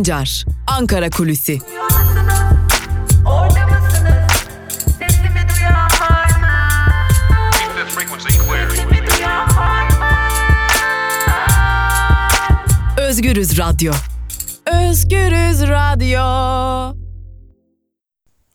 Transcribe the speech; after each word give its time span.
Sancar, 0.00 0.44
Ankara 0.66 1.10
Kulüsi. 1.10 1.58
Özgürüz 12.98 13.58
Radyo. 13.58 13.92
Özgürüz 14.66 15.62
Radyo. 15.62 16.20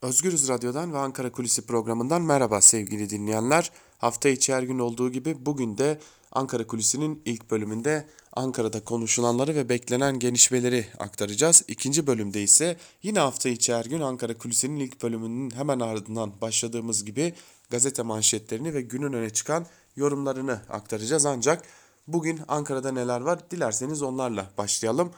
Özgürüz 0.01 0.49
Radyo'dan 0.49 0.93
ve 0.93 0.97
Ankara 0.97 1.31
Kulisi 1.31 1.65
programından 1.65 2.21
merhaba 2.21 2.61
sevgili 2.61 3.09
dinleyenler. 3.09 3.71
Hafta 3.97 4.29
içi 4.29 4.53
her 4.53 4.63
gün 4.63 4.79
olduğu 4.79 5.11
gibi 5.11 5.45
bugün 5.45 5.77
de 5.77 5.99
Ankara 6.31 6.67
Kulisi'nin 6.67 7.21
ilk 7.25 7.51
bölümünde 7.51 8.07
Ankara'da 8.35 8.83
konuşulanları 8.83 9.55
ve 9.55 9.69
beklenen 9.69 10.19
gelişmeleri 10.19 10.87
aktaracağız. 10.99 11.63
İkinci 11.67 12.07
bölümde 12.07 12.43
ise 12.43 12.77
yine 13.03 13.19
hafta 13.19 13.49
içi 13.49 13.73
her 13.73 13.85
gün 13.85 14.01
Ankara 14.01 14.37
Kulisi'nin 14.37 14.79
ilk 14.79 15.03
bölümünün 15.03 15.51
hemen 15.51 15.79
ardından 15.79 16.31
başladığımız 16.41 17.05
gibi 17.05 17.33
gazete 17.69 18.01
manşetlerini 18.01 18.73
ve 18.73 18.81
günün 18.81 19.13
öne 19.13 19.29
çıkan 19.29 19.65
yorumlarını 19.95 20.61
aktaracağız. 20.69 21.25
Ancak 21.25 21.63
bugün 22.07 22.41
Ankara'da 22.47 22.91
neler 22.91 23.21
var 23.21 23.51
dilerseniz 23.51 24.01
onlarla 24.01 24.51
başlayalım. 24.57 25.11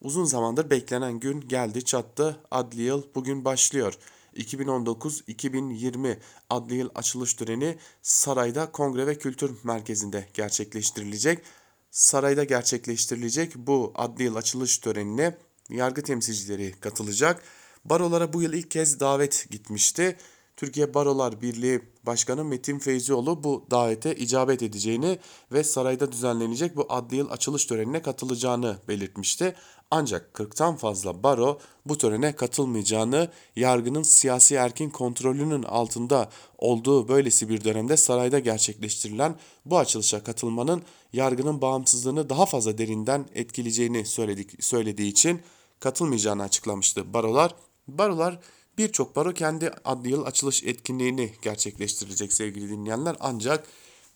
Uzun 0.00 0.24
zamandır 0.24 0.70
beklenen 0.70 1.20
gün 1.20 1.40
geldi 1.40 1.84
çattı. 1.84 2.36
Adli 2.50 2.82
yıl 2.82 3.02
bugün 3.14 3.44
başlıyor. 3.44 3.98
2019-2020 4.36 6.16
adli 6.50 6.74
yıl 6.74 6.88
açılış 6.94 7.34
töreni 7.34 7.78
Sarayda 8.02 8.72
Kongre 8.72 9.06
ve 9.06 9.18
Kültür 9.18 9.52
Merkezi'nde 9.64 10.28
gerçekleştirilecek. 10.34 11.42
Sarayda 11.90 12.44
gerçekleştirilecek 12.44 13.56
bu 13.56 13.92
adli 13.94 14.24
yıl 14.24 14.36
açılış 14.36 14.78
törenine 14.78 15.38
yargı 15.70 16.02
temsilcileri 16.02 16.72
katılacak. 16.80 17.42
Barolara 17.84 18.32
bu 18.32 18.42
yıl 18.42 18.52
ilk 18.52 18.70
kez 18.70 19.00
davet 19.00 19.46
gitmişti. 19.50 20.16
Türkiye 20.56 20.94
Barolar 20.94 21.40
Birliği 21.40 21.80
Başkanı 22.02 22.44
Metin 22.44 22.78
Feyzioğlu 22.78 23.44
bu 23.44 23.66
davete 23.70 24.14
icabet 24.14 24.62
edeceğini 24.62 25.18
ve 25.52 25.64
sarayda 25.64 26.12
düzenlenecek 26.12 26.76
bu 26.76 26.86
adli 26.88 27.16
yıl 27.16 27.30
açılış 27.30 27.66
törenine 27.66 28.02
katılacağını 28.02 28.78
belirtmişti. 28.88 29.54
Ancak 29.90 30.34
40'tan 30.34 30.76
fazla 30.76 31.22
baro 31.22 31.58
bu 31.86 31.98
törene 31.98 32.36
katılmayacağını, 32.36 33.28
yargının 33.56 34.02
siyasi 34.02 34.54
erkin 34.54 34.90
kontrolünün 34.90 35.62
altında 35.62 36.30
olduğu 36.58 37.08
böylesi 37.08 37.48
bir 37.48 37.64
dönemde 37.64 37.96
sarayda 37.96 38.38
gerçekleştirilen 38.38 39.34
bu 39.64 39.78
açılışa 39.78 40.24
katılmanın 40.24 40.82
yargının 41.12 41.60
bağımsızlığını 41.60 42.28
daha 42.28 42.46
fazla 42.46 42.78
derinden 42.78 43.26
etkileyeceğini 43.34 44.06
söyledik, 44.06 44.64
söylediği 44.64 45.10
için 45.10 45.42
katılmayacağını 45.80 46.42
açıklamıştı 46.42 47.14
barolar. 47.14 47.54
Barolar 47.88 48.40
Birçok 48.80 49.16
baro 49.16 49.32
kendi 49.32 49.70
adli 49.84 50.10
yıl 50.10 50.26
açılış 50.26 50.64
etkinliğini 50.64 51.32
gerçekleştirecek 51.42 52.32
sevgili 52.32 52.68
dinleyenler. 52.68 53.16
Ancak 53.20 53.66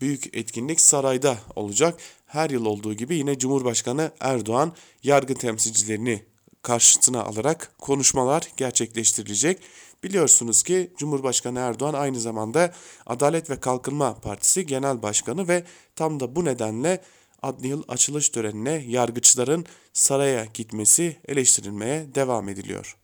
büyük 0.00 0.37
etkinlik 0.37 0.81
sarayda 0.81 1.39
olacak. 1.56 2.00
Her 2.27 2.50
yıl 2.50 2.64
olduğu 2.64 2.95
gibi 2.95 3.17
yine 3.17 3.39
Cumhurbaşkanı 3.39 4.11
Erdoğan 4.20 4.73
yargı 5.03 5.34
temsilcilerini 5.34 6.25
karşısına 6.62 7.23
alarak 7.23 7.73
konuşmalar 7.78 8.48
gerçekleştirilecek. 8.56 9.62
Biliyorsunuz 10.05 10.62
ki 10.62 10.92
Cumhurbaşkanı 10.98 11.59
Erdoğan 11.59 11.95
aynı 11.95 12.20
zamanda 12.20 12.72
Adalet 13.06 13.50
ve 13.50 13.61
Kalkınma 13.61 14.15
Partisi 14.15 14.67
Genel 14.67 15.03
Başkanı 15.03 15.48
ve 15.48 15.65
tam 15.97 16.20
da 16.20 16.37
bu 16.37 16.45
nedenle 16.45 17.00
adli 17.42 17.69
yıl 17.69 17.83
açılış 17.89 18.28
törenine 18.28 18.84
yargıçların 18.89 19.67
saraya 19.92 20.45
gitmesi 20.45 21.17
eleştirilmeye 21.28 22.15
devam 22.15 22.49
ediliyor. 22.49 22.97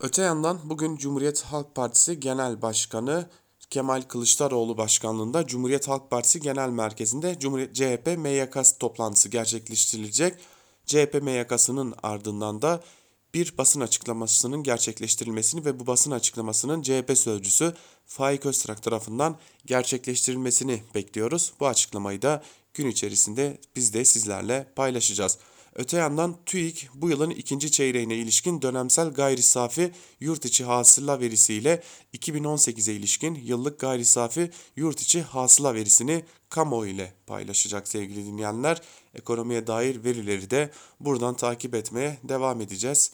Öte 0.00 0.22
yandan 0.22 0.58
bugün 0.64 0.96
Cumhuriyet 0.96 1.42
Halk 1.42 1.74
Partisi 1.74 2.20
Genel 2.20 2.62
Başkanı 2.62 3.30
Kemal 3.70 4.02
Kılıçdaroğlu 4.02 4.78
başkanlığında 4.78 5.46
Cumhuriyet 5.46 5.88
Halk 5.88 6.10
Partisi 6.10 6.40
Genel 6.40 6.68
Merkezi'nde 6.68 7.38
Cumhuriyet 7.38 7.74
CHP 7.74 8.18
MYK 8.18 8.78
toplantısı 8.80 9.28
gerçekleştirilecek. 9.28 10.34
CHP 10.86 11.22
MYK'sının 11.22 11.94
ardından 12.02 12.62
da 12.62 12.82
bir 13.34 13.58
basın 13.58 13.80
açıklamasının 13.80 14.62
gerçekleştirilmesini 14.62 15.64
ve 15.64 15.80
bu 15.80 15.86
basın 15.86 16.10
açıklamasının 16.10 16.82
CHP 16.82 17.18
sözcüsü 17.18 17.74
Faik 18.06 18.46
Öztrak 18.46 18.82
tarafından 18.82 19.38
gerçekleştirilmesini 19.66 20.82
bekliyoruz. 20.94 21.52
Bu 21.60 21.66
açıklamayı 21.66 22.22
da 22.22 22.42
gün 22.74 22.86
içerisinde 22.88 23.58
biz 23.76 23.94
de 23.94 24.04
sizlerle 24.04 24.66
paylaşacağız. 24.76 25.38
Öte 25.80 25.96
yandan 25.96 26.36
TÜİK 26.46 26.88
bu 26.94 27.10
yılın 27.10 27.30
ikinci 27.30 27.70
çeyreğine 27.70 28.14
ilişkin 28.14 28.62
dönemsel 28.62 29.10
gayri 29.10 29.42
safi 29.42 29.92
yurt 30.20 30.44
içi 30.44 30.64
hasıla 30.64 31.20
verisiyle 31.20 31.82
2018'e 32.14 32.94
ilişkin 32.94 33.34
yıllık 33.34 33.80
gayri 33.80 34.04
safi 34.04 34.50
yurt 34.76 35.00
içi 35.00 35.22
hasıla 35.22 35.74
verisini 35.74 36.24
kamuoyu 36.48 36.90
ile 36.90 37.12
paylaşacak 37.26 37.88
sevgili 37.88 38.26
dinleyenler. 38.26 38.80
Ekonomiye 39.14 39.66
dair 39.66 40.04
verileri 40.04 40.50
de 40.50 40.70
buradan 41.00 41.36
takip 41.36 41.74
etmeye 41.74 42.18
devam 42.24 42.60
edeceğiz. 42.60 43.12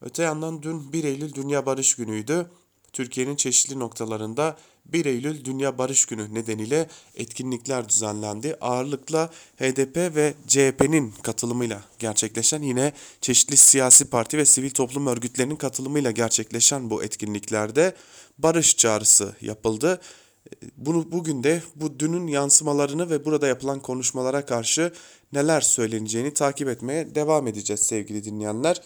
Öte 0.00 0.22
yandan 0.22 0.62
dün 0.62 0.92
1 0.92 1.04
Eylül 1.04 1.34
Dünya 1.34 1.66
Barış 1.66 1.94
Günü'ydü. 1.96 2.50
Türkiye'nin 2.92 3.36
çeşitli 3.36 3.78
noktalarında 3.78 4.56
1 4.88 5.04
Eylül 5.04 5.44
Dünya 5.44 5.78
Barış 5.78 6.06
Günü 6.06 6.34
nedeniyle 6.34 6.88
etkinlikler 7.14 7.88
düzenlendi. 7.88 8.56
Ağırlıkla 8.60 9.30
HDP 9.56 9.96
ve 9.96 10.34
CHP'nin 10.46 11.12
katılımıyla 11.22 11.82
gerçekleşen 11.98 12.62
yine 12.62 12.92
çeşitli 13.20 13.56
siyasi 13.56 14.04
parti 14.10 14.38
ve 14.38 14.44
sivil 14.44 14.70
toplum 14.70 15.06
örgütlerinin 15.06 15.56
katılımıyla 15.56 16.10
gerçekleşen 16.10 16.90
bu 16.90 17.04
etkinliklerde 17.04 17.94
barış 18.38 18.76
çağrısı 18.76 19.36
yapıldı. 19.40 20.00
Bunu 20.76 21.12
bugün 21.12 21.42
de 21.42 21.62
bu 21.74 21.98
dünün 21.98 22.26
yansımalarını 22.26 23.10
ve 23.10 23.24
burada 23.24 23.46
yapılan 23.46 23.80
konuşmalara 23.80 24.46
karşı 24.46 24.92
neler 25.32 25.60
söyleneceğini 25.60 26.34
takip 26.34 26.68
etmeye 26.68 27.14
devam 27.14 27.46
edeceğiz 27.46 27.80
sevgili 27.80 28.24
dinleyenler. 28.24 28.82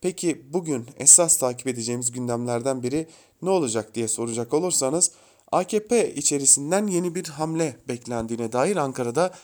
Peki 0.00 0.42
bugün 0.52 0.86
esas 0.98 1.38
takip 1.38 1.66
edeceğimiz 1.66 2.12
gündemlerden 2.12 2.82
biri 2.82 3.08
ne 3.42 3.50
olacak 3.50 3.94
diye 3.94 4.08
soracak 4.08 4.54
olursanız 4.54 5.10
AKP 5.56 6.14
içerisinden 6.14 6.86
yeni 6.86 7.14
bir 7.14 7.24
hamle 7.24 7.76
beklendiğine 7.88 8.52
dair 8.52 8.76
Ankara'da 8.76 9.34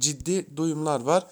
ciddi 0.00 0.56
duyumlar 0.56 1.00
var. 1.00 1.26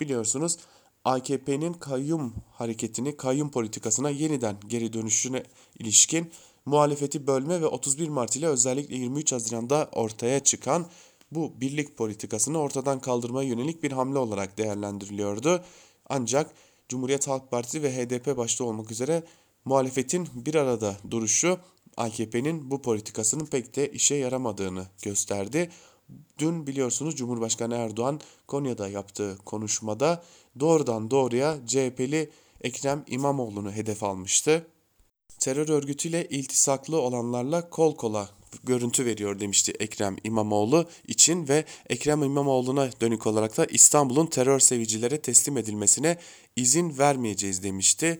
Biliyorsunuz 0.00 0.58
AKP'nin 1.04 1.72
kayyum 1.72 2.34
hareketini, 2.52 3.16
kayyum 3.16 3.50
politikasına 3.50 4.10
yeniden 4.10 4.56
geri 4.68 4.92
dönüşüne 4.92 5.42
ilişkin 5.78 6.32
muhalefeti 6.66 7.26
bölme 7.26 7.60
ve 7.60 7.66
31 7.66 8.08
Mart 8.08 8.36
ile 8.36 8.46
özellikle 8.46 8.96
23 8.96 9.32
Haziran'da 9.32 9.88
ortaya 9.92 10.40
çıkan 10.40 10.86
bu 11.30 11.52
birlik 11.60 11.96
politikasını 11.96 12.58
ortadan 12.58 13.00
kaldırmaya 13.00 13.48
yönelik 13.48 13.82
bir 13.82 13.92
hamle 13.92 14.18
olarak 14.18 14.58
değerlendiriliyordu. 14.58 15.64
Ancak 16.08 16.50
Cumhuriyet 16.88 17.28
Halk 17.28 17.50
Partisi 17.50 17.82
ve 17.82 17.96
HDP 17.96 18.36
başta 18.36 18.64
olmak 18.64 18.90
üzere 18.90 19.22
muhalefetin 19.64 20.28
bir 20.34 20.54
arada 20.54 20.96
duruşu 21.10 21.58
AKP'nin 21.96 22.70
bu 22.70 22.82
politikasının 22.82 23.46
pek 23.46 23.76
de 23.76 23.90
işe 23.90 24.14
yaramadığını 24.14 24.86
gösterdi. 25.02 25.70
Dün 26.38 26.66
biliyorsunuz 26.66 27.16
Cumhurbaşkanı 27.16 27.74
Erdoğan 27.74 28.20
Konya'da 28.46 28.88
yaptığı 28.88 29.38
konuşmada 29.44 30.24
doğrudan 30.60 31.10
doğruya 31.10 31.58
CHP'li 31.66 32.30
Ekrem 32.60 33.04
İmamoğlu'nu 33.06 33.72
hedef 33.72 34.02
almıştı. 34.02 34.66
Terör 35.38 35.68
örgütüyle 35.68 36.28
iltisaklı 36.28 37.00
olanlarla 37.00 37.70
kol 37.70 37.96
kola 37.96 38.30
görüntü 38.64 39.06
veriyor 39.06 39.40
demişti 39.40 39.72
Ekrem 39.80 40.16
İmamoğlu 40.24 40.86
için 41.08 41.48
ve 41.48 41.64
Ekrem 41.88 42.22
İmamoğlu'na 42.22 42.90
dönük 43.00 43.26
olarak 43.26 43.56
da 43.56 43.64
İstanbul'un 43.64 44.26
terör 44.26 44.60
sevicilere 44.60 45.20
teslim 45.20 45.56
edilmesine 45.58 46.18
izin 46.56 46.98
vermeyeceğiz 46.98 47.62
demişti. 47.62 48.18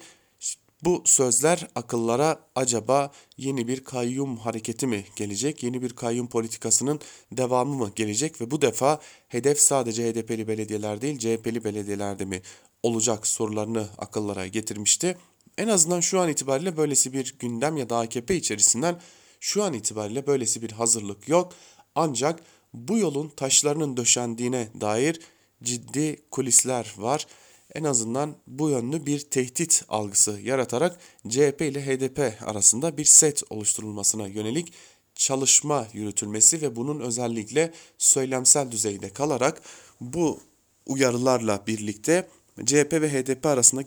Bu 0.85 1.03
sözler 1.05 1.69
akıllara 1.75 2.41
acaba 2.55 3.11
yeni 3.37 3.69
bir 3.69 3.85
kayyum 3.85 4.37
hareketi 4.37 4.87
mi 4.87 5.05
gelecek, 5.17 5.63
yeni 5.63 5.83
bir 5.83 5.91
kayyum 5.91 6.27
politikasının 6.27 7.01
devamı 7.33 7.75
mı 7.75 7.93
gelecek 7.97 8.41
ve 8.41 8.51
bu 8.51 8.63
defa 8.63 9.01
hedef 9.29 9.61
sadece 9.61 10.13
HDP'li 10.13 10.49
belediyeler 10.49 11.01
değil 11.01 11.19
CHP'li 11.19 11.65
belediyelerde 11.65 12.25
mi 12.25 12.43
olacak 12.83 13.27
sorularını 13.27 13.89
akıllara 13.99 14.47
getirmişti. 14.47 15.19
En 15.59 15.69
azından 15.69 16.01
şu 16.01 16.21
an 16.21 16.29
itibariyle 16.29 16.77
böylesi 16.77 17.13
bir 17.13 17.35
gündem 17.39 17.77
ya 17.77 17.91
da 17.91 17.99
AKP 17.99 18.37
içerisinden 18.37 19.01
şu 19.41 19.63
an 19.63 19.73
itibariyle 19.73 20.27
böylesi 20.27 20.63
bir 20.63 20.71
hazırlık 20.71 21.29
yok. 21.29 21.53
Ancak 21.95 22.41
bu 22.75 22.99
yolun 22.99 23.29
taşlarının 23.29 23.97
döşendiğine 23.97 24.69
dair 24.81 25.21
ciddi 25.63 26.17
kulisler 26.31 26.95
var 26.97 27.27
en 27.75 27.85
azından 27.85 28.37
bu 28.47 28.71
yönlü 28.71 29.07
bir 29.07 29.21
tehdit 29.21 29.85
algısı 29.89 30.41
yaratarak 30.43 30.99
CHP 31.29 31.61
ile 31.61 31.87
HDP 31.87 32.43
arasında 32.49 32.97
bir 32.97 33.05
set 33.05 33.43
oluşturulmasına 33.51 34.27
yönelik 34.27 34.73
çalışma 35.15 35.87
yürütülmesi 35.93 36.63
ve 36.63 36.77
bunun 36.77 37.01
özellikle 37.01 37.73
söylemsel 37.99 38.71
düzeyde 38.71 39.11
kalarak 39.11 39.63
bu 40.01 40.41
uyarılarla 40.87 41.63
birlikte 41.67 42.29
CHP 42.65 42.93
ve 42.93 43.13
HDP 43.13 43.47
arasında 43.47 43.83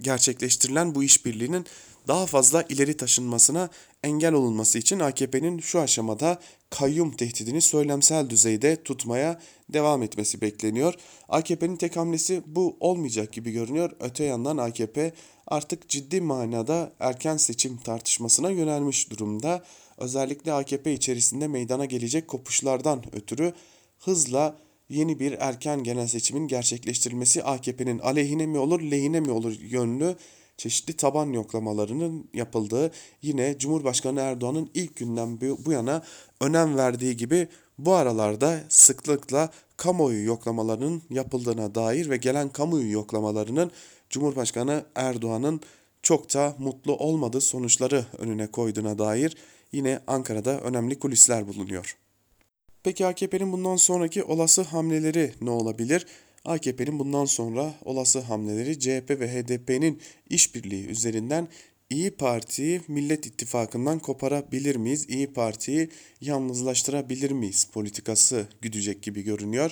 gerçekleştirilen 0.00 0.94
bu 0.94 1.04
işbirliğinin 1.04 1.66
daha 2.08 2.26
fazla 2.26 2.62
ileri 2.62 2.96
taşınmasına 2.96 3.68
engel 4.02 4.32
olunması 4.32 4.78
için 4.78 5.00
AKP'nin 5.00 5.58
şu 5.58 5.80
aşamada 5.80 6.40
kayyum 6.70 7.10
tehdidini 7.10 7.60
söylemsel 7.60 8.30
düzeyde 8.30 8.82
tutmaya 8.82 9.40
devam 9.68 10.02
etmesi 10.02 10.40
bekleniyor. 10.40 10.94
AKP'nin 11.28 11.76
tek 11.76 11.96
hamlesi 11.96 12.42
bu 12.46 12.76
olmayacak 12.80 13.32
gibi 13.32 13.50
görünüyor. 13.50 13.90
Öte 14.00 14.24
yandan 14.24 14.56
AKP 14.56 15.12
artık 15.46 15.88
ciddi 15.88 16.20
manada 16.20 16.92
erken 17.00 17.36
seçim 17.36 17.76
tartışmasına 17.76 18.50
yönelmiş 18.50 19.10
durumda. 19.10 19.64
Özellikle 19.98 20.52
AKP 20.52 20.92
içerisinde 20.92 21.48
meydana 21.48 21.84
gelecek 21.84 22.28
kopuşlardan 22.28 23.02
ötürü 23.12 23.52
hızla 23.98 24.58
yeni 24.88 25.20
bir 25.20 25.32
erken 25.32 25.82
genel 25.82 26.06
seçimin 26.06 26.48
gerçekleştirilmesi 26.48 27.44
AKP'nin 27.44 27.98
aleyhine 27.98 28.46
mi 28.46 28.58
olur, 28.58 28.80
lehine 28.80 29.20
mi 29.20 29.30
olur 29.30 29.60
yönlü 29.60 30.16
çeşitli 30.58 30.92
taban 30.92 31.32
yoklamalarının 31.32 32.28
yapıldığı 32.34 32.90
yine 33.22 33.58
Cumhurbaşkanı 33.58 34.20
Erdoğan'ın 34.20 34.70
ilk 34.74 34.96
günden 34.96 35.40
bu 35.40 35.72
yana 35.72 36.02
önem 36.40 36.76
verdiği 36.76 37.16
gibi 37.16 37.48
bu 37.78 37.94
aralarda 37.94 38.60
sıklıkla 38.68 39.50
kamuoyu 39.76 40.24
yoklamalarının 40.24 41.02
yapıldığına 41.10 41.74
dair 41.74 42.10
ve 42.10 42.16
gelen 42.16 42.48
kamuoyu 42.48 42.92
yoklamalarının 42.92 43.70
Cumhurbaşkanı 44.10 44.84
Erdoğan'ın 44.94 45.60
çok 46.02 46.34
da 46.34 46.54
mutlu 46.58 46.96
olmadığı 46.96 47.40
sonuçları 47.40 48.04
önüne 48.18 48.46
koyduğuna 48.46 48.98
dair 48.98 49.36
yine 49.72 50.00
Ankara'da 50.06 50.60
önemli 50.60 50.98
kulisler 50.98 51.48
bulunuyor. 51.48 51.96
Peki 52.82 53.06
AKP'nin 53.06 53.52
bundan 53.52 53.76
sonraki 53.76 54.24
olası 54.24 54.62
hamleleri 54.62 55.34
ne 55.40 55.50
olabilir? 55.50 56.06
AKP'nin 56.48 56.98
bundan 56.98 57.24
sonra 57.24 57.74
olası 57.84 58.20
hamleleri 58.20 58.78
CHP 58.78 59.10
ve 59.10 59.28
HDP'nin 59.28 60.00
işbirliği 60.30 60.86
üzerinden 60.86 61.48
İyi 61.90 62.10
Parti'yi 62.10 62.80
Millet 62.88 63.26
İttifakı'ndan 63.26 63.98
koparabilir 63.98 64.76
miyiz? 64.76 65.06
İyi 65.08 65.26
Parti'yi 65.26 65.88
yalnızlaştırabilir 66.20 67.30
miyiz? 67.30 67.64
Politikası 67.72 68.46
güdecek 68.62 69.02
gibi 69.02 69.22
görünüyor. 69.22 69.70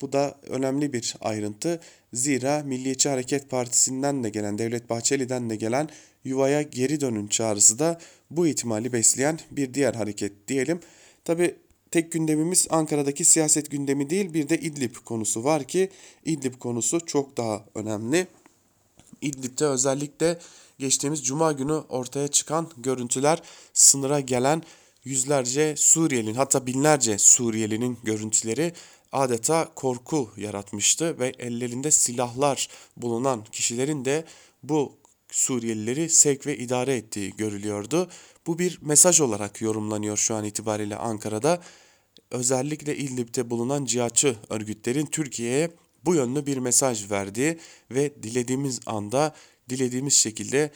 Bu 0.00 0.12
da 0.12 0.40
önemli 0.42 0.92
bir 0.92 1.14
ayrıntı. 1.20 1.80
Zira 2.12 2.62
Milliyetçi 2.62 3.08
Hareket 3.08 3.50
Partisi'nden 3.50 4.24
de 4.24 4.30
gelen, 4.30 4.58
Devlet 4.58 4.90
Bahçeli'den 4.90 5.50
de 5.50 5.56
gelen 5.56 5.88
yuvaya 6.24 6.62
geri 6.62 7.00
dönün 7.00 7.26
çağrısı 7.26 7.78
da 7.78 8.00
bu 8.30 8.46
ihtimali 8.46 8.92
besleyen 8.92 9.38
bir 9.50 9.74
diğer 9.74 9.94
hareket 9.94 10.48
diyelim. 10.48 10.80
Tabi 11.24 11.54
tek 11.92 12.12
gündemimiz 12.12 12.66
Ankara'daki 12.70 13.24
siyaset 13.24 13.70
gündemi 13.70 14.10
değil 14.10 14.34
bir 14.34 14.48
de 14.48 14.58
İdlib 14.58 14.94
konusu 15.04 15.44
var 15.44 15.64
ki 15.64 15.90
İdlib 16.24 16.54
konusu 16.54 17.06
çok 17.06 17.36
daha 17.36 17.64
önemli. 17.74 18.26
İdlib'de 19.20 19.66
özellikle 19.66 20.38
geçtiğimiz 20.78 21.24
cuma 21.24 21.52
günü 21.52 21.72
ortaya 21.72 22.28
çıkan 22.28 22.70
görüntüler 22.76 23.42
sınıra 23.74 24.20
gelen 24.20 24.62
yüzlerce 25.04 25.74
Suriyelinin 25.76 26.34
hatta 26.34 26.66
binlerce 26.66 27.18
Suriyelinin 27.18 27.98
görüntüleri 28.04 28.72
adeta 29.12 29.68
korku 29.74 30.30
yaratmıştı 30.36 31.18
ve 31.18 31.32
ellerinde 31.38 31.90
silahlar 31.90 32.68
bulunan 32.96 33.44
kişilerin 33.52 34.04
de 34.04 34.24
bu 34.62 34.92
Suriyelileri 35.30 36.08
sevk 36.10 36.46
ve 36.46 36.56
idare 36.56 36.96
ettiği 36.96 37.36
görülüyordu. 37.36 38.08
Bu 38.46 38.58
bir 38.58 38.78
mesaj 38.82 39.20
olarak 39.20 39.62
yorumlanıyor 39.62 40.16
şu 40.16 40.34
an 40.34 40.44
itibariyle 40.44 40.96
Ankara'da. 40.96 41.60
Özellikle 42.32 42.96
İdlib'de 42.96 43.50
bulunan 43.50 43.84
cihatçı 43.84 44.36
örgütlerin 44.48 45.06
Türkiye'ye 45.06 45.70
bu 46.04 46.14
yönlü 46.14 46.46
bir 46.46 46.56
mesaj 46.56 47.10
verdiği 47.10 47.58
ve 47.90 48.22
dilediğimiz 48.22 48.80
anda 48.86 49.34
dilediğimiz 49.68 50.14
şekilde 50.14 50.70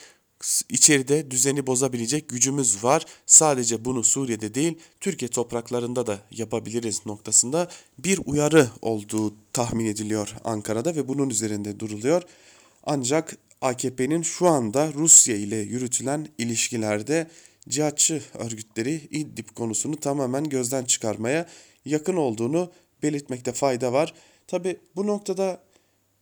içeride 0.69 1.31
düzeni 1.31 1.67
bozabilecek 1.67 2.29
gücümüz 2.29 2.85
var. 2.85 3.05
Sadece 3.27 3.85
bunu 3.85 4.05
Suriye'de 4.05 4.55
değil 4.55 4.79
Türkiye 5.01 5.29
topraklarında 5.29 6.07
da 6.07 6.19
yapabiliriz 6.31 7.07
noktasında 7.07 7.69
bir 7.99 8.21
uyarı 8.25 8.69
olduğu 8.83 9.35
tahmin 9.53 9.87
ediliyor 9.87 10.35
Ankara'da 10.45 10.97
ve 10.97 11.09
bunun 11.09 11.31
üzerinde 11.31 11.81
duruluyor. 11.81 12.23
Ancak 12.85 13.37
AKP'nin 13.61 14.23
şu 14.23 14.47
anda 14.47 14.93
Rusya 14.93 15.37
ile 15.37 15.57
yürütülen 15.57 16.29
ilişkilerde 16.39 17.27
cihatçı 17.69 18.23
örgütleri 18.35 18.95
İdlib 19.11 19.49
konusunu 19.55 19.97
tamamen 19.97 20.45
gözden 20.45 20.85
çıkarmaya 20.85 21.47
yakın 21.85 22.17
olduğunu 22.17 22.73
belirtmekte 23.03 23.53
fayda 23.53 23.93
var. 23.93 24.15
Tabi 24.47 24.81
bu 24.97 25.07
noktada 25.07 25.63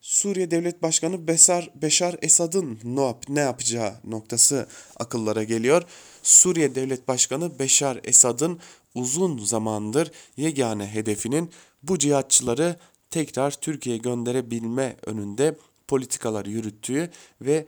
Suriye 0.01 0.51
Devlet 0.51 0.83
Başkanı 0.83 1.29
Besar, 1.29 1.71
Beşar 1.75 2.17
Esad'ın 2.23 2.79
ne, 2.85 3.01
yap, 3.01 3.25
ne 3.29 3.41
yapacağı 3.41 3.95
noktası 4.05 4.69
akıllara 4.97 5.45
geliyor. 5.45 5.83
Suriye 6.23 6.75
Devlet 6.75 7.09
Başkanı 7.09 7.59
Beşar 7.59 8.01
Esad'ın 8.05 8.61
uzun 8.95 9.39
zamandır 9.39 10.11
yegane 10.37 10.87
hedefinin 10.87 11.51
bu 11.83 11.99
cihatçıları 11.99 12.77
tekrar 13.11 13.51
Türkiye'ye 13.51 14.03
gönderebilme 14.03 14.97
önünde 15.07 15.57
politikalar 15.89 16.47
yürüttüğü 16.47 17.11
ve 17.41 17.67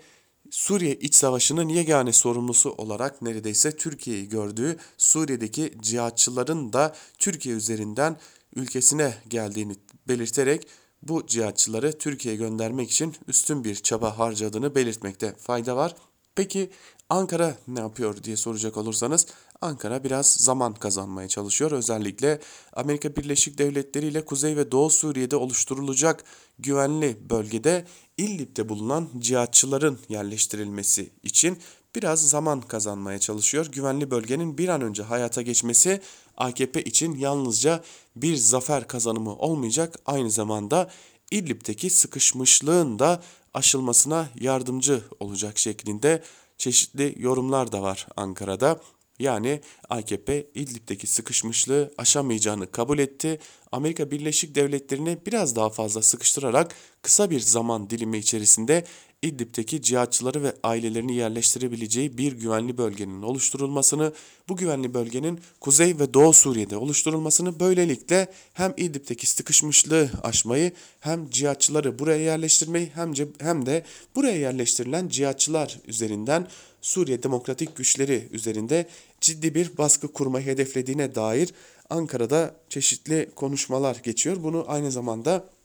Suriye 0.51 0.95
iç 0.95 1.15
savaşının 1.15 1.69
yegane 1.69 2.13
sorumlusu 2.13 2.71
olarak 2.71 3.23
neredeyse 3.23 3.77
Türkiye'yi 3.77 4.29
gördüğü 4.29 4.77
Suriye'deki 4.99 5.75
cihatçıların 5.81 6.73
da 6.73 6.97
Türkiye 7.19 7.55
üzerinden 7.55 8.17
ülkesine 8.57 9.15
geldiğini 9.29 9.77
belirterek 10.09 10.67
bu 11.03 11.27
cihatçıları 11.27 11.99
Türkiye'ye 11.99 12.39
göndermek 12.39 12.91
için 12.91 13.15
üstün 13.29 13.65
bir 13.65 13.75
çaba 13.75 14.19
harcadığını 14.19 14.75
belirtmekte 14.75 15.35
fayda 15.39 15.77
var. 15.77 15.97
Peki 16.35 16.71
Ankara 17.11 17.57
ne 17.69 17.81
yapıyor 17.81 18.23
diye 18.23 18.37
soracak 18.37 18.77
olursanız 18.77 19.27
Ankara 19.61 20.05
biraz 20.05 20.33
zaman 20.33 20.75
kazanmaya 20.75 21.29
çalışıyor. 21.29 21.71
Özellikle 21.71 22.41
Amerika 22.73 23.17
Birleşik 23.17 23.59
Devletleri 23.59 24.07
ile 24.07 24.25
Kuzey 24.25 24.57
ve 24.57 24.73
Doğu 24.73 24.91
Suriye'de 24.91 25.37
oluşturulacak 25.37 26.25
güvenli 26.59 27.31
bölgede 27.31 27.87
İllib'de 28.17 28.69
bulunan 28.69 29.09
cihatçıların 29.19 29.99
yerleştirilmesi 30.09 31.11
için 31.23 31.59
biraz 31.95 32.29
zaman 32.29 32.61
kazanmaya 32.61 33.19
çalışıyor. 33.19 33.67
Güvenli 33.67 34.11
bölgenin 34.11 34.59
bir 34.59 34.69
an 34.69 34.81
önce 34.81 35.03
hayata 35.03 35.43
geçmesi 35.43 36.01
AKP 36.37 36.83
için 36.85 37.15
yalnızca 37.15 37.83
bir 38.17 38.37
zafer 38.37 38.89
kazanımı 38.89 39.35
olmayacak, 39.37 39.99
aynı 40.07 40.31
zamanda 40.31 40.91
İdlib'deki 41.31 41.91
sıkışmışlığın 41.91 42.99
da 42.99 43.23
aşılmasına 43.55 44.29
yardımcı 44.41 45.03
olacak 45.21 45.59
şeklinde 45.59 46.23
çeşitli 46.59 47.15
yorumlar 47.19 47.73
da 47.73 47.83
var 47.83 48.07
Ankara'da. 48.17 48.81
Yani 49.19 49.61
AKP 49.89 50.51
İdlib'deki 50.55 51.07
sıkışmışlığı 51.07 51.95
aşamayacağını 51.99 52.71
kabul 52.71 52.99
etti. 52.99 53.39
Amerika 53.73 54.11
Birleşik 54.11 54.55
Devletleri'ni 54.55 55.19
biraz 55.27 55.57
daha 55.57 55.71
fazla 55.71 56.03
sıkıştırarak 56.03 56.75
kısa 57.03 57.31
bir 57.31 57.41
zaman 57.41 57.91
dilimi 57.91 58.19
içerisinde 58.19 58.85
İdlib'deki 59.23 59.83
cihatçıları 59.83 60.43
ve 60.43 60.53
ailelerini 60.63 61.15
yerleştirebileceği 61.15 62.19
bir 62.19 62.33
güvenli 62.33 62.79
bölgenin 62.79 63.23
oluşturulmasını, 63.23 64.13
bu 64.49 64.57
güvenli 64.57 64.95
bölgenin 64.95 65.41
Kuzey 65.61 65.99
ve 65.99 66.15
Doğu 66.15 66.33
Suriye'de 66.33 66.77
oluşturulmasını 66.77 67.61
böylelikle 67.61 68.29
hem 68.53 68.75
İdlib'deki 68.77 69.27
sıkışmışlığı 69.27 70.11
aşmayı 70.23 70.73
hem 71.01 71.31
cihatçıları 71.31 71.99
buraya 71.99 72.23
yerleştirmeyi 72.23 72.91
hem, 72.95 73.15
hem 73.41 73.67
de 73.67 73.85
buraya 74.17 74.37
yerleştirilen 74.37 75.09
cihatçılar 75.09 75.79
üzerinden 75.87 76.49
Suriye 76.81 77.23
Demokratik 77.23 77.77
Güçleri 77.77 78.29
üzerinde 78.33 78.87
ciddi 79.21 79.55
bir 79.55 79.79
baskı 79.79 80.13
kurmayı 80.13 80.47
hedeflediğine 80.47 81.15
dair 81.15 81.53
Ankara'da 81.91 82.57
çeşitli 82.69 83.31
konuşmalar 83.37 83.97
geçiyor. 84.03 84.37
Bunu 84.43 84.65
aynı 84.69 84.91
zamanda 84.93 85.56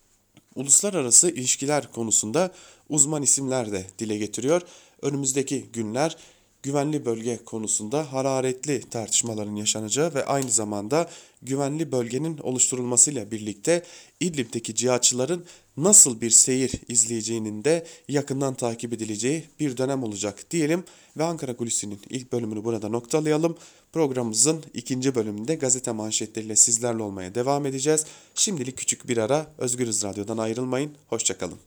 uluslararası 0.56 1.30
ilişkiler 1.30 1.92
konusunda 1.92 2.52
uzman 2.90 3.24
isimler 3.24 3.72
de 3.72 3.86
dile 4.00 4.18
getiriyor. 4.18 4.62
Önümüzdeki 5.02 5.66
günler 5.74 6.18
güvenli 6.64 7.06
bölge 7.06 7.40
konusunda 7.46 8.14
hararetli 8.14 8.82
tartışmaların 8.90 9.56
yaşanacağı 9.56 10.14
ve 10.14 10.26
aynı 10.26 10.52
zamanda 10.52 11.10
güvenli 11.42 11.92
bölgenin 11.92 12.38
oluşturulmasıyla 12.38 13.32
birlikte 13.32 13.84
İdlib'deki 14.20 14.76
cihatçıların 14.76 15.46
nasıl 15.78 16.22
bir 16.22 16.30
seyir 16.30 16.72
izleyeceğinin 16.88 17.64
de 17.64 17.86
yakından 18.08 18.54
takip 18.54 18.94
edileceği 18.94 19.44
bir 19.60 19.78
dönem 19.78 20.04
olacak 20.04 20.52
diyelim 20.52 20.84
ve 21.18 21.24
Ankara 21.24 21.58
Kulisi'nin 21.58 22.00
ilk 22.10 22.32
bölümünü 22.32 22.64
burada 22.64 22.90
noktalayalım. 22.90 23.58
Programımızın 23.94 24.64
ikinci 24.74 25.16
bölümünde 25.16 25.56
gazete 25.56 25.92
manşetleriyle 25.92 26.56
sizlerle 26.56 27.04
olmaya 27.04 27.36
devam 27.36 27.66
edeceğiz. 27.66 28.06
Şimdilik 28.36 28.78
küçük 28.78 29.08
bir 29.08 29.18
ara 29.18 29.48
Özgürüz 29.58 30.04
Radyo'dan 30.04 30.38
ayrılmayın. 30.38 30.92
Hoşçakalın. 31.08 31.58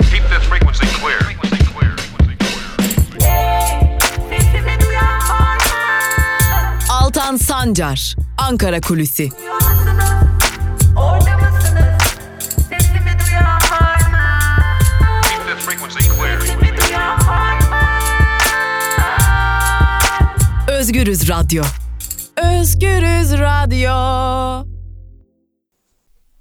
Keep 0.00 0.22
this 0.22 0.48
frequency 0.48 0.86
clear. 1.00 1.18
Frequency? 1.20 1.56
Altan 6.90 7.36
Sancar, 7.36 8.16
Ankara 8.38 8.80
Kulüsi. 8.80 9.28
Özgürüz 20.86 21.28
Radyo. 21.28 21.62
Özgürüz 22.36 23.32
Radyo. 23.32 23.90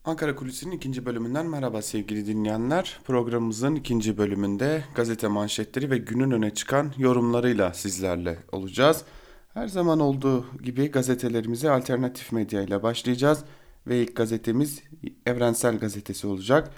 Ankara 0.04 0.36
Kulisi'nin 0.36 0.72
ikinci 0.72 1.06
bölümünden 1.06 1.46
merhaba 1.46 1.82
sevgili 1.82 2.28
dinleyenler. 2.28 3.00
Programımızın 3.04 3.76
ikinci 3.76 4.18
bölümünde 4.18 4.84
gazete 4.96 5.28
manşetleri 5.28 5.92
ve 5.92 5.98
günün 5.98 6.32
öne 6.32 6.54
çıkan 6.54 6.94
yorumlarıyla 6.98 7.74
sizlerle 7.74 8.38
olacağız. 8.52 9.04
Her 9.54 9.68
zaman 9.68 10.00
olduğu 10.00 10.46
gibi 10.64 10.92
gazetelerimize 10.92 11.70
alternatif 11.70 12.32
medya 12.32 12.62
ile 12.62 12.84
başlayacağız 12.84 13.44
ve 13.88 14.04
ilk 14.04 14.16
gazetemiz 14.16 14.82
Evrensel 15.26 15.78
Gazetesi 15.78 16.28
olacak. 16.28 16.72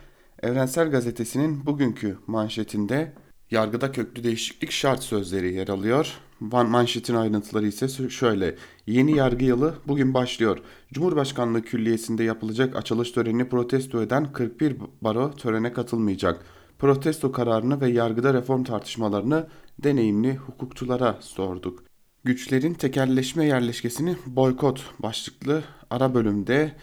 Evrensel 0.43 0.91
Gazetesi'nin 0.91 1.65
bugünkü 1.65 2.17
manşetinde 2.27 3.13
yargıda 3.51 3.91
köklü 3.91 4.23
değişiklik 4.23 4.71
şart 4.71 5.03
sözleri 5.03 5.53
yer 5.53 5.67
alıyor. 5.67 6.19
Manşetin 6.39 7.15
ayrıntıları 7.15 7.67
ise 7.67 8.09
şöyle. 8.09 8.55
Yeni 8.87 9.17
yargı 9.17 9.45
yılı 9.45 9.75
bugün 9.87 10.13
başlıyor. 10.13 10.57
Cumhurbaşkanlığı 10.93 11.61
Külliyesi'nde 11.61 12.23
yapılacak 12.23 12.75
açılış 12.75 13.11
törenini 13.11 13.49
protesto 13.49 14.01
eden 14.01 14.31
41 14.31 14.75
baro 15.01 15.31
törene 15.31 15.73
katılmayacak. 15.73 16.45
Protesto 16.79 17.31
kararını 17.31 17.81
ve 17.81 17.89
yargıda 17.89 18.33
reform 18.33 18.63
tartışmalarını 18.63 19.47
deneyimli 19.79 20.35
hukukçulara 20.35 21.17
sorduk. 21.21 21.83
Güçlerin 22.23 22.73
tekelleşme 22.73 23.45
yerleşkesini 23.45 24.15
boykot 24.25 24.85
başlıklı 24.99 25.63
ara 25.89 26.13
bölümde 26.13 26.75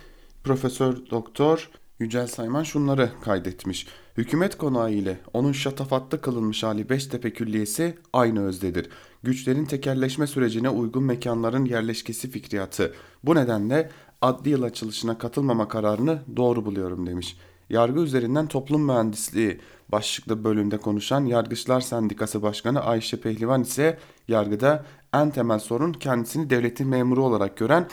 Profesör 0.44 0.96
Doktor 1.10 1.70
Yücel 1.98 2.26
Sayman 2.26 2.62
şunları 2.62 3.10
kaydetmiş. 3.24 3.86
Hükümet 4.16 4.58
konağı 4.58 4.92
ile 4.92 5.20
onun 5.32 5.52
şatafatlı 5.52 6.20
kılınmış 6.20 6.62
hali 6.62 6.88
Beştepe 6.88 7.32
Külliyesi 7.32 7.94
aynı 8.12 8.44
özdedir. 8.44 8.88
Güçlerin 9.24 9.64
tekerleşme 9.64 10.26
sürecine 10.26 10.68
uygun 10.68 11.02
mekanların 11.02 11.64
yerleşkesi 11.64 12.30
fikriyatı. 12.30 12.94
Bu 13.22 13.34
nedenle 13.34 13.90
adli 14.22 14.50
yıl 14.50 14.62
açılışına 14.62 15.18
katılmama 15.18 15.68
kararını 15.68 16.22
doğru 16.36 16.64
buluyorum 16.64 17.06
demiş. 17.06 17.36
Yargı 17.70 18.00
üzerinden 18.00 18.46
toplum 18.46 18.84
mühendisliği 18.84 19.60
başlıklı 19.88 20.44
bölümde 20.44 20.78
konuşan 20.78 21.24
Yargıçlar 21.24 21.80
Sendikası 21.80 22.42
Başkanı 22.42 22.80
Ayşe 22.80 23.20
Pehlivan 23.20 23.62
ise 23.62 23.98
yargıda 24.28 24.84
en 25.14 25.30
temel 25.30 25.58
sorun 25.58 25.92
kendisini 25.92 26.50
devletin 26.50 26.88
memuru 26.88 27.24
olarak 27.24 27.56
gören 27.56 27.86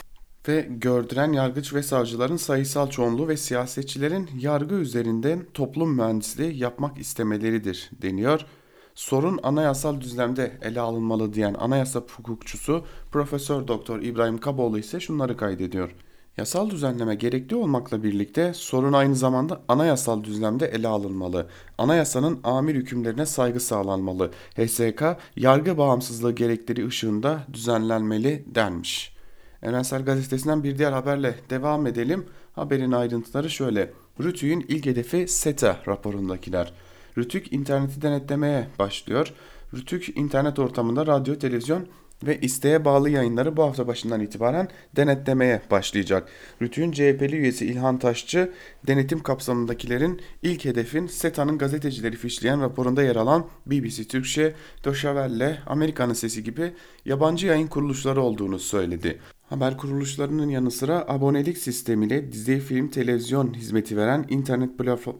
ve 0.48 0.68
gördüren 0.70 1.32
yargıç 1.32 1.74
ve 1.74 1.82
savcıların 1.82 2.36
sayısal 2.36 2.90
çoğunluğu 2.90 3.28
ve 3.28 3.36
siyasetçilerin 3.36 4.30
yargı 4.40 4.74
üzerinden 4.74 5.46
toplum 5.54 5.96
mühendisliği 5.96 6.56
yapmak 6.58 6.98
istemeleridir 6.98 7.90
deniyor. 8.02 8.46
Sorun 8.94 9.40
anayasal 9.42 10.00
düzlemde 10.00 10.58
ele 10.62 10.80
alınmalı 10.80 11.32
diyen 11.32 11.54
anayasa 11.54 12.00
hukukçusu 12.16 12.84
Profesör 13.12 13.68
Doktor 13.68 14.02
İbrahim 14.02 14.38
Kaboğlu 14.38 14.78
ise 14.78 15.00
şunları 15.00 15.36
kaydediyor. 15.36 15.94
Yasal 16.36 16.70
düzenleme 16.70 17.14
gerekli 17.14 17.56
olmakla 17.56 18.02
birlikte 18.02 18.54
sorun 18.54 18.92
aynı 18.92 19.16
zamanda 19.16 19.62
anayasal 19.68 20.24
düzlemde 20.24 20.66
ele 20.66 20.88
alınmalı. 20.88 21.46
Anayasanın 21.78 22.40
amir 22.44 22.74
hükümlerine 22.74 23.26
saygı 23.26 23.60
sağlanmalı. 23.60 24.30
HSK 24.56 25.02
yargı 25.36 25.78
bağımsızlığı 25.78 26.32
gerekleri 26.32 26.86
ışığında 26.86 27.40
düzenlenmeli 27.52 28.44
denmiş. 28.46 29.16
Evrensel 29.62 30.04
Gazetesi'nden 30.04 30.64
bir 30.64 30.78
diğer 30.78 30.92
haberle 30.92 31.34
devam 31.50 31.86
edelim. 31.86 32.26
Haberin 32.52 32.92
ayrıntıları 32.92 33.50
şöyle. 33.50 33.92
Rütük'ün 34.20 34.64
ilk 34.68 34.86
hedefi 34.86 35.28
SETA 35.28 35.76
raporundakiler. 35.86 36.72
Rütük 37.18 37.52
interneti 37.52 38.02
denetlemeye 38.02 38.68
başlıyor. 38.78 39.32
Rütük 39.74 40.16
internet 40.16 40.58
ortamında 40.58 41.06
radyo, 41.06 41.38
televizyon 41.38 41.86
ve 42.26 42.40
isteğe 42.40 42.84
bağlı 42.84 43.10
yayınları 43.10 43.56
bu 43.56 43.62
hafta 43.62 43.86
başından 43.86 44.20
itibaren 44.20 44.68
denetlemeye 44.96 45.62
başlayacak. 45.70 46.28
Rütük'ün 46.62 46.92
CHP'li 46.92 47.36
üyesi 47.36 47.66
İlhan 47.66 47.98
Taşçı, 47.98 48.52
denetim 48.86 49.22
kapsamındakilerin 49.22 50.20
ilk 50.42 50.64
hedefin 50.64 51.06
SETA'nın 51.06 51.58
gazetecileri 51.58 52.16
fişleyen 52.16 52.60
raporunda 52.60 53.02
yer 53.02 53.16
alan 53.16 53.46
BBC 53.66 54.04
Türkçe, 54.04 54.54
Doşavelle, 54.84 55.58
Amerika'nın 55.66 56.14
Sesi 56.14 56.44
gibi 56.44 56.72
yabancı 57.04 57.46
yayın 57.46 57.66
kuruluşları 57.66 58.20
olduğunu 58.22 58.58
söyledi. 58.58 59.18
Haber 59.52 59.76
kuruluşlarının 59.76 60.48
yanı 60.48 60.70
sıra 60.70 61.04
abonelik 61.08 61.58
sistemiyle 61.58 62.32
dizi, 62.32 62.60
film, 62.60 62.88
televizyon 62.88 63.54
hizmeti 63.54 63.96
veren 63.96 64.26
internet 64.28 64.70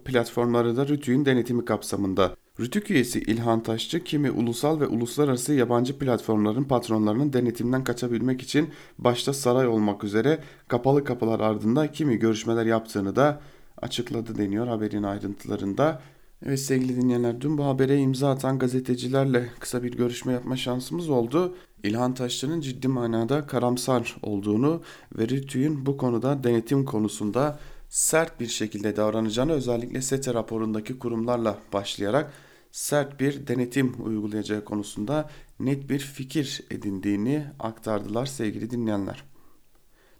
platformları 0.05 0.77
da 0.77 0.87
Rütük'ün 0.87 1.25
denetimi 1.25 1.65
kapsamında. 1.65 2.35
Rütük 2.59 2.91
üyesi 2.91 3.19
İlhan 3.19 3.63
Taşçı 3.63 4.03
kimi 4.03 4.31
ulusal 4.31 4.79
ve 4.79 4.87
uluslararası 4.87 5.53
yabancı 5.53 5.99
platformların 5.99 6.63
patronlarının 6.63 7.33
denetimden 7.33 7.83
kaçabilmek 7.83 8.41
için 8.41 8.69
başta 8.97 9.33
saray 9.33 9.67
olmak 9.67 10.03
üzere 10.03 10.39
kapalı 10.67 11.03
kapılar 11.03 11.39
ardında 11.39 11.91
kimi 11.91 12.17
görüşmeler 12.19 12.65
yaptığını 12.65 13.15
da 13.15 13.41
açıkladı 13.81 14.37
deniyor 14.37 14.67
haberin 14.67 15.03
ayrıntılarında. 15.03 16.01
Evet 16.45 16.59
sevgili 16.59 17.01
dinleyenler 17.01 17.41
dün 17.41 17.57
bu 17.57 17.65
habere 17.65 17.97
imza 17.97 18.29
atan 18.29 18.59
gazetecilerle 18.59 19.49
kısa 19.59 19.83
bir 19.83 19.91
görüşme 19.91 20.33
yapma 20.33 20.57
şansımız 20.57 21.09
oldu. 21.09 21.55
İlhan 21.83 22.13
Taşçı'nın 22.13 22.61
ciddi 22.61 22.87
manada 22.87 23.47
karamsar 23.47 24.15
olduğunu 24.21 24.81
ve 25.17 25.25
RTÜK'ün 25.25 25.85
bu 25.85 25.97
konuda 25.97 26.43
denetim 26.43 26.85
konusunda 26.85 27.59
sert 27.89 28.39
bir 28.39 28.47
şekilde 28.47 28.95
davranacağını 28.95 29.51
özellikle 29.51 30.01
SETE 30.01 30.33
raporundaki 30.33 30.99
kurumlarla 30.99 31.59
başlayarak 31.73 32.33
sert 32.71 33.19
bir 33.19 33.47
denetim 33.47 34.05
uygulayacağı 34.05 34.65
konusunda 34.65 35.29
net 35.59 35.89
bir 35.89 35.99
fikir 35.99 36.61
edindiğini 36.71 37.45
aktardılar 37.59 38.25
sevgili 38.25 38.69
dinleyenler. 38.69 39.23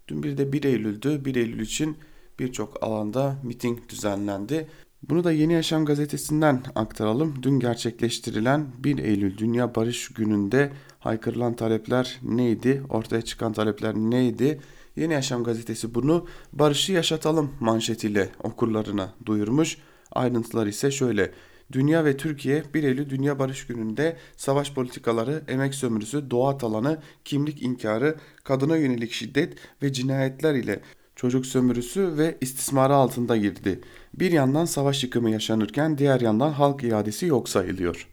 Dün 0.08 0.22
bir 0.22 0.38
de 0.38 0.52
1 0.52 0.64
Eylül'dü. 0.64 1.24
1 1.24 1.34
Eylül 1.34 1.60
için 1.60 1.96
birçok 2.38 2.82
alanda 2.82 3.36
miting 3.42 3.88
düzenlendi. 3.88 4.68
Bunu 5.08 5.24
da 5.24 5.32
Yeni 5.32 5.52
Yaşam 5.52 5.84
gazetesinden 5.84 6.62
aktaralım. 6.74 7.42
Dün 7.42 7.60
gerçekleştirilen 7.60 8.66
1 8.78 8.98
Eylül 8.98 9.38
Dünya 9.38 9.74
Barış 9.74 10.08
Günü'nde 10.08 10.72
haykırılan 10.98 11.54
talepler 11.56 12.20
neydi? 12.22 12.82
Ortaya 12.88 13.22
çıkan 13.22 13.52
talepler 13.52 13.94
neydi? 13.94 14.60
Yeni 14.96 15.12
Yaşam 15.12 15.44
gazetesi 15.44 15.94
bunu 15.94 16.26
barışı 16.52 16.92
yaşatalım 16.92 17.52
manşetiyle 17.60 18.28
okurlarına 18.42 19.14
duyurmuş. 19.26 19.78
Ayrıntılar 20.12 20.66
ise 20.66 20.90
şöyle. 20.90 21.32
Dünya 21.72 22.04
ve 22.04 22.16
Türkiye 22.16 22.62
1 22.74 22.82
Eylül 22.82 23.10
Dünya 23.10 23.38
Barış 23.38 23.66
Günü'nde 23.66 24.16
savaş 24.36 24.72
politikaları, 24.74 25.44
emek 25.48 25.74
sömürüsü, 25.74 26.30
doğa 26.30 26.58
talanı, 26.58 26.98
kimlik 27.24 27.62
inkarı, 27.62 28.16
kadına 28.44 28.76
yönelik 28.76 29.12
şiddet 29.12 29.54
ve 29.82 29.92
cinayetler 29.92 30.54
ile 30.54 30.80
çocuk 31.24 31.46
sömürüsü 31.46 32.18
ve 32.18 32.38
istismarı 32.40 32.94
altında 32.94 33.36
girdi. 33.36 33.80
Bir 34.14 34.32
yandan 34.32 34.64
savaş 34.64 35.04
yıkımı 35.04 35.30
yaşanırken 35.30 35.98
diğer 35.98 36.20
yandan 36.20 36.50
halk 36.50 36.84
iradesi 36.84 37.26
yok 37.26 37.48
sayılıyor. 37.48 38.08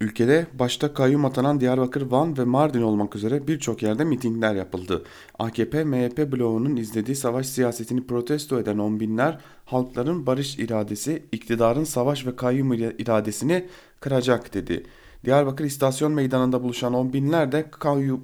Ülkede 0.00 0.46
başta 0.52 0.94
kayyum 0.94 1.24
atanan 1.24 1.60
Diyarbakır, 1.60 2.02
Van 2.02 2.38
ve 2.38 2.44
Mardin 2.44 2.82
olmak 2.82 3.16
üzere 3.16 3.46
birçok 3.46 3.82
yerde 3.82 4.04
mitingler 4.04 4.54
yapıldı. 4.54 5.04
AKP, 5.38 5.84
MHP 5.84 6.32
bloğunun 6.32 6.76
izlediği 6.76 7.16
savaş 7.16 7.46
siyasetini 7.46 8.06
protesto 8.06 8.60
eden 8.60 8.78
on 8.78 9.00
binler 9.00 9.38
halkların 9.64 10.26
barış 10.26 10.58
iradesi, 10.58 11.22
iktidarın 11.32 11.84
savaş 11.84 12.26
ve 12.26 12.36
kayyum 12.36 12.72
iradesini 12.72 13.66
kıracak 14.00 14.54
dedi. 14.54 14.86
Diyarbakır 15.24 15.64
istasyon 15.64 16.12
meydanında 16.12 16.62
buluşan 16.62 16.94
on 16.94 17.12
binler 17.12 17.52
de 17.52 17.70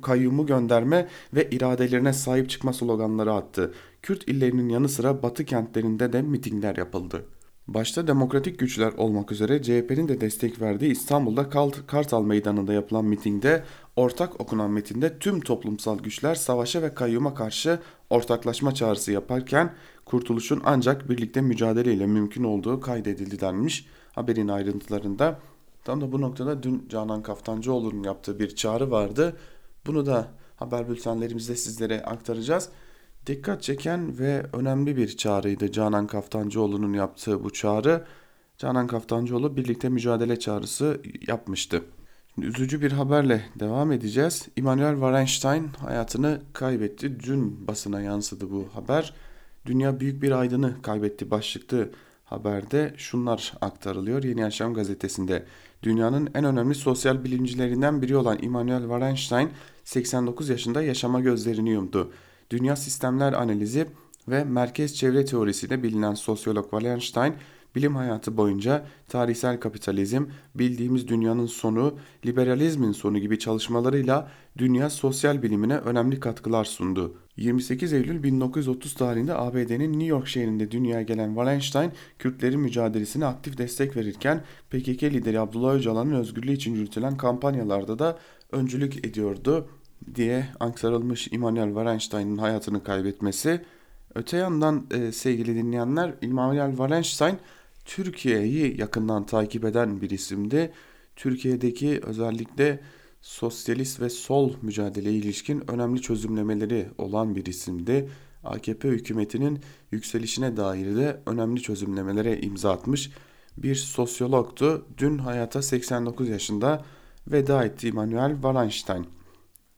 kayyumu 0.03 0.47
gönderme 0.47 1.09
ve 1.35 1.51
iradelerine 1.51 2.13
sahip 2.13 2.51
çıkma 2.51 2.73
sloganları 2.73 3.33
attı. 3.33 3.75
Kürt 4.03 4.29
illerinin 4.29 4.69
yanı 4.69 4.89
sıra 4.89 5.23
batı 5.23 5.45
kentlerinde 5.45 6.13
de 6.13 6.23
mitingler 6.23 6.77
yapıldı. 6.77 7.25
Başta 7.69 8.07
demokratik 8.07 8.59
güçler 8.59 8.93
olmak 8.93 9.33
üzere 9.33 9.63
CHP'nin 9.63 10.09
de 10.09 10.21
destek 10.21 10.61
verdiği 10.61 10.93
İstanbul'da 10.93 11.49
Kartal 11.87 12.23
Meydanı'nda 12.23 12.73
yapılan 12.73 13.05
mitingde 13.05 13.65
ortak 13.97 14.41
okunan 14.41 14.71
metinde 14.71 15.19
tüm 15.19 15.41
toplumsal 15.41 15.99
güçler 15.99 16.35
savaşa 16.35 16.83
ve 16.83 16.95
kayyuma 16.95 17.35
karşı 17.35 17.79
ortaklaşma 18.11 18.75
çağrısı 18.75 19.13
yaparken 19.13 19.73
kurtuluşun 20.05 20.63
ancak 20.65 21.11
birlikte 21.11 21.41
mücadeleyle 21.41 22.07
mümkün 22.07 22.45
olduğu 22.45 22.81
kaydedildi 22.81 23.41
denmiş 23.41 23.87
haberin 24.13 24.49
ayrıntılarında. 24.49 25.39
Tam 25.87 26.01
da 26.01 26.13
bu 26.13 26.21
noktada 26.21 26.63
dün 26.63 26.87
Canan 26.89 27.23
Kaftancıoğlu'nun 27.23 28.03
yaptığı 28.03 28.39
bir 28.39 28.57
çağrı 28.57 28.91
vardı. 28.91 29.37
Bunu 29.87 30.07
da 30.07 30.29
haber 30.57 30.89
bültenlerimizde 30.89 31.57
sizlere 31.57 32.03
aktaracağız. 32.03 32.69
Dikkat 33.27 33.63
çeken 33.63 34.19
ve 34.19 34.47
önemli 34.53 34.97
bir 34.97 35.17
çağrıydı 35.17 35.73
Canan 35.73 36.07
Kaftancıoğlu'nun 36.07 36.93
yaptığı 36.93 37.45
bu 37.45 37.53
çağrı. 37.53 38.05
Canan 38.59 38.87
Kaftancıoğlu 38.87 39.57
birlikte 39.57 39.89
mücadele 39.89 40.39
çağrısı 40.39 41.01
yapmıştı. 41.27 41.83
Şimdi 42.35 42.49
üzücü 42.49 42.83
bir 42.83 42.93
haberle 42.93 43.43
devam 43.61 43.93
edeceğiz. 43.93 44.49
Immanuel 44.57 44.93
Wallenstein 44.93 45.69
hayatını 45.69 46.43
kaybetti. 46.53 47.21
Dün 47.21 47.69
basına 47.69 48.01
yansıdı 48.01 48.51
bu 48.51 48.69
haber. 48.75 49.15
Dünya 49.67 50.01
büyük 50.01 50.23
bir 50.23 50.33
aydını 50.33 50.83
kaybetti 50.83 51.31
başlıklı 51.31 51.91
haberde 52.25 52.95
şunlar 52.97 53.53
aktarılıyor 53.61 54.25
Yeni 54.25 54.41
Yaşam 54.41 54.75
gazetesinde. 54.75 55.47
Dünyanın 55.87 56.29
en 56.35 56.45
önemli 56.45 56.75
sosyal 56.75 57.25
bilimcilerinden 57.25 58.03
biri 58.03 58.17
olan 58.17 58.39
Immanuel 58.43 58.81
Wallenstein 58.81 59.51
89 59.85 60.49
yaşında 60.49 60.83
yaşama 60.83 61.21
gözlerini 61.21 61.71
yumdu. 61.71 62.13
Dünya 62.51 62.77
sistemler 62.77 63.33
analizi 63.33 63.87
ve 64.29 64.45
merkez 64.45 64.95
çevre 64.95 65.25
teorisiyle 65.25 65.83
bilinen 65.83 66.15
sosyolog 66.15 66.65
Wallenstein 66.65 67.35
bilim 67.77 67.97
hayatı 67.97 68.37
boyunca 68.37 68.87
tarihsel 69.09 69.61
kapitalizm, 69.61 70.25
bildiğimiz 70.55 71.09
dünyanın 71.09 71.47
sonu, 71.47 71.95
liberalizmin 72.27 72.93
sonu 72.93 73.19
gibi 73.19 73.39
çalışmalarıyla 73.39 74.31
dünya 74.59 74.91
sosyal 74.91 75.43
bilimine 75.43 75.77
önemli 75.77 76.21
katkılar 76.21 76.65
sundu. 76.65 77.17
28 77.37 77.93
Eylül 77.93 78.23
1930 78.23 78.95
tarihinde 78.95 79.35
ABD'nin 79.35 79.93
New 79.93 80.07
York 80.07 80.29
şehrinde 80.29 80.71
dünyaya 80.71 81.03
gelen 81.03 81.29
Wallenstein, 81.29 81.93
Kürtlerin 82.19 82.61
mücadelesine 82.61 83.27
aktif 83.27 83.59
destek 83.59 83.97
verirken 83.97 84.43
PKK 84.71 85.03
lideri 85.03 85.41
Abdullah 85.41 85.75
Öcalan'ın 85.75 86.15
özgürlüğü 86.15 86.53
için 86.53 86.75
yürütülen 86.75 87.17
kampanyalarda 87.17 87.99
da 87.99 88.19
öncülük 88.53 89.07
ediyordu 89.07 89.69
diye 90.15 90.49
aktarılmış 90.61 91.29
Immanuel 91.33 91.69
Wallenstein'in 91.69 92.39
hayatını 92.39 92.83
kaybetmesi. 92.83 93.61
Öte 94.15 94.37
yandan 94.37 94.87
e, 94.91 95.13
sevgili 95.13 95.55
dinleyenler 95.55 96.15
Immanuel 96.23 96.71
Wallenstein 96.71 97.39
Türkiye'yi 97.87 98.81
yakından 98.81 99.27
takip 99.27 99.65
eden 99.65 100.01
bir 100.01 100.11
isimdi. 100.11 100.73
Türkiye'deki 101.17 102.01
özellikle 102.03 102.81
sosyalist 103.21 104.01
ve 104.01 104.11
sol 104.11 104.53
mücadeleye 104.63 105.17
ilişkin 105.17 105.71
önemli 105.71 106.03
çözümlemeleri 106.03 106.89
olan 106.99 107.37
bir 107.37 107.47
isimdi. 107.47 108.09
AKP 108.45 108.89
hükümetinin 108.89 109.61
yükselişine 109.91 110.57
dair 110.57 110.97
de 110.97 111.21
önemli 111.27 111.63
çözümlemelere 111.63 112.41
imza 112.41 112.73
atmış 112.73 113.11
bir 113.57 113.75
sosyologtu. 113.75 114.87
Dün 114.99 115.19
hayata 115.19 115.63
89 115.63 116.29
yaşında 116.29 116.85
veda 117.29 117.65
etti 117.65 117.89
Immanuel 117.89 118.33
Wallenstein. 118.33 119.07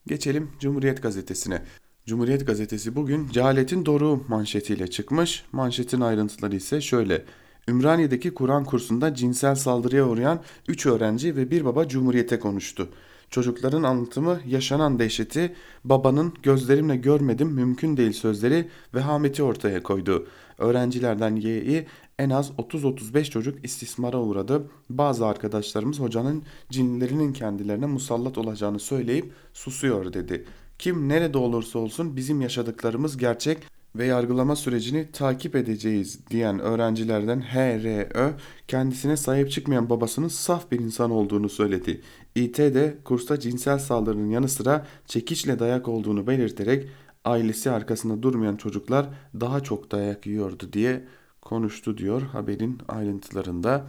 Geçelim 0.07 0.51
Cumhuriyet 0.61 1.03
Gazetesi'ne. 1.03 1.63
Cumhuriyet 2.07 2.47
Gazetesi 2.47 2.97
bugün 2.97 3.29
cehaletin 3.29 3.87
doğru 3.87 4.25
manşetiyle 4.29 4.87
çıkmış. 4.87 5.45
Manşetin 5.53 6.01
ayrıntıları 6.01 6.57
ise 6.57 6.81
şöyle. 6.81 7.25
Ümraniye'deki 7.69 8.35
Kur'an 8.35 8.65
kursunda 8.65 9.15
cinsel 9.15 9.55
saldırıya 9.55 10.09
uğrayan 10.09 10.41
3 10.69 10.87
öğrenci 10.87 11.37
ve 11.37 11.51
bir 11.51 11.65
baba 11.65 11.89
Cumhuriyet'e 11.89 12.39
konuştu. 12.39 12.89
Çocukların 13.31 13.83
anlatımı 13.83 14.41
yaşanan 14.47 14.99
dehşeti, 14.99 15.55
babanın 15.85 16.33
gözlerimle 16.43 16.97
görmedim 16.97 17.49
mümkün 17.49 17.97
değil 17.97 18.13
sözleri 18.13 18.69
vehameti 18.95 19.43
ortaya 19.43 19.83
koydu. 19.83 20.27
Öğrencilerden 20.59 21.37
Y'yi 21.37 21.87
en 22.19 22.31
az 22.31 22.51
30-35 22.51 23.25
çocuk 23.25 23.65
istismara 23.65 24.19
uğradı. 24.19 24.71
Bazı 24.91 25.27
arkadaşlarımız 25.27 26.01
hocanın 26.01 26.43
cinlerinin 26.71 27.33
kendilerine 27.33 27.87
musallat 27.87 28.39
olacağını 28.39 28.79
söyleyip 28.79 29.33
susuyor 29.55 30.13
dedi. 30.13 30.45
Kim 30.79 31.09
nerede 31.09 31.39
olursa 31.39 31.79
olsun 31.79 32.17
bizim 32.17 32.41
yaşadıklarımız 32.41 33.17
gerçek 33.17 33.59
ve 33.97 34.07
yargılama 34.07 34.57
sürecini 34.57 35.13
takip 35.13 35.57
edeceğiz 35.57 36.27
diyen 36.31 36.59
öğrencilerden 36.59 37.41
HRÖ 37.41 38.33
kendisine 38.69 39.17
sahip 39.17 39.51
çıkmayan 39.51 39.91
babasının 39.91 40.29
saf 40.29 40.71
bir 40.71 40.81
insan 40.81 41.11
olduğunu 41.11 41.49
söyledi. 41.49 42.01
İT 42.35 42.59
de 42.59 42.99
kursta 43.05 43.41
cinsel 43.41 43.79
saldırının 43.79 44.31
yanı 44.31 44.49
sıra 44.49 44.87
çekiçle 45.07 45.59
dayak 45.59 45.89
olduğunu 45.89 46.27
belirterek 46.27 46.89
ailesi 47.25 47.71
arkasında 47.71 48.23
durmayan 48.23 48.57
çocuklar 48.57 49.09
daha 49.41 49.63
çok 49.63 49.91
dayak 49.91 50.27
yiyordu 50.27 50.73
diye 50.73 51.05
konuştu 51.43 51.99
diyor 51.99 52.23
haberin 52.23 52.79
ayrıntılarında. 52.89 53.87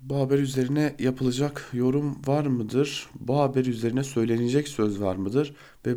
Bu 0.00 0.16
haber 0.16 0.38
üzerine 0.38 0.96
yapılacak 0.98 1.68
yorum 1.72 2.18
var 2.26 2.46
mıdır? 2.46 3.10
Bu 3.20 3.38
haber 3.38 3.64
üzerine 3.64 4.04
söylenecek 4.04 4.68
söz 4.68 5.00
var 5.00 5.16
mıdır? 5.16 5.54
Ve 5.86 5.94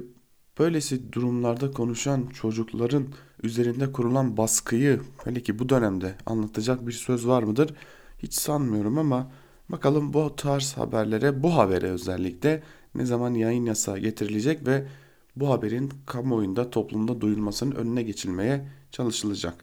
böylesi 0.59 1.13
durumlarda 1.13 1.71
konuşan 1.71 2.27
çocukların 2.27 3.07
üzerinde 3.43 3.91
kurulan 3.91 4.37
baskıyı 4.37 5.01
hele 5.23 5.43
ki 5.43 5.59
bu 5.59 5.69
dönemde 5.69 6.15
anlatacak 6.25 6.87
bir 6.87 6.91
söz 6.91 7.27
var 7.27 7.43
mıdır? 7.43 7.73
Hiç 8.19 8.33
sanmıyorum 8.33 8.97
ama 8.97 9.31
bakalım 9.69 10.13
bu 10.13 10.35
tarz 10.35 10.73
haberlere, 10.77 11.43
bu 11.43 11.55
habere 11.55 11.87
özellikle 11.87 12.63
ne 12.95 13.05
zaman 13.05 13.33
yayın 13.33 13.65
yasağı 13.65 13.97
getirilecek 13.97 14.67
ve 14.67 14.87
bu 15.35 15.49
haberin 15.49 15.91
kamuoyunda, 16.05 16.69
toplumda 16.69 17.21
duyulmasının 17.21 17.75
önüne 17.75 18.03
geçilmeye 18.03 18.67
çalışılacak. 18.91 19.55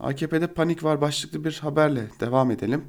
AKP'de 0.00 0.46
panik 0.46 0.84
var 0.84 1.00
başlıklı 1.00 1.44
bir 1.44 1.58
haberle 1.62 2.10
devam 2.20 2.50
edelim. 2.50 2.84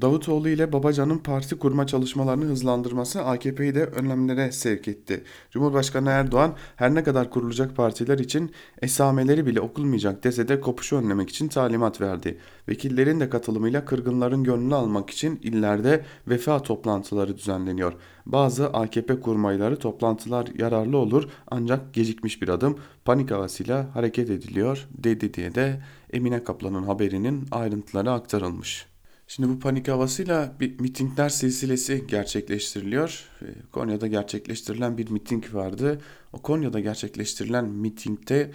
Davutoğlu 0.00 0.48
ile 0.48 0.72
Babacan'ın 0.72 1.18
parti 1.18 1.58
kurma 1.58 1.86
çalışmalarını 1.86 2.44
hızlandırması 2.44 3.24
AKP'yi 3.24 3.74
de 3.74 3.84
önlemlere 3.84 4.52
sevk 4.52 4.88
etti. 4.88 5.24
Cumhurbaşkanı 5.50 6.10
Erdoğan 6.10 6.54
her 6.76 6.94
ne 6.94 7.02
kadar 7.02 7.30
kurulacak 7.30 7.76
partiler 7.76 8.18
için 8.18 8.52
esameleri 8.82 9.46
bile 9.46 9.60
okulmayacak 9.60 10.24
dese 10.24 10.48
de 10.48 10.60
kopuşu 10.60 10.96
önlemek 10.96 11.30
için 11.30 11.48
talimat 11.48 12.00
verdi. 12.00 12.38
Vekillerin 12.68 13.20
de 13.20 13.30
katılımıyla 13.30 13.84
kırgınların 13.84 14.44
gönlünü 14.44 14.74
almak 14.74 15.10
için 15.10 15.40
illerde 15.42 16.04
vefa 16.28 16.62
toplantıları 16.62 17.36
düzenleniyor. 17.36 17.92
Bazı 18.26 18.66
AKP 18.68 19.20
kurmayları 19.20 19.78
toplantılar 19.78 20.46
yararlı 20.58 20.96
olur 20.96 21.28
ancak 21.50 21.94
gecikmiş 21.94 22.42
bir 22.42 22.48
adım 22.48 22.78
panik 23.04 23.30
havasıyla 23.30 23.94
hareket 23.94 24.30
ediliyor 24.30 24.88
dedi 24.90 25.34
diye 25.34 25.54
de 25.54 25.82
Emine 26.12 26.44
Kaplan'ın 26.44 26.82
haberinin 26.82 27.46
ayrıntıları 27.50 28.10
aktarılmış. 28.12 28.91
Şimdi 29.34 29.48
bu 29.48 29.58
panik 29.58 29.88
havasıyla 29.88 30.52
bir 30.60 30.80
mitingler 30.80 31.28
silsilesi 31.28 32.04
gerçekleştiriliyor. 32.08 33.28
Ee, 33.42 33.46
Konya'da 33.72 34.06
gerçekleştirilen 34.06 34.98
bir 34.98 35.10
miting 35.10 35.54
vardı. 35.54 36.00
O 36.32 36.42
Konya'da 36.42 36.80
gerçekleştirilen 36.80 37.64
mitingde 37.64 38.50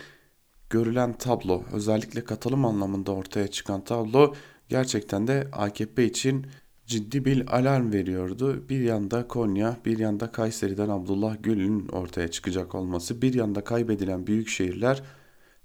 görülen 0.70 1.13
tablo, 1.13 1.63
özellikle 1.74 2.24
katılım 2.24 2.66
anlamında 2.66 3.12
ortaya 3.12 3.48
çıkan 3.48 3.84
tablo 3.84 4.36
gerçekten 4.70 5.28
de 5.28 5.48
AKP 5.52 6.06
için 6.06 6.46
ciddi 6.86 7.26
bir 7.26 7.58
alarm 7.58 7.94
veriyordu. 7.94 8.70
Bir 8.70 8.80
yanda 8.80 9.28
Konya, 9.28 9.78
bir 9.86 10.00
yanda 10.00 10.32
Kayseri'den 10.32 10.90
Abdullah 10.90 11.38
Gül'ün 11.44 11.88
ortaya 11.88 12.28
çıkacak 12.28 12.76
olması, 12.76 13.22
bir 13.22 13.34
yanda 13.34 13.63
kaybedilen 13.63 14.28
büyük 14.28 14.50
şehirler 14.50 15.04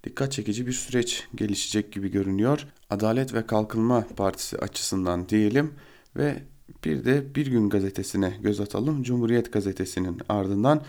dikkat 0.05 0.33
çekici 0.33 0.67
bir 0.67 0.73
süreç 0.73 1.25
gelişecek 1.35 1.93
gibi 1.93 2.11
görünüyor. 2.11 2.67
Adalet 2.93 3.35
ve 3.35 3.47
Kalkınma 3.47 4.05
Partisi 4.17 4.59
açısından 4.59 5.29
diyelim 5.29 5.75
ve 6.17 6.43
bir 6.85 7.05
de 7.05 7.35
Bir 7.35 7.47
Gün 7.47 7.69
gazetesine 7.71 8.35
göz 8.43 8.61
atalım. 8.61 9.03
Cumhuriyet 9.03 9.53
gazetesinin 9.53 10.21
ardından 10.29 10.83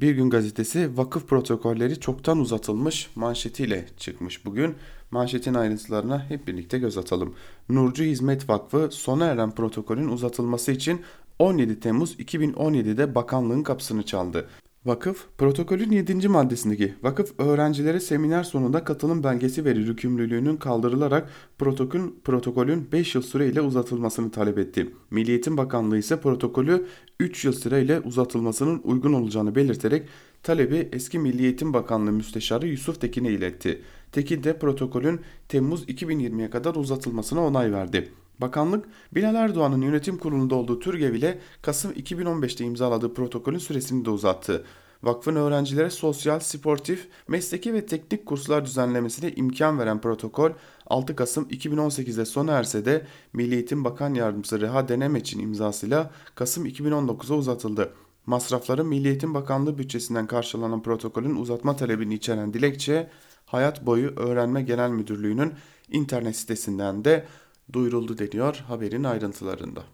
Bir 0.00 0.14
Gün 0.14 0.30
gazetesi 0.30 0.96
vakıf 0.96 1.28
protokolleri 1.28 2.00
çoktan 2.00 2.38
uzatılmış 2.38 3.10
manşetiyle 3.14 3.86
çıkmış 3.96 4.44
bugün. 4.44 4.74
Manşetin 5.10 5.54
ayrıntılarına 5.54 6.30
hep 6.30 6.46
birlikte 6.46 6.78
göz 6.78 6.98
atalım. 6.98 7.34
Nurcu 7.68 8.04
Hizmet 8.04 8.48
Vakfı 8.48 8.88
sona 8.92 9.26
eren 9.26 9.54
protokolün 9.54 10.08
uzatılması 10.08 10.72
için 10.72 11.00
17 11.38 11.80
Temmuz 11.80 12.14
2017'de 12.14 13.14
bakanlığın 13.14 13.62
kapısını 13.62 14.02
çaldı. 14.02 14.48
Vakıf, 14.86 15.26
protokolün 15.38 15.90
7. 15.90 16.28
maddesindeki 16.28 16.94
vakıf 17.02 17.40
öğrencilere 17.40 18.00
seminer 18.00 18.42
sonunda 18.42 18.84
katılım 18.84 19.24
belgesi 19.24 19.64
verir 19.64 19.86
yükümlülüğünün 19.86 20.56
kaldırılarak 20.56 21.30
protokol, 21.58 22.00
protokolün 22.24 22.92
5 22.92 23.14
yıl 23.14 23.22
süreyle 23.22 23.60
uzatılmasını 23.60 24.30
talep 24.30 24.58
etti. 24.58 24.90
Milliyetin 25.10 25.56
Bakanlığı 25.56 25.98
ise 25.98 26.20
protokolü 26.20 26.86
3 27.20 27.44
yıl 27.44 27.52
süreyle 27.52 28.00
uzatılmasının 28.00 28.80
uygun 28.84 29.12
olacağını 29.12 29.54
belirterek 29.54 30.08
talebi 30.42 30.88
eski 30.92 31.18
Milliyetin 31.18 31.72
Bakanlığı 31.72 32.12
Müsteşarı 32.12 32.66
Yusuf 32.66 33.00
Tekin'e 33.00 33.30
iletti. 33.32 33.82
Tekin 34.12 34.44
de 34.44 34.58
protokolün 34.58 35.20
Temmuz 35.48 35.84
2020'ye 35.84 36.50
kadar 36.50 36.74
uzatılmasına 36.74 37.46
onay 37.46 37.72
verdi. 37.72 38.12
Bakanlık, 38.40 38.88
Bilal 39.14 39.34
Erdoğan'ın 39.34 39.80
yönetim 39.80 40.18
kurulunda 40.18 40.54
olduğu 40.54 40.80
TÜRGEV 40.80 41.14
ile 41.14 41.38
Kasım 41.62 41.92
2015'te 41.92 42.64
imzaladığı 42.64 43.14
protokolün 43.14 43.58
süresini 43.58 44.04
de 44.04 44.10
uzattı. 44.10 44.64
Vakfın 45.02 45.36
öğrencilere 45.36 45.90
sosyal, 45.90 46.40
sportif, 46.40 47.08
mesleki 47.28 47.74
ve 47.74 47.86
teknik 47.86 48.26
kurslar 48.26 48.64
düzenlemesine 48.64 49.32
imkan 49.32 49.78
veren 49.78 50.00
protokol 50.00 50.50
6 50.86 51.16
Kasım 51.16 51.44
2018'de 51.44 52.24
sona 52.24 52.52
erse 52.52 52.84
de 52.84 53.06
Milli 53.32 53.54
Eğitim 53.54 53.84
Bakan 53.84 54.14
Yardımcısı 54.14 54.60
Reha 54.60 54.88
Denemeç'in 54.88 55.40
imzasıyla 55.40 56.10
Kasım 56.34 56.66
2019'a 56.66 57.36
uzatıldı. 57.36 57.92
Masrafların 58.26 58.86
Milli 58.86 59.08
Eğitim 59.08 59.34
Bakanlığı 59.34 59.78
bütçesinden 59.78 60.26
karşılanan 60.26 60.82
protokolün 60.82 61.36
uzatma 61.36 61.76
talebini 61.76 62.14
içeren 62.14 62.54
dilekçe 62.54 63.10
Hayat 63.46 63.86
Boyu 63.86 64.12
Öğrenme 64.16 64.62
Genel 64.62 64.90
Müdürlüğü'nün 64.90 65.52
internet 65.90 66.36
sitesinden 66.36 67.04
de 67.04 67.26
duyuruldu 67.72 68.18
deniyor 68.18 68.56
haberin 68.56 69.04
ayrıntılarında. 69.04 69.84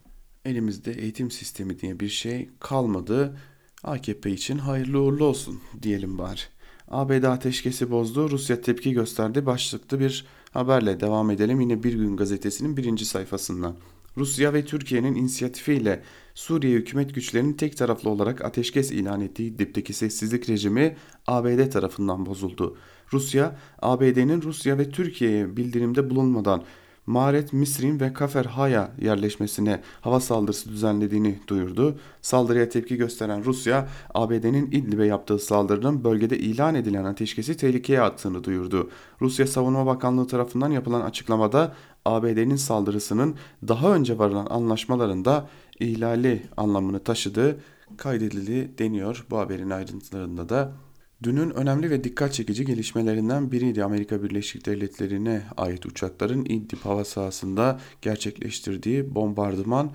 Elimizde 0.45 0.93
eğitim 0.93 1.31
sistemi 1.31 1.79
diye 1.79 2.01
bir 2.01 2.09
şey 2.09 2.51
kalmadı. 2.61 3.39
AKP 3.85 4.31
için 4.31 4.59
hayırlı 4.59 5.01
uğurlu 5.01 5.25
olsun 5.25 5.61
diyelim 5.83 6.19
bari. 6.19 6.41
ABD 6.89 7.23
ateşkesi 7.23 7.91
bozdu, 7.91 8.31
Rusya 8.31 8.61
tepki 8.61 8.93
gösterdi 8.93 9.47
başlıklı 9.47 10.01
bir 10.01 10.27
haberle 10.51 11.01
devam 11.01 11.31
edelim. 11.31 11.61
Yine 11.61 11.83
Bir 11.83 11.93
Gün 11.93 12.17
Gazetesi'nin 12.17 12.77
birinci 12.77 13.07
sayfasından. 13.07 13.77
Rusya 14.17 14.55
ve 14.55 14.65
Türkiye'nin 14.65 15.15
inisiyatifiyle 15.15 16.03
Suriye 16.35 16.79
hükümet 16.79 17.15
güçlerinin 17.15 17.53
tek 17.53 17.77
taraflı 17.77 18.11
olarak 18.11 18.45
ateşkes 18.45 18.91
ilan 18.91 19.21
ettiği 19.21 19.55
İdlib'deki 19.55 19.93
sessizlik 19.93 20.49
rejimi 20.49 20.97
ABD 21.27 21.71
tarafından 21.71 22.27
bozuldu. 22.27 22.77
Rusya, 23.13 23.59
ABD'nin 23.83 24.43
Rusya 24.43 24.79
ve 24.79 24.91
Türkiye'ye 24.91 25.57
bildirimde 25.57 26.11
bulunmadan 26.11 26.65
Maret 27.07 27.53
Misrin 27.53 28.01
ve 28.01 28.13
Kafer 28.13 28.45
Haya 28.45 28.93
yerleşmesine 29.01 29.81
hava 30.01 30.21
saldırısı 30.21 30.69
düzenlediğini 30.69 31.39
duyurdu. 31.49 31.99
Saldırıya 32.23 32.69
tepki 32.69 32.97
gösteren 32.97 33.45
Rusya, 33.45 33.89
ABD'nin 34.15 34.67
İdlib'e 34.67 35.07
yaptığı 35.07 35.39
saldırının 35.39 36.05
bölgede 36.05 36.39
ilan 36.39 36.75
edilen 36.75 37.05
ateşkesi 37.05 37.57
tehlikeye 37.57 38.01
attığını 38.01 38.45
duyurdu. 38.45 38.91
Rusya 39.21 39.47
Savunma 39.47 39.87
Bakanlığı 39.87 40.27
tarafından 40.27 40.71
yapılan 40.71 41.01
açıklamada 41.01 41.75
ABD'nin 42.05 42.57
saldırısının 42.57 43.35
daha 43.69 43.95
önce 43.95 44.19
varılan 44.19 44.47
anlaşmalarında 44.47 45.49
ihlali 45.81 46.43
anlamını 46.57 46.99
taşıdığı 46.99 47.61
kaydedildi 47.97 48.79
deniyor 48.79 49.27
bu 49.31 49.39
haberin 49.39 49.71
ayrıntılarında 49.71 50.49
da. 50.49 50.86
Dünün 51.23 51.51
önemli 51.51 51.91
ve 51.91 52.05
dikkat 52.05 52.33
çekici 52.33 52.65
gelişmelerinden 52.65 53.53
biriydi 53.53 53.85
Amerika 53.85 54.23
Birleşik 54.23 54.67
Devletleri'ne 54.67 55.43
ait 55.57 55.87
uçakların 55.87 56.45
İdlib 56.45 56.79
hava 56.79 57.05
sahasında 57.05 57.81
gerçekleştirdiği 58.03 59.15
bombardıman. 59.15 59.93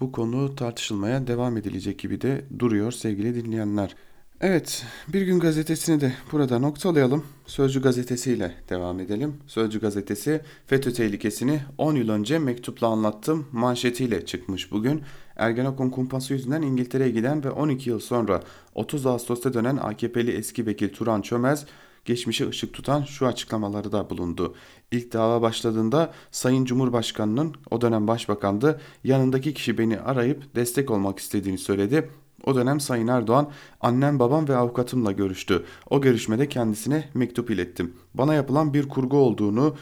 Bu 0.00 0.12
konu 0.12 0.54
tartışılmaya 0.54 1.26
devam 1.26 1.56
edilecek 1.56 1.98
gibi 1.98 2.20
de 2.20 2.44
duruyor 2.58 2.92
sevgili 2.92 3.34
dinleyenler. 3.44 3.94
Evet, 4.40 4.86
Bir 5.08 5.22
Gün 5.22 5.40
Gazetesi'ni 5.40 6.00
de 6.00 6.12
burada 6.32 6.58
noktalayalım. 6.58 7.24
Sözcü 7.46 7.82
Gazetesi 7.82 8.32
ile 8.32 8.54
devam 8.68 9.00
edelim. 9.00 9.34
Sözcü 9.46 9.80
Gazetesi 9.80 10.40
FETÖ 10.66 10.92
tehlikesini 10.92 11.60
10 11.78 11.94
yıl 11.94 12.08
önce 12.08 12.38
mektupla 12.38 12.86
anlattım 12.86 13.46
manşetiyle 13.52 14.26
çıkmış 14.26 14.72
bugün. 14.72 15.02
Ergenekon 15.38 15.90
kumpası 15.90 16.32
yüzünden 16.32 16.62
İngiltere'ye 16.62 17.10
giden 17.10 17.44
ve 17.44 17.50
12 17.50 17.90
yıl 17.90 18.00
sonra 18.00 18.42
30 18.74 19.06
Ağustos'ta 19.06 19.54
dönen 19.54 19.76
AKP'li 19.76 20.30
eski 20.30 20.66
vekil 20.66 20.92
Turan 20.92 21.22
Çömez 21.22 21.66
geçmişe 22.04 22.48
ışık 22.48 22.72
tutan 22.74 23.02
şu 23.02 23.26
açıklamaları 23.26 23.92
da 23.92 24.10
bulundu. 24.10 24.54
İlk 24.92 25.12
dava 25.12 25.42
başladığında 25.42 26.12
Sayın 26.30 26.64
Cumhurbaşkanı'nın 26.64 27.54
o 27.70 27.80
dönem 27.80 28.08
başbakandı 28.08 28.80
yanındaki 29.04 29.54
kişi 29.54 29.78
beni 29.78 30.00
arayıp 30.00 30.54
destek 30.56 30.90
olmak 30.90 31.18
istediğini 31.18 31.58
söyledi. 31.58 32.10
O 32.44 32.54
dönem 32.54 32.80
Sayın 32.80 33.08
Erdoğan 33.08 33.50
annem 33.80 34.18
babam 34.18 34.48
ve 34.48 34.56
avukatımla 34.56 35.12
görüştü. 35.12 35.64
O 35.90 36.00
görüşmede 36.00 36.48
kendisine 36.48 37.08
mektup 37.14 37.50
ilettim. 37.50 37.94
Bana 38.14 38.34
yapılan 38.34 38.74
bir 38.74 38.88
kurgu 38.88 39.16
olduğunu 39.16 39.76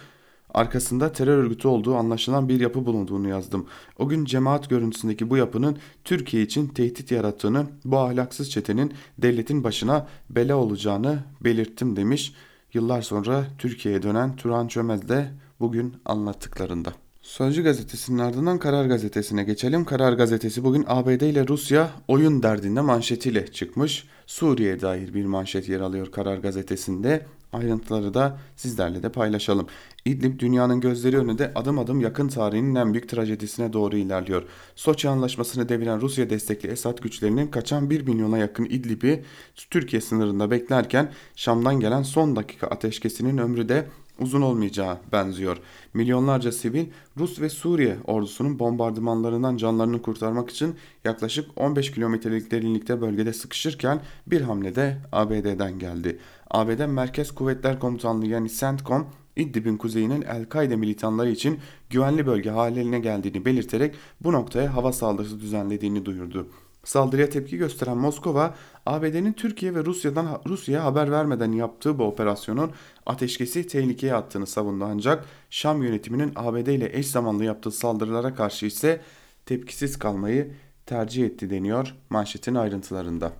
arkasında 0.57 1.13
terör 1.13 1.39
örgütü 1.39 1.69
olduğu 1.69 1.95
anlaşılan 1.95 2.49
bir 2.49 2.61
yapı 2.61 2.87
bulunduğunu 2.87 3.29
yazdım. 3.29 3.67
O 3.99 4.09
gün 4.09 4.25
cemaat 4.25 4.71
görüntüsündeki 4.71 5.31
bu 5.31 5.37
yapının 5.37 5.79
Türkiye 6.05 6.43
için 6.43 6.69
tehdit 6.69 7.11
yarattığını, 7.11 7.67
bu 7.85 7.99
ahlaksız 7.99 8.51
çetenin 8.51 8.95
devletin 9.19 9.65
başına 9.65 10.07
bela 10.31 10.57
olacağını 10.57 11.19
belirttim 11.41 11.97
demiş. 11.97 12.35
Yıllar 12.73 13.03
sonra 13.03 13.45
Türkiye'ye 13.59 14.03
dönen 14.03 14.37
Turan 14.37 14.69
Çömez 14.69 15.09
de 15.09 15.31
bugün 15.61 15.95
anlattıklarında. 16.05 16.93
Sözcü 17.23 17.63
gazetesinin 17.63 18.19
ardından 18.19 18.59
Karar 18.59 18.87
Gazetesi'ne 18.87 19.45
geçelim. 19.45 19.85
Karar 19.85 20.13
Gazetesi 20.13 20.65
bugün 20.65 20.85
ABD 20.89 21.21
ile 21.21 21.49
Rusya 21.49 21.91
oyun 22.09 22.43
derdinde 22.43 22.81
manşetiyle 22.81 23.47
çıkmış. 23.53 24.07
Suriye'ye 24.27 24.81
dair 24.81 25.15
bir 25.15 25.25
manşet 25.25 25.69
yer 25.69 25.81
alıyor 25.81 26.11
Karar 26.13 26.39
Gazetesi'nde. 26.39 27.27
Ayrıntıları 27.53 28.15
da 28.15 28.39
sizlerle 28.57 29.03
de 29.03 29.09
paylaşalım. 29.09 29.67
İdlib 30.05 30.39
dünyanın 30.39 30.81
gözleri 30.81 31.19
önünde 31.19 31.53
adım 31.55 31.79
adım 31.79 32.01
yakın 32.01 32.29
tarihinin 32.29 32.75
en 32.75 32.93
büyük 32.93 33.09
trajedisine 33.09 33.73
doğru 33.73 33.97
ilerliyor. 33.97 34.43
Soçi 34.77 35.09
anlaşmasını 35.09 35.69
deviren 35.69 36.01
Rusya 36.01 36.31
destekli 36.31 36.69
Esad 36.69 36.99
güçlerinin 36.99 37.47
kaçan 37.47 37.91
1 37.91 38.01
milyona 38.09 38.39
yakın 38.39 38.65
İdlib'i 38.65 39.25
Türkiye 39.71 40.03
sınırında 40.03 40.51
beklerken 40.51 41.13
Şam'dan 41.37 41.81
gelen 41.81 42.03
son 42.03 42.37
dakika 42.37 42.67
ateşkesinin 42.67 43.39
ömrü 43.39 43.69
de 43.69 43.87
uzun 44.21 44.43
olmayacağı 44.43 44.99
benziyor. 45.13 45.57
Milyonlarca 45.95 46.53
sivil 46.53 46.87
Rus 47.19 47.41
ve 47.41 47.49
Suriye 47.49 47.97
ordusunun 48.05 48.59
bombardımanlarından 48.59 49.57
canlarını 49.57 50.03
kurtarmak 50.03 50.51
için 50.51 50.75
yaklaşık 51.05 51.51
15 51.57 51.91
kilometrelik 51.91 52.51
derinlikte 52.51 53.01
bölgede 53.01 53.33
sıkışırken 53.33 54.01
bir 54.27 54.41
hamle 54.41 54.75
de 54.75 54.99
ABD'den 55.13 55.79
geldi. 55.79 56.19
ABD 56.51 56.87
Merkez 56.87 57.31
Kuvvetler 57.31 57.81
Komutanlığı 57.81 58.27
yani 58.27 58.51
CENTCOM 58.51 59.07
İdlib'in 59.37 59.77
kuzeyinin 59.77 60.23
El-Kaide 60.23 60.77
militanları 60.77 61.31
için 61.31 61.59
güvenli 61.91 62.27
bölge 62.27 62.51
haline 62.51 62.99
geldiğini 62.99 63.45
belirterek 63.45 63.95
bu 64.21 64.33
noktaya 64.33 64.75
hava 64.75 64.93
saldırısı 64.93 65.41
düzenlediğini 65.41 66.05
duyurdu. 66.05 66.49
Saldırıya 66.87 67.31
tepki 67.31 67.57
gösteren 67.57 67.97
Moskova, 67.97 68.55
ABD'nin 68.87 69.33
Türkiye 69.33 69.75
ve 69.75 69.85
Rusya'dan 69.85 70.43
Rusya'ya 70.47 70.85
haber 70.85 71.11
vermeden 71.11 71.53
yaptığı 71.53 71.99
bu 71.99 72.05
operasyonun 72.05 72.71
ateşkesi 73.07 73.67
tehlikeye 73.67 74.15
attığını 74.15 74.47
savundu 74.47 74.85
ancak 74.85 75.25
Şam 75.51 75.83
yönetiminin 75.83 76.33
ABD 76.37 76.67
ile 76.67 76.99
eş 76.99 77.07
zamanlı 77.07 77.45
yaptığı 77.45 77.71
saldırılara 77.71 78.35
karşı 78.35 78.67
ise 78.67 79.01
tepkisiz 79.47 79.99
kalmayı 79.99 80.53
tercih 80.87 81.27
etti 81.27 81.51
deniyor 81.51 81.95
manşetin 82.11 82.55
ayrıntılarında. 82.55 83.33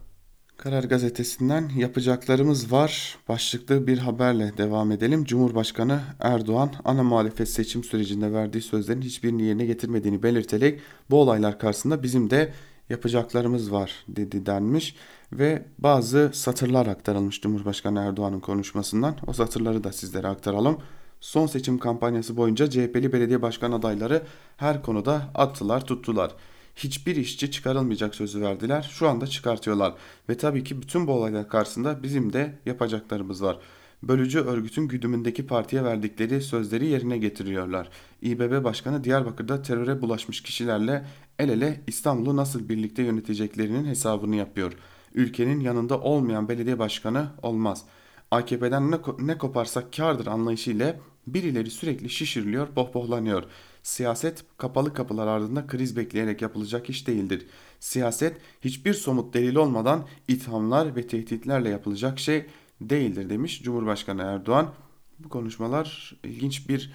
Karar 0.57 0.85
Gazetesi'nden 0.85 1.71
yapacaklarımız 1.77 2.73
var 2.73 3.19
başlıklı 3.29 3.87
bir 3.87 3.99
haberle 3.99 4.59
devam 4.59 4.93
edelim. 4.93 5.25
Cumhurbaşkanı 5.25 6.01
Erdoğan 6.21 6.71
ana 6.85 7.03
muhalefet 7.03 7.49
seçim 7.49 7.85
sürecinde 7.85 8.33
verdiği 8.33 8.63
sözlerin 8.63 9.03
hiçbirini 9.03 9.43
yerine 9.43 9.67
getirmediğini 9.67 10.23
belirterek 10.23 10.81
bu 11.11 11.21
olaylar 11.21 11.59
karşısında 11.59 12.03
bizim 12.03 12.31
de 12.31 12.53
yapacaklarımız 12.91 13.73
var 13.73 14.05
dedi 14.09 14.47
denmiş 14.47 14.97
ve 15.33 15.65
bazı 15.79 16.31
satırlar 16.35 16.87
aktarılmış 16.87 17.41
Cumhurbaşkanı 17.41 18.01
Erdoğan'ın 18.01 18.41
konuşmasından. 18.41 19.17
O 19.27 19.33
satırları 19.33 19.85
da 19.85 19.93
sizlere 19.93 20.29
aktaralım. 20.29 20.79
Son 21.21 21.47
seçim 21.47 21.79
kampanyası 21.79 22.37
boyunca 22.37 22.71
CHP'li 22.71 23.13
belediye 23.13 23.43
başkan 23.43 23.73
adayları 23.73 24.23
her 24.57 24.83
konuda 24.83 25.31
attılar 25.35 25.87
tuttular. 25.87 26.31
Hiçbir 26.77 27.17
işçi 27.17 27.51
çıkarılmayacak 27.51 28.15
sözü 28.15 28.41
verdiler. 28.41 28.91
Şu 28.93 29.09
anda 29.09 29.27
çıkartıyorlar. 29.27 29.95
Ve 30.29 30.37
tabii 30.37 30.65
ki 30.65 30.83
bütün 30.83 31.07
bu 31.07 31.13
olaylar 31.13 31.49
karşısında 31.49 32.03
bizim 32.03 32.33
de 32.33 32.59
yapacaklarımız 32.67 33.43
var. 33.43 33.59
Bölücü 34.03 34.41
örgütün 34.41 34.89
güdümündeki 34.89 35.47
partiye 35.47 35.85
verdikleri 35.85 36.43
sözleri 36.43 36.87
yerine 36.87 37.19
getiriyorlar. 37.19 37.91
İBB 38.23 38.65
Başkanı 38.65 39.05
Diyarbakır'da 39.05 39.63
teröre 39.63 40.03
bulaşmış 40.03 40.43
kişilerle 40.43 41.05
el 41.39 41.49
ele 41.49 41.81
İstanbul'u 41.87 42.37
nasıl 42.37 42.69
birlikte 42.69 43.03
yöneteceklerinin 43.03 43.85
hesabını 43.85 44.37
yapıyor. 44.37 44.73
Ülkenin 45.15 45.61
yanında 45.61 46.01
olmayan 46.01 46.49
belediye 46.49 46.79
başkanı 46.79 47.29
olmaz. 47.43 47.85
AKP'den 48.31 48.91
ne, 48.91 48.97
ne 49.19 49.39
koparsak 49.39 49.93
kardır 49.93 50.27
anlayışıyla 50.27 50.97
birileri 51.27 51.71
sürekli 51.71 52.11
şişiriliyor, 52.11 52.67
pohpohlanıyor. 52.67 53.45
Siyaset 53.83 54.45
kapalı 54.59 54.95
kapılar 54.95 55.27
ardında 55.27 55.67
kriz 55.67 55.97
bekleyerek 55.97 56.43
yapılacak 56.43 56.91
iş 56.91 57.07
değildir. 57.07 57.47
Siyaset 57.81 58.37
hiçbir 58.61 58.95
somut 58.95 59.35
delil 59.35 59.57
olmadan 59.57 60.07
ithamlar 60.29 60.97
ve 60.97 61.07
tehditlerle 61.07 61.69
yapılacak 61.69 62.19
şey 62.19 62.47
değildir 62.81 63.31
demiş 63.31 63.63
Cumhurbaşkanı 63.63 64.23
Erdoğan. 64.23 64.75
Bu 65.19 65.29
konuşmalar 65.29 66.17
ilginç 66.25 66.69
bir 66.69 66.93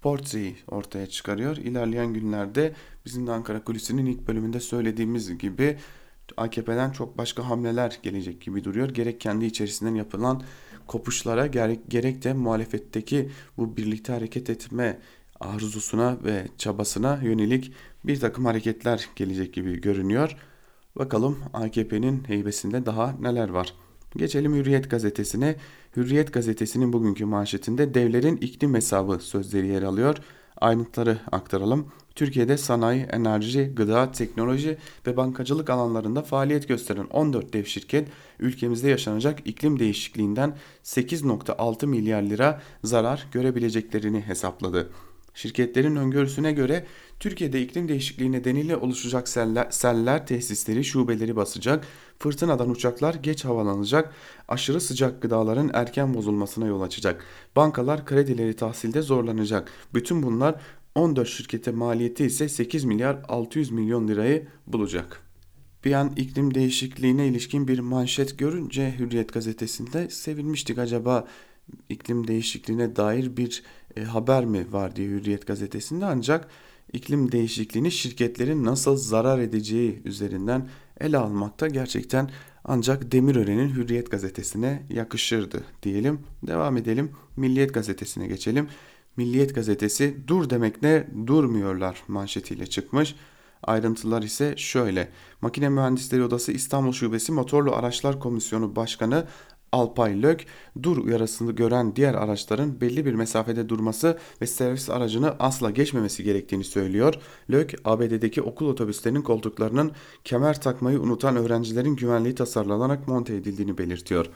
portreyi 0.00 0.56
ortaya 0.68 1.06
çıkarıyor. 1.06 1.56
İlerleyen 1.56 2.14
günlerde 2.14 2.74
bizim 3.06 3.26
de 3.26 3.32
Ankara 3.32 3.64
Kulisi'nin 3.64 4.06
ilk 4.06 4.28
bölümünde 4.28 4.60
söylediğimiz 4.60 5.38
gibi 5.38 5.78
AKP'den 6.36 6.90
çok 6.90 7.18
başka 7.18 7.48
hamleler 7.48 7.98
gelecek 8.02 8.40
gibi 8.40 8.64
duruyor. 8.64 8.88
Gerek 8.88 9.20
kendi 9.20 9.44
içerisinden 9.44 9.94
yapılan 9.94 10.42
kopuşlara 10.86 11.46
gerek, 11.46 11.80
gerek 11.88 12.24
de 12.24 12.32
muhalefetteki 12.32 13.30
bu 13.56 13.76
birlikte 13.76 14.12
hareket 14.12 14.50
etme 14.50 14.98
arzusuna 15.40 16.16
ve 16.24 16.48
çabasına 16.58 17.20
yönelik 17.22 17.72
bir 18.04 18.20
takım 18.20 18.44
hareketler 18.44 19.08
gelecek 19.16 19.54
gibi 19.54 19.80
görünüyor. 19.80 20.36
Bakalım 20.96 21.38
AKP'nin 21.52 22.24
heybesinde 22.28 22.86
daha 22.86 23.12
neler 23.20 23.48
var. 23.48 23.74
Geçelim 24.16 24.54
Hürriyet 24.54 24.90
gazetesine. 24.90 25.56
Hürriyet 25.96 26.32
gazetesinin 26.32 26.92
bugünkü 26.92 27.24
manşetinde 27.24 27.94
devlerin 27.94 28.36
iklim 28.36 28.74
hesabı 28.74 29.18
sözleri 29.18 29.66
yer 29.66 29.82
alıyor. 29.82 30.16
Ayrıntıları 30.56 31.18
aktaralım. 31.32 31.86
Türkiye'de 32.14 32.58
sanayi, 32.58 33.02
enerji, 33.02 33.72
gıda, 33.76 34.12
teknoloji 34.12 34.78
ve 35.06 35.16
bankacılık 35.16 35.70
alanlarında 35.70 36.22
faaliyet 36.22 36.68
gösteren 36.68 37.04
14 37.04 37.52
dev 37.52 37.64
şirket 37.64 38.08
ülkemizde 38.40 38.88
yaşanacak 38.88 39.38
iklim 39.44 39.78
değişikliğinden 39.78 40.56
8.6 40.84 41.86
milyar 41.86 42.22
lira 42.22 42.62
zarar 42.84 43.26
görebileceklerini 43.32 44.20
hesapladı. 44.20 44.90
Şirketlerin 45.34 45.96
öngörüsüne 45.96 46.52
göre 46.52 46.86
Türkiye'de 47.20 47.62
iklim 47.62 47.88
değişikliği 47.88 48.32
nedeniyle 48.32 48.76
oluşacak 48.76 49.28
seller, 49.28 49.70
seller 49.70 50.26
tesisleri, 50.26 50.84
şubeleri 50.84 51.36
basacak, 51.36 51.86
fırtınadan 52.22 52.70
uçaklar 52.70 53.14
geç 53.14 53.44
havalanacak, 53.44 54.14
aşırı 54.48 54.80
sıcak 54.80 55.22
gıdaların 55.22 55.70
erken 55.74 56.14
bozulmasına 56.14 56.66
yol 56.66 56.80
açacak, 56.80 57.24
bankalar 57.56 58.04
kredileri 58.04 58.56
tahsilde 58.56 59.02
zorlanacak. 59.02 59.70
Bütün 59.94 60.22
bunlar 60.22 60.54
14 60.94 61.28
şirkete 61.28 61.70
maliyeti 61.70 62.24
ise 62.24 62.48
8 62.48 62.84
milyar 62.84 63.18
600 63.28 63.70
milyon 63.70 64.08
lirayı 64.08 64.46
bulacak. 64.66 65.20
Bir 65.84 65.92
an 65.92 66.12
iklim 66.16 66.54
değişikliğine 66.54 67.26
ilişkin 67.26 67.68
bir 67.68 67.78
manşet 67.78 68.38
görünce 68.38 68.94
Hürriyet 68.98 69.32
gazetesinde 69.32 70.10
sevinmiştik 70.10 70.78
acaba 70.78 71.26
iklim 71.88 72.28
değişikliğine 72.28 72.96
dair 72.96 73.36
bir 73.36 73.62
e, 73.96 74.02
haber 74.02 74.44
mi 74.44 74.72
var 74.72 74.96
diye 74.96 75.08
Hürriyet 75.08 75.46
gazetesinde 75.46 76.04
ancak 76.04 76.48
iklim 76.92 77.32
değişikliğini 77.32 77.90
şirketlerin 77.90 78.64
nasıl 78.64 78.96
zarar 78.96 79.38
edeceği 79.38 80.02
üzerinden 80.04 80.68
ele 81.02 81.18
almakta 81.18 81.68
gerçekten 81.68 82.30
ancak 82.64 83.12
Demirören'in 83.12 83.68
Hürriyet 83.68 84.10
gazetesine 84.10 84.82
yakışırdı 84.88 85.64
diyelim. 85.82 86.20
Devam 86.46 86.76
edelim. 86.76 87.10
Milliyet 87.36 87.74
gazetesine 87.74 88.26
geçelim. 88.26 88.68
Milliyet 89.16 89.54
gazetesi 89.54 90.16
dur 90.26 90.50
demek 90.50 90.82
ne 90.82 91.06
durmuyorlar 91.26 92.02
manşetiyle 92.08 92.66
çıkmış. 92.66 93.14
Ayrıntılar 93.62 94.22
ise 94.22 94.54
şöyle. 94.56 95.08
Makine 95.40 95.68
Mühendisleri 95.68 96.24
Odası 96.24 96.52
İstanbul 96.52 96.92
Şubesi 96.92 97.32
Motorlu 97.32 97.74
Araçlar 97.74 98.20
Komisyonu 98.20 98.76
Başkanı 98.76 99.26
Alpay 99.72 100.22
Lök, 100.22 100.46
dur 100.82 100.96
uyarısını 100.96 101.52
gören 101.52 101.96
diğer 101.96 102.14
araçların 102.14 102.80
belli 102.80 103.06
bir 103.06 103.14
mesafede 103.14 103.68
durması 103.68 104.18
ve 104.40 104.46
servis 104.46 104.90
aracını 104.90 105.34
asla 105.38 105.70
geçmemesi 105.70 106.24
gerektiğini 106.24 106.64
söylüyor. 106.64 107.14
Lök, 107.50 107.74
ABD'deki 107.84 108.42
okul 108.42 108.68
otobüslerinin 108.68 109.22
koltuklarının 109.22 109.92
kemer 110.24 110.60
takmayı 110.60 111.00
unutan 111.00 111.36
öğrencilerin 111.36 111.96
güvenliği 111.96 112.34
tasarlanarak 112.34 113.08
monte 113.08 113.34
edildiğini 113.34 113.78
belirtiyor. 113.78 114.26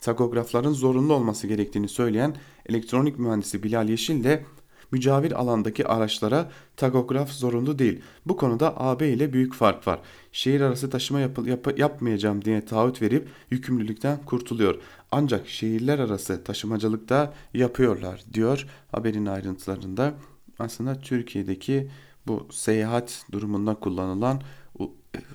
Takografların 0.00 0.72
zorunlu 0.72 1.14
olması 1.14 1.46
gerektiğini 1.46 1.88
söyleyen 1.88 2.36
elektronik 2.66 3.18
mühendisi 3.18 3.62
Bilal 3.62 3.88
Yeşil 3.88 4.24
de 4.24 4.44
mücavir 4.92 5.32
alandaki 5.32 5.86
araçlara 5.86 6.50
takograf 6.76 7.30
zorunlu 7.30 7.78
değil. 7.78 8.00
Bu 8.26 8.36
konuda 8.36 8.80
AB 8.80 9.08
ile 9.08 9.32
büyük 9.32 9.54
fark 9.54 9.86
var. 9.86 10.00
Şehir 10.32 10.60
arası 10.60 10.90
taşıma 10.90 11.20
yap 11.20 11.38
yap 11.46 11.78
yapmayacağım 11.78 12.44
diye 12.44 12.64
taahhüt 12.64 13.02
verip 13.02 13.28
yükümlülükten 13.50 14.24
kurtuluyor. 14.24 14.74
Ancak 15.10 15.48
şehirler 15.48 15.98
arası 15.98 16.44
taşımacılıkta 16.44 17.34
yapıyorlar 17.54 18.24
diyor 18.32 18.66
haberin 18.92 19.26
ayrıntılarında. 19.26 20.14
Aslında 20.58 21.00
Türkiye'deki 21.00 21.90
bu 22.26 22.48
seyahat 22.50 23.24
durumunda 23.32 23.74
kullanılan 23.74 24.42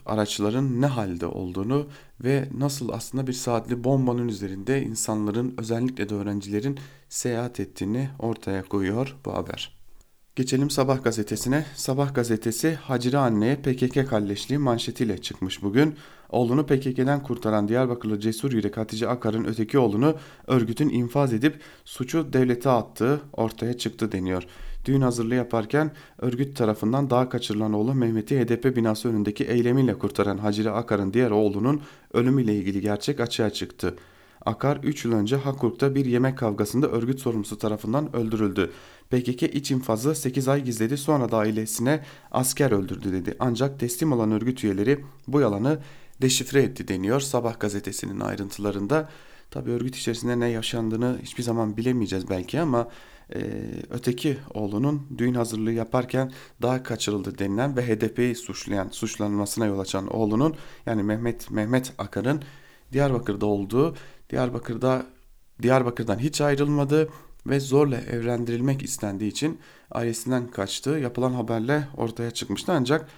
araçların 0.06 0.82
ne 0.82 0.86
halde 0.86 1.26
olduğunu 1.26 1.88
ve 2.24 2.50
nasıl 2.58 2.90
aslında 2.90 3.28
bir 3.28 3.34
saatli 3.34 3.84
bombanın 3.84 4.28
üzerinde 4.28 4.82
insanların 4.82 5.56
özellikle 5.58 6.10
de 6.10 6.16
öğrencilerin 6.16 6.80
seyahat 7.10 7.60
ettiğini 7.60 8.10
ortaya 8.20 8.64
koyuyor 8.64 9.16
bu 9.26 9.34
haber. 9.34 9.78
Geçelim 10.38 10.70
Sabah 10.70 11.04
gazetesine. 11.04 11.66
Sabah 11.76 12.14
gazetesi 12.14 12.76
Hacire 12.76 13.18
anneye 13.18 13.56
PKK 13.56 14.10
kalleşliği 14.10 14.60
manşetiyle 14.60 15.22
çıkmış 15.22 15.64
bugün. 15.64 15.96
Oğlunu 16.30 16.66
PKK'den 16.66 17.24
kurtaran 17.24 17.68
Diyarbakırlı 17.68 18.20
cesur 18.20 18.52
yürek 18.52 18.78
Hatice 18.78 19.08
Akar'ın 19.08 19.46
öteki 19.46 19.80
oğlunu 19.80 20.16
örgütün 20.48 20.90
infaz 20.90 21.34
edip 21.34 21.62
suçu 21.86 22.34
devlete 22.34 22.70
attığı 22.70 23.22
ortaya 23.34 23.78
çıktı 23.78 24.12
deniyor. 24.12 24.44
Düğün 24.88 25.02
hazırlığı 25.02 25.36
yaparken 25.36 25.92
örgüt 26.20 26.58
tarafından 26.58 27.10
daha 27.10 27.30
kaçırılan 27.30 27.74
oğlu 27.74 27.94
Mehmet'i 27.94 28.40
HDP 28.40 28.76
binası 28.76 29.10
önündeki 29.10 29.44
eylemiyle 29.44 29.98
kurtaran 29.98 30.38
Hacire 30.38 30.70
Akar'ın 30.70 31.14
diğer 31.14 31.32
oğlunun 31.32 31.82
ölümüyle 32.14 32.56
ilgili 32.56 32.82
gerçek 32.82 33.20
açığa 33.20 33.50
çıktı. 33.50 33.96
Akar 34.46 34.78
3 34.84 35.06
yıl 35.06 35.12
önce 35.12 35.36
Hakurk'ta 35.36 35.96
bir 35.96 36.06
yemek 36.06 36.38
kavgasında 36.38 36.88
örgüt 36.88 37.20
sorumlusu 37.20 37.58
tarafından 37.58 38.16
öldürüldü. 38.16 38.72
PKK 39.10 39.44
iç 39.44 39.72
infazı 39.72 40.16
8 40.16 40.48
ay 40.48 40.64
gizledi 40.64 40.98
sonra 40.98 41.32
da 41.32 41.38
ailesine 41.38 42.04
asker 42.32 42.72
öldürdü 42.72 43.12
dedi. 43.12 43.36
Ancak 43.40 43.80
teslim 43.80 44.12
olan 44.12 44.32
örgüt 44.32 44.64
üyeleri 44.64 45.04
bu 45.28 45.42
yalanı 45.42 45.80
deşifre 46.22 46.62
etti 46.62 46.88
deniyor 46.88 47.20
Sabah 47.20 47.60
gazetesinin 47.60 48.20
ayrıntılarında. 48.20 49.10
Tabi 49.52 49.72
örgüt 49.72 49.96
içerisinde 49.96 50.40
ne 50.40 50.48
yaşandığını 50.48 51.20
hiçbir 51.24 51.44
zaman 51.44 51.78
bilemeyeceğiz 51.78 52.30
belki 52.30 52.60
ama 52.60 52.88
e, 53.36 53.40
öteki 53.90 54.38
oğlunun 54.54 55.08
düğün 55.18 55.34
hazırlığı 55.34 55.72
yaparken 55.72 56.32
daha 56.62 56.84
kaçırıldı 56.84 57.38
denilen 57.40 57.78
ve 57.78 57.88
HDP'yi 57.88 58.36
suçlayan, 58.36 58.90
suçlanmasına 58.90 59.66
yol 59.66 59.80
açan 59.80 60.08
oğlunun 60.08 60.56
yani 60.86 61.04
Mehmet 61.04 61.52
Mehmet 61.52 61.94
Akar'ın 61.98 62.42
Diyarbakır'da 62.92 63.46
olduğu, 63.46 63.96
Diyarbakır'da 64.30 65.06
Diyarbakır'dan 65.62 66.20
hiç 66.20 66.42
ayrılmadı 66.42 67.10
ve 67.48 67.60
zorla 67.60 67.98
evlendirilmek 67.98 68.84
istendiği 68.84 69.32
için 69.32 69.60
ailesinden 69.92 70.48
kaçtığı 70.48 70.90
yapılan 70.90 71.34
haberle 71.34 71.88
ortaya 71.98 72.32
çıkmıştı 72.32 72.72
ancak 72.72 73.10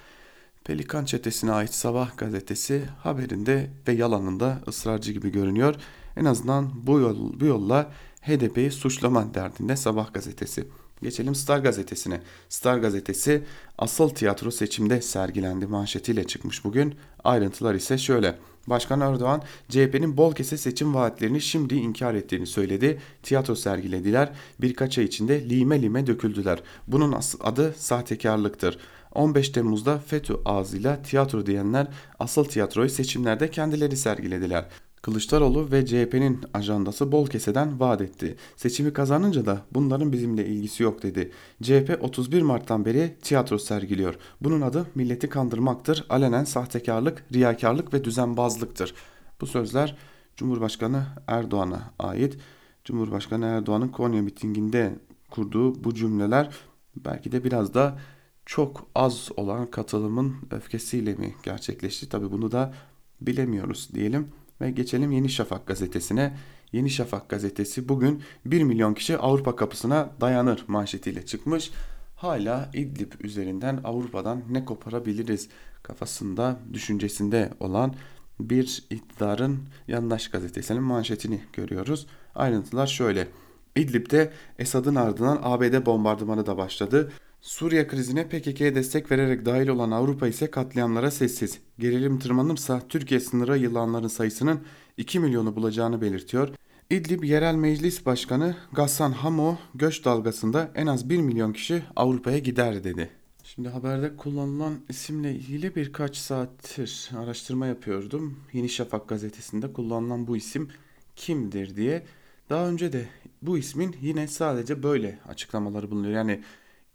Pelikan 0.64 1.06
çetesine 1.06 1.52
ait 1.52 1.74
Sabah 1.74 2.18
gazetesi 2.18 2.84
haberinde 3.04 3.70
ve 3.88 3.92
yalanında 3.92 4.62
ısrarcı 4.68 5.12
gibi 5.12 5.32
görünüyor. 5.32 5.76
En 6.18 6.26
azından 6.26 6.72
bu, 6.88 7.00
yol, 7.00 7.40
bu 7.40 7.46
yolla 7.46 7.92
HDP'yi 8.22 8.72
suçlama 8.72 9.34
derdinde 9.34 9.76
Sabah 9.76 10.14
gazetesi. 10.14 10.68
Geçelim 11.02 11.36
Star 11.36 11.60
gazetesine. 11.60 12.22
Star 12.50 12.78
gazetesi 12.78 13.44
asıl 13.78 14.10
tiyatro 14.10 14.52
seçimde 14.52 15.02
sergilendi 15.02 15.68
manşetiyle 15.68 16.24
çıkmış 16.24 16.64
bugün. 16.64 16.96
Ayrıntılar 17.24 17.76
ise 17.76 17.98
şöyle. 17.98 18.36
Başkan 18.68 19.02
Erdoğan 19.02 19.42
CHP'nin 19.70 20.18
bol 20.18 20.34
kese 20.36 20.58
seçim 20.58 20.96
vaatlerini 20.96 21.42
şimdi 21.42 21.76
inkar 21.76 22.14
ettiğini 22.14 22.48
söyledi. 22.48 23.02
Tiyatro 23.24 23.56
sergilediler. 23.56 24.32
Birkaç 24.62 24.98
ay 24.98 25.06
içinde 25.06 25.50
lime 25.50 25.82
lime 25.82 26.08
döküldüler. 26.08 26.64
Bunun 26.88 27.16
adı 27.40 27.74
sahtekarlıktır. 27.78 28.78
15 29.14 29.50
Temmuz'da 29.50 30.00
FETÖ 30.00 30.34
ağzıyla 30.46 31.02
tiyatro 31.02 31.46
diyenler 31.46 31.88
asıl 32.20 32.46
tiyatroyu 32.46 32.90
seçimlerde 32.90 33.52
kendileri 33.52 33.98
sergilediler. 33.98 34.66
Kılıçdaroğlu 35.02 35.72
ve 35.72 35.86
CHP'nin 35.86 36.42
ajandası 36.54 37.12
bol 37.12 37.28
keseden 37.28 37.80
vaat 37.80 38.02
etti. 38.02 38.36
Seçimi 38.56 38.94
kazanınca 38.94 39.46
da 39.46 39.62
bunların 39.72 40.12
bizimle 40.12 40.46
ilgisi 40.46 40.84
yok 40.84 41.04
dedi. 41.04 41.32
CHP 41.62 41.98
31 42.02 42.42
Mart'tan 42.42 42.86
beri 42.86 43.16
tiyatro 43.22 43.58
sergiliyor. 43.58 44.16
Bunun 44.42 44.62
adı 44.62 44.88
milleti 44.96 45.30
kandırmaktır. 45.30 46.06
Alenen 46.10 46.44
sahtekarlık, 46.44 47.26
riyakarlık 47.34 47.94
ve 47.94 48.04
düzenbazlıktır. 48.04 48.94
Bu 49.42 49.48
sözler 49.48 49.98
Cumhurbaşkanı 50.36 51.06
Erdoğan'a 51.28 51.94
ait. 52.00 52.38
Cumhurbaşkanı 52.84 53.46
Erdoğan'ın 53.46 53.88
Konya 53.88 54.22
mitinginde 54.22 54.96
kurduğu 55.32 55.84
bu 55.84 55.94
cümleler 55.94 56.50
belki 56.96 57.32
de 57.32 57.44
biraz 57.44 57.74
da 57.74 58.00
çok 58.46 58.88
az 58.96 59.30
olan 59.38 59.72
katılımın 59.72 60.36
öfkesiyle 60.52 61.14
mi 61.14 61.36
gerçekleşti? 61.44 62.10
Tabi 62.10 62.32
bunu 62.32 62.52
da 62.52 62.74
bilemiyoruz 63.22 63.90
diyelim. 63.94 64.28
Ve 64.62 64.72
geçelim 64.72 65.12
Yeni 65.12 65.30
Şafak 65.30 65.68
gazetesine. 65.68 66.34
Yeni 66.72 66.90
Şafak 66.90 67.30
gazetesi 67.30 67.90
bugün 67.90 68.22
1 68.46 68.64
milyon 68.64 68.94
kişi 68.94 69.18
Avrupa 69.18 69.56
kapısına 69.56 70.10
dayanır 70.22 70.64
manşetiyle 70.68 71.26
çıkmış. 71.26 71.72
Hala 72.16 72.70
İdlib 72.74 73.12
üzerinden 73.22 73.80
Avrupa'dan 73.84 74.42
ne 74.50 74.66
koparabiliriz 74.66 75.50
kafasında, 75.84 76.60
düşüncesinde 76.74 77.50
olan 77.60 77.96
bir 78.40 78.84
iktidarın 78.90 79.60
yandaş 79.88 80.28
gazetesinin 80.28 80.84
manşetini 80.84 81.42
görüyoruz. 81.54 82.08
Ayrıntılar 82.36 82.88
şöyle. 82.88 83.28
İdlib'de 83.76 84.34
Esad'ın 84.60 84.96
ardından 84.96 85.40
ABD 85.44 85.86
bombardımanı 85.86 86.46
da 86.46 86.58
başladı. 86.58 87.12
Suriye 87.42 87.88
krizine 87.88 88.28
PKK'ye 88.28 88.76
destek 88.76 89.12
vererek 89.12 89.46
dahil 89.46 89.68
olan 89.68 89.92
Avrupa 89.92 90.28
ise 90.28 90.52
katliamlara 90.52 91.12
sessiz. 91.12 91.60
Gerilim 91.80 92.20
tırmanırsa 92.20 92.82
Türkiye 92.90 93.20
sınırı 93.20 93.58
yılanların 93.58 94.08
sayısının 94.08 94.62
2 94.98 95.20
milyonu 95.20 95.56
bulacağını 95.56 96.02
belirtiyor. 96.02 96.50
İdlib 96.90 97.24
Yerel 97.24 97.56
Meclis 97.56 98.06
Başkanı 98.06 98.56
Gassan 98.72 99.12
Hamo 99.12 99.58
göç 99.76 100.06
dalgasında 100.06 100.72
en 100.76 100.88
az 100.88 101.10
1 101.10 101.18
milyon 101.18 101.54
kişi 101.54 101.84
Avrupa'ya 101.96 102.40
gider 102.40 102.84
dedi. 102.84 103.10
Şimdi 103.44 103.70
haberde 103.70 104.18
kullanılan 104.18 104.80
isimle 104.90 105.32
ilgili 105.32 105.76
birkaç 105.76 106.18
saattir 106.18 107.10
araştırma 107.18 107.68
yapıyordum. 107.68 108.40
Yeni 108.54 108.70
Şafak 108.70 109.08
gazetesinde 109.08 109.74
kullanılan 109.74 110.28
bu 110.28 110.38
isim 110.38 110.70
kimdir 111.16 111.76
diye. 111.76 112.06
Daha 112.50 112.68
önce 112.68 112.94
de 112.94 113.06
bu 113.42 113.58
ismin 113.58 113.96
yine 114.02 114.28
sadece 114.28 114.84
böyle 114.84 115.20
açıklamaları 115.28 115.92
bulunuyor. 115.92 116.14
Yani 116.14 116.44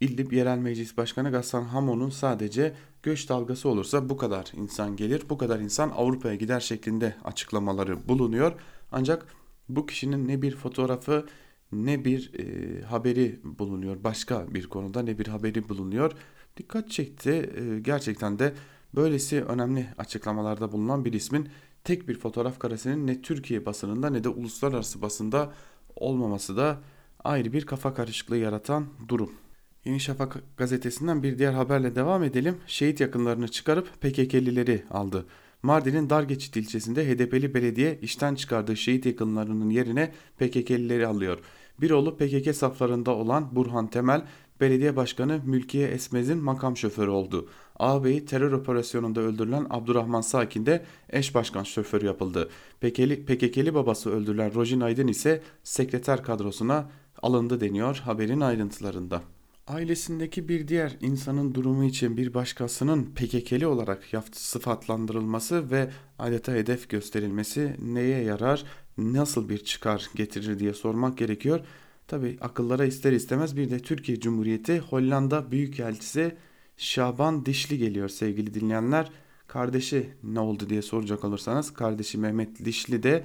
İdlib 0.00 0.32
Yerel 0.32 0.58
Meclis 0.58 0.96
Başkanı 0.96 1.30
Gassan 1.30 1.62
Hamon'un 1.62 2.10
sadece 2.10 2.74
göç 3.02 3.28
dalgası 3.28 3.68
olursa 3.68 4.08
bu 4.08 4.16
kadar 4.16 4.52
insan 4.56 4.96
gelir, 4.96 5.22
bu 5.28 5.38
kadar 5.38 5.60
insan 5.60 5.90
Avrupa'ya 5.90 6.34
gider 6.34 6.60
şeklinde 6.60 7.16
açıklamaları 7.24 8.08
bulunuyor. 8.08 8.52
Ancak 8.92 9.26
bu 9.68 9.86
kişinin 9.86 10.28
ne 10.28 10.42
bir 10.42 10.56
fotoğrafı 10.56 11.26
ne 11.72 12.04
bir 12.04 12.32
e, 12.38 12.82
haberi 12.82 13.40
bulunuyor 13.44 14.04
başka 14.04 14.54
bir 14.54 14.66
konuda 14.66 15.02
ne 15.02 15.18
bir 15.18 15.26
haberi 15.26 15.68
bulunuyor. 15.68 16.12
Dikkat 16.56 16.90
çekti 16.90 17.30
e, 17.30 17.80
gerçekten 17.80 18.38
de 18.38 18.54
böylesi 18.94 19.44
önemli 19.44 19.86
açıklamalarda 19.98 20.72
bulunan 20.72 21.04
bir 21.04 21.12
ismin 21.12 21.48
tek 21.84 22.08
bir 22.08 22.18
fotoğraf 22.18 22.58
karesinin 22.58 23.06
ne 23.06 23.22
Türkiye 23.22 23.66
basınında 23.66 24.10
ne 24.10 24.24
de 24.24 24.28
uluslararası 24.28 25.02
basında 25.02 25.52
olmaması 25.96 26.56
da 26.56 26.80
ayrı 27.24 27.52
bir 27.52 27.66
kafa 27.66 27.94
karışıklığı 27.94 28.36
yaratan 28.36 28.86
durum. 29.08 29.43
Yeni 29.84 30.00
Şafak 30.00 30.42
gazetesinden 30.56 31.22
bir 31.22 31.38
diğer 31.38 31.52
haberle 31.52 31.94
devam 31.94 32.22
edelim. 32.22 32.56
Şehit 32.66 33.00
yakınlarını 33.00 33.48
çıkarıp 33.48 34.00
PKK'lileri 34.00 34.84
aldı. 34.90 35.26
Mardin'in 35.62 36.10
Dargeçit 36.10 36.56
ilçesinde 36.56 37.08
HDP'li 37.08 37.54
belediye 37.54 37.98
işten 38.02 38.34
çıkardığı 38.34 38.76
şehit 38.76 39.06
yakınlarının 39.06 39.70
yerine 39.70 40.12
PKK'lileri 40.38 41.06
alıyor. 41.06 41.38
Bir 41.80 41.90
oğlu 41.90 42.16
PKK 42.16 42.56
saflarında 42.56 43.10
olan 43.10 43.56
Burhan 43.56 43.86
Temel, 43.86 44.22
belediye 44.60 44.96
başkanı 44.96 45.40
Mülkiye 45.44 45.88
Esmez'in 45.88 46.38
makam 46.38 46.76
şoförü 46.76 47.10
oldu. 47.10 47.48
Ağabeyi 47.78 48.24
terör 48.24 48.52
operasyonunda 48.52 49.20
öldürülen 49.20 49.66
Abdurrahman 49.70 50.20
Sakin 50.20 50.66
de 50.66 50.84
eş 51.10 51.34
başkan 51.34 51.62
şoförü 51.62 52.06
yapıldı. 52.06 52.48
PKK'li, 52.80 53.24
PKK'li 53.24 53.74
babası 53.74 54.10
öldürülen 54.10 54.54
Rojin 54.54 54.80
Aydın 54.80 55.08
ise 55.08 55.42
sekreter 55.62 56.22
kadrosuna 56.22 56.90
alındı 57.22 57.60
deniyor 57.60 57.96
haberin 57.96 58.40
ayrıntılarında. 58.40 59.22
Ailesindeki 59.66 60.48
bir 60.48 60.68
diğer 60.68 60.96
insanın 61.00 61.54
durumu 61.54 61.84
için 61.84 62.16
bir 62.16 62.34
başkasının 62.34 63.04
PKK'li 63.04 63.66
olarak 63.66 64.04
sıfatlandırılması 64.32 65.70
ve 65.70 65.90
adeta 66.18 66.52
hedef 66.52 66.90
gösterilmesi 66.90 67.76
neye 67.78 68.22
yarar, 68.22 68.64
nasıl 68.98 69.48
bir 69.48 69.64
çıkar 69.64 70.10
getirir 70.14 70.58
diye 70.58 70.74
sormak 70.74 71.18
gerekiyor. 71.18 71.60
Tabi 72.08 72.36
akıllara 72.40 72.84
ister 72.84 73.12
istemez 73.12 73.56
bir 73.56 73.70
de 73.70 73.78
Türkiye 73.78 74.20
Cumhuriyeti 74.20 74.78
Hollanda 74.78 75.50
Büyükelçisi 75.50 76.36
Şaban 76.76 77.46
Dişli 77.46 77.78
geliyor 77.78 78.08
sevgili 78.08 78.54
dinleyenler. 78.54 79.10
Kardeşi 79.46 80.10
ne 80.22 80.40
oldu 80.40 80.68
diye 80.68 80.82
soracak 80.82 81.24
olursanız 81.24 81.72
kardeşi 81.72 82.18
Mehmet 82.18 82.64
Dişli 82.64 83.02
de 83.02 83.24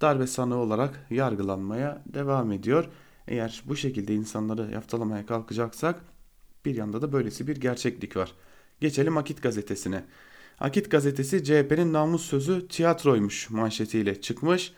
darbe 0.00 0.26
sanığı 0.26 0.56
olarak 0.56 1.06
yargılanmaya 1.10 2.02
devam 2.06 2.52
ediyor. 2.52 2.88
Eğer 3.28 3.62
bu 3.64 3.76
şekilde 3.76 4.14
insanları 4.14 4.70
yaftalamaya 4.72 5.26
kalkacaksak 5.26 6.00
bir 6.64 6.74
yanda 6.74 7.02
da 7.02 7.12
böylesi 7.12 7.46
bir 7.46 7.56
gerçeklik 7.56 8.16
var. 8.16 8.32
Geçelim 8.80 9.16
Akit 9.16 9.42
gazetesine. 9.42 10.04
Akit 10.60 10.90
gazetesi 10.90 11.44
CHP'nin 11.44 11.92
namus 11.92 12.22
sözü 12.22 12.68
tiyatroymuş 12.68 13.50
manşetiyle 13.50 14.20
çıkmış. 14.20 14.72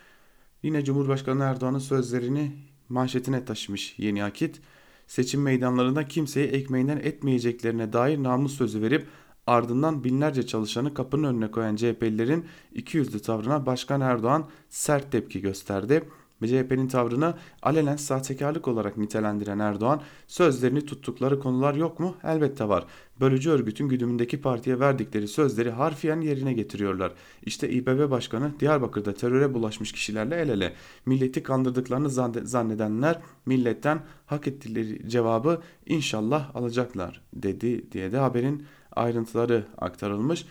Yine 0.62 0.85
Cumhurbaşkanı 0.85 1.44
Erdoğan'ın 1.44 1.78
sözlerini 1.78 2.52
manşetine 2.88 3.44
taşımış 3.44 3.94
Yeni 3.98 4.24
Akit. 4.24 4.61
Seçim 5.07 5.42
meydanlarında 5.42 6.09
kimseyi 6.09 6.46
ekmeğinden 6.46 6.96
etmeyeceklerine 6.96 7.92
dair 7.92 8.22
namus 8.22 8.57
sözü 8.57 8.83
verip 8.83 9.07
ardından 9.46 10.05
binlerce 10.05 10.46
çalışanı 10.46 10.94
kapının 10.94 11.24
önüne 11.24 11.50
koyan 11.50 11.76
CHP'lilerin 11.76 12.46
ikiyüzlü 12.72 13.22
tavrına 13.22 13.66
Başkan 13.66 14.00
Erdoğan 14.00 14.48
sert 14.68 15.12
tepki 15.12 15.40
gösterdi. 15.40 16.05
CHP'nin 16.48 16.88
tavrını 16.88 17.35
alenen 17.62 17.96
sahtekarlık 17.96 18.68
olarak 18.68 18.96
nitelendiren 18.96 19.59
Erdoğan, 19.59 20.02
sözlerini 20.26 20.87
tuttukları 20.87 21.40
konular 21.40 21.74
yok 21.74 22.00
mu? 22.00 22.16
Elbette 22.24 22.68
var. 22.68 22.87
Bölücü 23.20 23.50
örgütün 23.50 23.88
güdümündeki 23.88 24.40
partiye 24.40 24.81
verdikleri 24.81 25.28
sözleri 25.28 25.70
harfiyen 25.70 26.20
yerine 26.20 26.52
getiriyorlar. 26.52 27.12
İşte 27.42 27.70
İBB 27.70 28.11
Başkanı 28.11 28.52
Diyarbakır'da 28.61 29.14
teröre 29.14 29.55
bulaşmış 29.55 29.92
kişilerle 29.92 30.37
el 30.37 30.48
ele. 30.48 30.72
Milleti 31.07 31.42
kandırdıklarını 31.42 32.11
zannedenler 32.44 33.20
milletten 33.46 34.00
hak 34.26 34.48
ettikleri 34.48 35.09
cevabı 35.09 35.62
inşallah 35.87 36.57
alacaklar 36.57 37.20
dedi 37.35 37.92
diye 37.92 38.12
de 38.12 38.18
haberin 38.18 38.66
ayrıntıları 38.96 39.64
aktarılmış. 39.78 40.46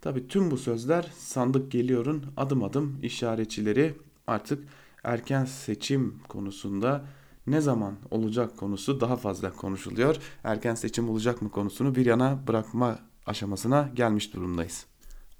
Tabi 0.00 0.28
tüm 0.28 0.50
bu 0.50 0.56
sözler 0.56 1.12
sandık 1.16 1.72
geliyorun 1.72 2.24
adım 2.36 2.64
adım 2.64 2.98
işaretçileri 3.02 3.94
artık 4.26 4.64
erken 5.04 5.44
seçim 5.44 6.18
konusunda 6.28 7.04
ne 7.46 7.60
zaman 7.60 7.94
olacak 8.10 8.56
konusu 8.56 9.00
daha 9.00 9.16
fazla 9.16 9.52
konuşuluyor. 9.52 10.16
Erken 10.44 10.74
seçim 10.74 11.10
olacak 11.10 11.42
mı 11.42 11.50
konusunu 11.50 11.94
bir 11.94 12.06
yana 12.06 12.38
bırakma 12.46 12.98
aşamasına 13.26 13.90
gelmiş 13.94 14.34
durumdayız. 14.34 14.86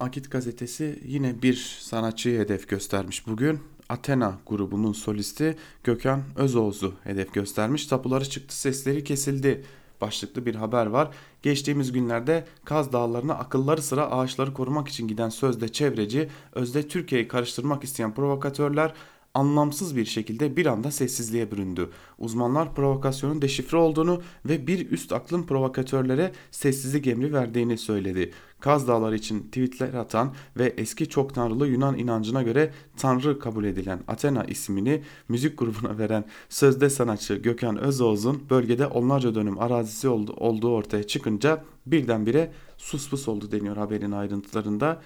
Akit 0.01 0.31
gazetesi 0.31 1.03
yine 1.05 1.43
bir 1.43 1.79
sanatçıyı 1.81 2.39
hedef 2.39 2.69
göstermiş 2.69 3.27
bugün. 3.27 3.61
Athena 3.89 4.39
grubunun 4.47 4.93
solisti 4.93 5.57
Gökhan 5.85 6.23
Özoğuz'u 6.37 6.95
hedef 7.05 7.35
göstermiş. 7.35 7.87
Tapuları 7.87 8.25
çıktı 8.25 8.61
sesleri 8.61 9.05
kesildi 9.05 9.65
başlıklı 10.01 10.47
bir 10.47 10.55
haber 10.55 10.87
var. 10.87 11.09
Geçtiğimiz 11.43 11.93
günlerde 11.93 12.45
Kaz 12.65 12.93
Dağları'na 12.93 13.35
akılları 13.35 13.83
sıra 13.83 14.11
ağaçları 14.11 14.55
korumak 14.55 14.89
için 14.89 15.09
giden 15.09 15.29
sözde 15.29 15.69
çevreci, 15.69 16.29
özde 16.53 16.89
Türkiye'yi 16.89 17.29
karıştırmak 17.29 17.85
isteyen 17.85 18.15
provokatörler 18.15 18.95
anlamsız 19.35 19.97
bir 19.97 20.05
şekilde 20.05 20.57
bir 20.57 20.67
anda 20.67 20.91
sessizliğe 20.91 21.51
büründü. 21.51 21.91
Uzmanlar 22.19 22.75
provokasyonun 22.75 23.43
deşifre 23.43 23.77
olduğunu 23.77 24.23
ve 24.45 24.67
bir 24.67 24.91
üst 24.91 25.13
aklın 25.13 25.43
provokatörlere 25.43 26.33
sessizlik 26.51 27.07
emri 27.07 27.33
verdiğini 27.33 27.79
söyledi. 27.79 28.33
Kaz 28.61 28.89
Dağları 28.89 29.17
için 29.17 29.41
tweetler 29.43 29.95
atan 29.95 30.35
ve 30.57 30.75
eski 30.77 31.09
çok 31.09 31.35
tanrılı 31.35 31.69
Yunan 31.69 31.99
inancına 31.99 32.43
göre 32.43 32.73
tanrı 32.97 33.39
kabul 33.39 33.65
edilen 33.65 34.01
Athena 34.09 34.45
ismini 34.45 35.03
müzik 35.29 35.59
grubuna 35.59 35.99
veren 35.99 36.25
sözde 36.49 36.91
sanatçı 36.91 37.35
Gökhan 37.35 37.79
Özoğuz'un 37.79 38.43
bölgede 38.51 38.87
onlarca 38.87 39.35
dönüm 39.35 39.59
arazisi 39.59 40.09
olduğu 40.09 40.75
ortaya 40.75 41.07
çıkınca 41.07 41.65
birdenbire 41.87 42.53
suspus 42.77 43.29
oldu 43.29 43.53
deniyor 43.53 43.77
haberin 43.77 44.13
ayrıntılarında. 44.13 45.01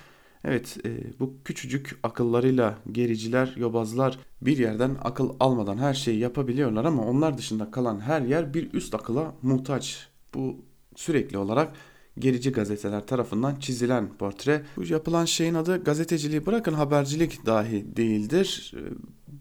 Evet 0.44 0.76
e, 0.84 1.20
bu 1.20 1.34
küçücük 1.44 1.98
akıllarıyla 2.02 2.78
gericiler, 2.92 3.54
yobazlar 3.56 4.18
bir 4.42 4.58
yerden 4.58 4.96
akıl 5.02 5.30
almadan 5.40 5.78
her 5.78 5.94
şeyi 5.94 6.18
yapabiliyorlar 6.18 6.84
ama 6.84 7.04
onlar 7.04 7.38
dışında 7.38 7.70
kalan 7.70 8.00
her 8.00 8.22
yer 8.22 8.54
bir 8.54 8.72
üst 8.72 8.94
akıla 8.94 9.34
muhtaç. 9.42 10.08
Bu 10.34 10.56
sürekli 10.96 11.38
olarak 11.38 11.72
gerici 12.18 12.52
gazeteler 12.52 13.06
tarafından 13.06 13.56
çizilen 13.56 14.08
portre. 14.18 14.62
Bu 14.76 14.84
yapılan 14.84 15.24
şeyin 15.24 15.54
adı 15.54 15.84
gazeteciliği 15.84 16.46
bırakın 16.46 16.74
habercilik 16.74 17.46
dahi 17.46 17.96
değildir. 17.96 18.74
E, 18.76 18.80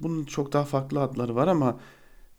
bunun 0.02 0.24
çok 0.24 0.54
daha 0.54 0.64
farklı 0.64 1.02
adları 1.02 1.36
var 1.36 1.48
ama 1.48 1.80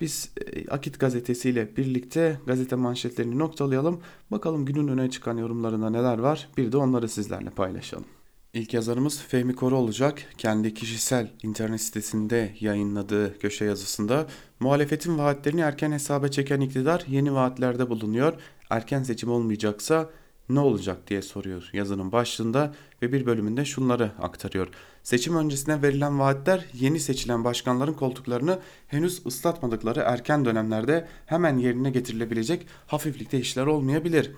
biz 0.01 0.33
e, 0.37 0.69
Akit 0.69 1.01
gazetesiyle 1.01 1.77
birlikte 1.77 2.41
gazete 2.47 2.77
manşetlerini 2.77 3.39
noktalayalım. 3.39 4.01
Bakalım 4.31 4.65
günün 4.65 4.89
öne 4.89 5.11
çıkan 5.11 5.37
yorumlarında 5.37 5.91
neler 5.91 6.19
var 6.19 6.49
bir 6.57 6.73
de 6.73 6.77
onları 6.77 7.09
sizlerle 7.09 7.51
paylaşalım. 7.51 8.14
İlk 8.55 8.75
yazarımız 8.75 9.21
Fehmi 9.21 9.55
Koru 9.55 9.77
olacak. 9.77 10.23
Kendi 10.39 10.75
kişisel 10.75 11.31
internet 11.43 11.81
sitesinde 11.81 12.55
yayınladığı 12.61 13.39
köşe 13.39 13.65
yazısında 13.65 14.27
muhalefetin 14.61 15.19
vaatlerini 15.19 15.61
erken 15.61 15.93
hesaba 15.93 16.29
çeken 16.29 16.61
iktidar 16.61 17.05
yeni 17.09 17.35
vaatlerde 17.35 17.91
bulunuyor. 17.91 18.35
Erken 18.71 19.03
seçim 19.03 19.31
olmayacaksa 19.31 20.11
ne 20.49 20.61
olacak 20.61 20.99
diye 21.09 21.23
soruyor 21.23 21.71
yazının 21.73 22.13
başlığında 22.13 22.75
ve 23.03 23.13
bir 23.13 23.27
bölümünde 23.27 23.65
şunları 23.65 24.13
aktarıyor. 24.23 24.69
Seçim 25.03 25.37
öncesine 25.37 25.83
verilen 25.83 26.19
vaatler 26.19 26.65
yeni 26.75 27.01
seçilen 27.01 27.45
başkanların 27.45 27.95
koltuklarını 27.95 28.59
henüz 28.89 29.27
ıslatmadıkları 29.27 30.01
erken 30.01 30.45
dönemlerde 30.45 31.09
hemen 31.27 31.59
yerine 31.59 31.91
getirilebilecek 31.91 32.67
hafiflikte 32.87 33.39
işler 33.39 33.67
olmayabilir 33.67 34.31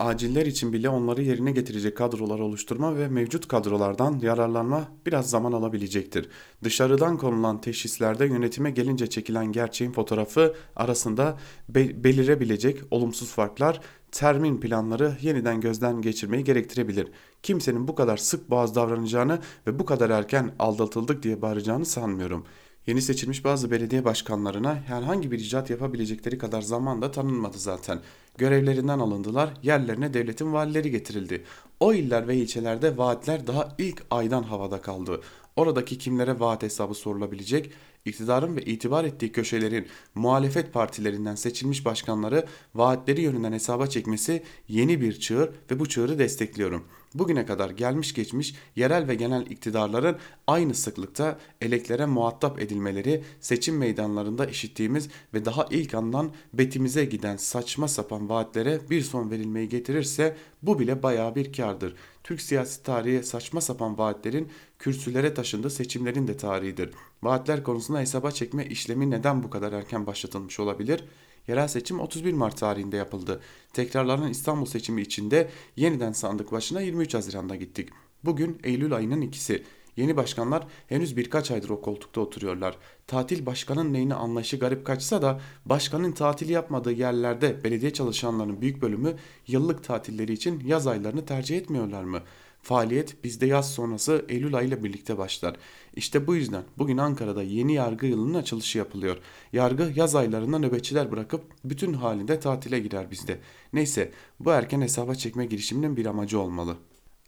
aciller 0.00 0.46
için 0.46 0.72
bile 0.72 0.88
onları 0.88 1.22
yerine 1.22 1.52
getirecek 1.52 1.96
kadrolar 1.96 2.38
oluşturma 2.38 2.96
ve 2.96 3.08
mevcut 3.08 3.48
kadrolardan 3.48 4.18
yararlanma 4.22 4.88
biraz 5.06 5.30
zaman 5.30 5.52
alabilecektir. 5.52 6.28
Dışarıdan 6.64 7.18
konulan 7.18 7.60
teşhislerde 7.60 8.26
yönetime 8.26 8.70
gelince 8.70 9.06
çekilen 9.06 9.52
gerçeğin 9.52 9.92
fotoğrafı 9.92 10.54
arasında 10.76 11.38
be 11.68 12.04
belirebilecek 12.04 12.80
olumsuz 12.90 13.28
farklar 13.28 13.80
termin 14.12 14.60
planları 14.60 15.16
yeniden 15.20 15.60
gözden 15.60 16.02
geçirmeyi 16.02 16.44
gerektirebilir. 16.44 17.08
Kimsenin 17.42 17.88
bu 17.88 17.94
kadar 17.94 18.16
sık 18.16 18.50
boğaz 18.50 18.74
davranacağını 18.74 19.38
ve 19.66 19.78
bu 19.78 19.84
kadar 19.84 20.10
erken 20.10 20.54
aldatıldık 20.58 21.22
diye 21.22 21.42
bağıracağını 21.42 21.86
sanmıyorum. 21.86 22.44
Yeni 22.86 23.02
seçilmiş 23.02 23.44
bazı 23.44 23.70
belediye 23.70 24.04
başkanlarına 24.04 24.74
herhangi 24.74 25.30
bir 25.30 25.38
icat 25.38 25.70
yapabilecekleri 25.70 26.38
kadar 26.38 26.62
zaman 26.62 27.02
da 27.02 27.10
tanınmadı 27.10 27.58
zaten. 27.58 28.00
Görevlerinden 28.38 28.98
alındılar, 28.98 29.50
yerlerine 29.62 30.14
devletin 30.14 30.52
valileri 30.52 30.90
getirildi. 30.90 31.44
O 31.80 31.94
iller 31.94 32.28
ve 32.28 32.36
ilçelerde 32.36 32.98
vaatler 32.98 33.46
daha 33.46 33.68
ilk 33.78 34.02
aydan 34.10 34.42
havada 34.42 34.80
kaldı. 34.80 35.20
Oradaki 35.56 35.98
kimlere 35.98 36.40
vaat 36.40 36.62
hesabı 36.62 36.94
sorulabilecek, 36.94 37.70
iktidarın 38.04 38.56
ve 38.56 38.62
itibar 38.62 39.04
ettiği 39.04 39.32
köşelerin 39.32 39.86
muhalefet 40.14 40.72
partilerinden 40.72 41.34
seçilmiş 41.34 41.84
başkanları 41.84 42.46
vaatleri 42.74 43.20
yönünden 43.20 43.52
hesaba 43.52 43.86
çekmesi 43.86 44.42
yeni 44.68 45.00
bir 45.00 45.20
çığır 45.20 45.50
ve 45.70 45.80
bu 45.80 45.88
çığırı 45.88 46.18
destekliyorum. 46.18 46.84
Bugüne 47.14 47.46
kadar 47.46 47.70
gelmiş 47.70 48.14
geçmiş 48.14 48.54
yerel 48.76 49.08
ve 49.08 49.14
genel 49.14 49.46
iktidarların 49.46 50.16
aynı 50.46 50.74
sıklıkta 50.74 51.38
eleklere 51.60 52.06
muhatap 52.06 52.62
edilmeleri 52.62 53.24
seçim 53.40 53.78
meydanlarında 53.78 54.46
işittiğimiz 54.46 55.08
ve 55.34 55.44
daha 55.44 55.66
ilk 55.70 55.94
andan 55.94 56.32
betimize 56.52 57.04
giden 57.04 57.36
saçma 57.36 57.88
sapan 57.88 58.28
vaatlere 58.28 58.80
bir 58.90 59.02
son 59.02 59.30
verilmeyi 59.30 59.68
getirirse 59.68 60.36
bu 60.62 60.78
bile 60.78 61.02
baya 61.02 61.34
bir 61.34 61.52
kardır. 61.52 61.94
Türk 62.24 62.40
siyasi 62.40 62.82
tarihi 62.82 63.22
saçma 63.22 63.60
sapan 63.60 63.98
vaatlerin 63.98 64.48
kürsülere 64.78 65.34
taşındığı 65.34 65.70
seçimlerin 65.70 66.28
de 66.28 66.36
tarihidir. 66.36 66.90
Vaatler 67.22 67.62
konusunda 67.62 68.00
hesaba 68.00 68.30
çekme 68.30 68.66
işlemi 68.66 69.10
neden 69.10 69.42
bu 69.42 69.50
kadar 69.50 69.72
erken 69.72 70.06
başlatılmış 70.06 70.60
olabilir? 70.60 71.04
Yerel 71.48 71.68
seçim 71.68 72.00
31 72.00 72.32
Mart 72.32 72.56
tarihinde 72.56 72.96
yapıldı. 72.96 73.40
Tekrarlanan 73.72 74.30
İstanbul 74.30 74.66
seçimi 74.66 75.02
içinde 75.02 75.50
yeniden 75.76 76.12
sandık 76.12 76.52
başına 76.52 76.80
23 76.80 77.14
Haziran'da 77.14 77.56
gittik. 77.56 77.88
Bugün 78.24 78.58
Eylül 78.64 78.96
ayının 78.96 79.20
ikisi. 79.20 79.64
Yeni 79.96 80.16
başkanlar 80.16 80.66
henüz 80.86 81.16
birkaç 81.16 81.50
aydır 81.50 81.70
o 81.70 81.80
koltukta 81.80 82.20
oturuyorlar. 82.20 82.76
Tatil 83.06 83.46
başkanın 83.46 83.92
neyine 83.92 84.14
anlayışı 84.14 84.58
garip 84.58 84.86
kaçsa 84.86 85.22
da 85.22 85.40
başkanın 85.66 86.12
tatil 86.12 86.48
yapmadığı 86.48 86.92
yerlerde 86.92 87.64
belediye 87.64 87.92
çalışanlarının 87.92 88.60
büyük 88.60 88.82
bölümü 88.82 89.16
yıllık 89.46 89.84
tatilleri 89.84 90.32
için 90.32 90.62
yaz 90.66 90.86
aylarını 90.86 91.24
tercih 91.24 91.56
etmiyorlar 91.56 92.04
mı? 92.04 92.20
Faaliyet 92.62 93.24
bizde 93.24 93.46
yaz 93.46 93.72
sonrası 93.72 94.24
Eylül 94.28 94.54
ayıyla 94.54 94.84
birlikte 94.84 95.18
başlar. 95.18 95.56
İşte 95.96 96.26
bu 96.26 96.36
yüzden 96.36 96.62
bugün 96.78 96.96
Ankara'da 96.96 97.42
yeni 97.42 97.72
yargı 97.72 98.06
yılının 98.06 98.34
açılışı 98.34 98.78
yapılıyor. 98.78 99.16
Yargı 99.52 99.92
yaz 99.96 100.14
aylarında 100.14 100.58
nöbetçiler 100.58 101.12
bırakıp 101.12 101.42
bütün 101.64 101.92
halinde 101.92 102.40
tatile 102.40 102.80
girer 102.80 103.10
bizde. 103.10 103.38
Neyse 103.72 104.10
bu 104.40 104.50
erken 104.50 104.80
hesaba 104.80 105.14
çekme 105.14 105.46
girişiminin 105.46 105.96
bir 105.96 106.06
amacı 106.06 106.40
olmalı. 106.40 106.76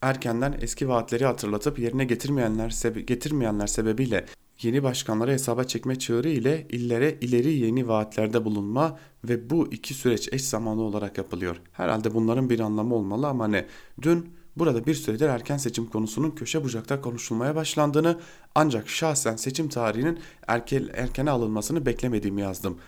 Erkenden 0.02 0.58
eski 0.60 0.88
vaatleri 0.88 1.24
hatırlatıp 1.24 1.78
yerine 1.78 2.04
getirmeyenler, 2.04 2.70
sebe 2.70 3.00
getirmeyenler 3.00 3.66
sebebiyle 3.66 4.26
yeni 4.62 4.82
başkanları 4.82 5.30
hesaba 5.30 5.64
çekme 5.64 5.98
çığırı 5.98 6.28
ile 6.28 6.66
illere 6.70 7.18
ileri 7.20 7.52
yeni 7.52 7.88
vaatlerde 7.88 8.44
bulunma 8.44 8.98
ve 9.24 9.50
bu 9.50 9.72
iki 9.72 9.94
süreç 9.94 10.32
eş 10.32 10.44
zamanlı 10.44 10.82
olarak 10.82 11.18
yapılıyor. 11.18 11.56
Herhalde 11.72 12.14
bunların 12.14 12.50
bir 12.50 12.60
anlamı 12.60 12.94
olmalı 12.94 13.26
ama 13.26 13.48
ne? 13.48 13.66
Dün 14.02 14.28
Burada 14.56 14.86
bir 14.86 14.94
süredir 14.94 15.28
erken 15.28 15.56
seçim 15.56 15.86
konusunun 15.86 16.30
köşe 16.30 16.64
bucakta 16.64 17.00
konuşulmaya 17.00 17.54
başlandığını 17.54 18.20
ancak 18.54 18.88
şahsen 18.88 19.36
seçim 19.36 19.68
tarihinin 19.68 20.18
erken, 20.46 20.88
erkene 20.94 21.30
alınmasını 21.30 21.86
beklemediğimi 21.86 22.40
yazdım. 22.40 22.78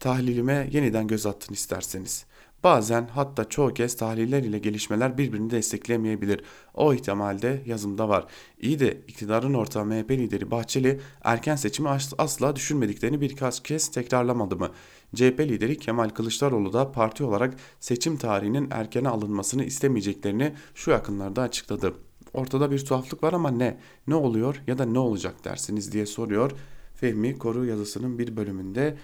Tahlilime 0.00 0.68
yeniden 0.72 1.06
göz 1.06 1.26
attın 1.26 1.54
isterseniz. 1.54 2.26
Bazen 2.64 3.08
hatta 3.12 3.48
çoğu 3.48 3.74
kez 3.74 3.96
tahliller 3.96 4.42
ile 4.42 4.58
gelişmeler 4.58 5.18
birbirini 5.18 5.50
desteklemeyebilir. 5.50 6.40
O 6.74 6.94
ihtimalde 6.94 7.62
yazımda 7.66 8.08
var. 8.08 8.26
İyi 8.60 8.78
de 8.78 9.00
iktidarın 9.08 9.54
ortağı 9.54 9.84
MHP 9.84 10.10
lideri 10.10 10.50
Bahçeli 10.50 11.00
erken 11.24 11.56
seçimi 11.56 11.88
asla 12.18 12.56
düşünmediklerini 12.56 13.20
birkaç 13.20 13.62
kez 13.62 13.88
tekrarlamadı 13.88 14.56
mı? 14.56 14.70
CHP 15.14 15.40
lideri 15.40 15.78
Kemal 15.78 16.08
Kılıçdaroğlu 16.08 16.72
da 16.72 16.92
parti 16.92 17.24
olarak 17.24 17.54
seçim 17.80 18.16
tarihinin 18.16 18.68
erkene 18.70 19.08
alınmasını 19.08 19.64
istemeyeceklerini 19.64 20.52
şu 20.74 20.90
yakınlarda 20.90 21.42
açıkladı. 21.42 21.94
Ortada 22.34 22.70
bir 22.70 22.84
tuhaflık 22.84 23.22
var 23.22 23.32
ama 23.32 23.50
ne? 23.50 23.78
Ne 24.06 24.14
oluyor 24.14 24.62
ya 24.66 24.78
da 24.78 24.84
ne 24.84 24.98
olacak 24.98 25.44
dersiniz 25.44 25.92
diye 25.92 26.06
soruyor 26.06 26.52
Fehmi 26.94 27.38
Koru 27.38 27.66
yazısının 27.66 28.18
bir 28.18 28.36
bölümünde. 28.36 28.96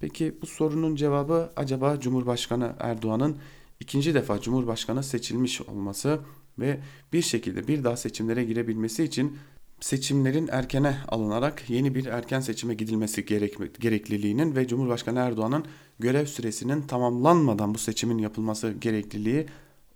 Peki 0.00 0.38
bu 0.42 0.46
sorunun 0.46 0.96
cevabı 0.96 1.52
acaba 1.56 2.00
Cumhurbaşkanı 2.00 2.76
Erdoğan'ın 2.78 3.36
ikinci 3.80 4.14
defa 4.14 4.40
Cumhurbaşkanı 4.40 5.02
seçilmiş 5.02 5.60
olması 5.60 6.20
ve 6.58 6.80
bir 7.12 7.22
şekilde 7.22 7.68
bir 7.68 7.84
daha 7.84 7.96
seçimlere 7.96 8.44
girebilmesi 8.44 9.04
için 9.04 9.38
seçimlerin 9.80 10.48
erkene 10.52 10.96
alınarak 11.08 11.70
yeni 11.70 11.94
bir 11.94 12.06
erken 12.06 12.40
seçime 12.40 12.74
gidilmesi 12.74 13.26
gerek, 13.26 13.80
gerekliliğinin 13.80 14.56
ve 14.56 14.68
Cumhurbaşkanı 14.68 15.18
Erdoğan'ın 15.18 15.64
görev 15.98 16.26
süresinin 16.26 16.82
tamamlanmadan 16.82 17.74
bu 17.74 17.78
seçimin 17.78 18.18
yapılması 18.18 18.72
gerekliliği 18.72 19.46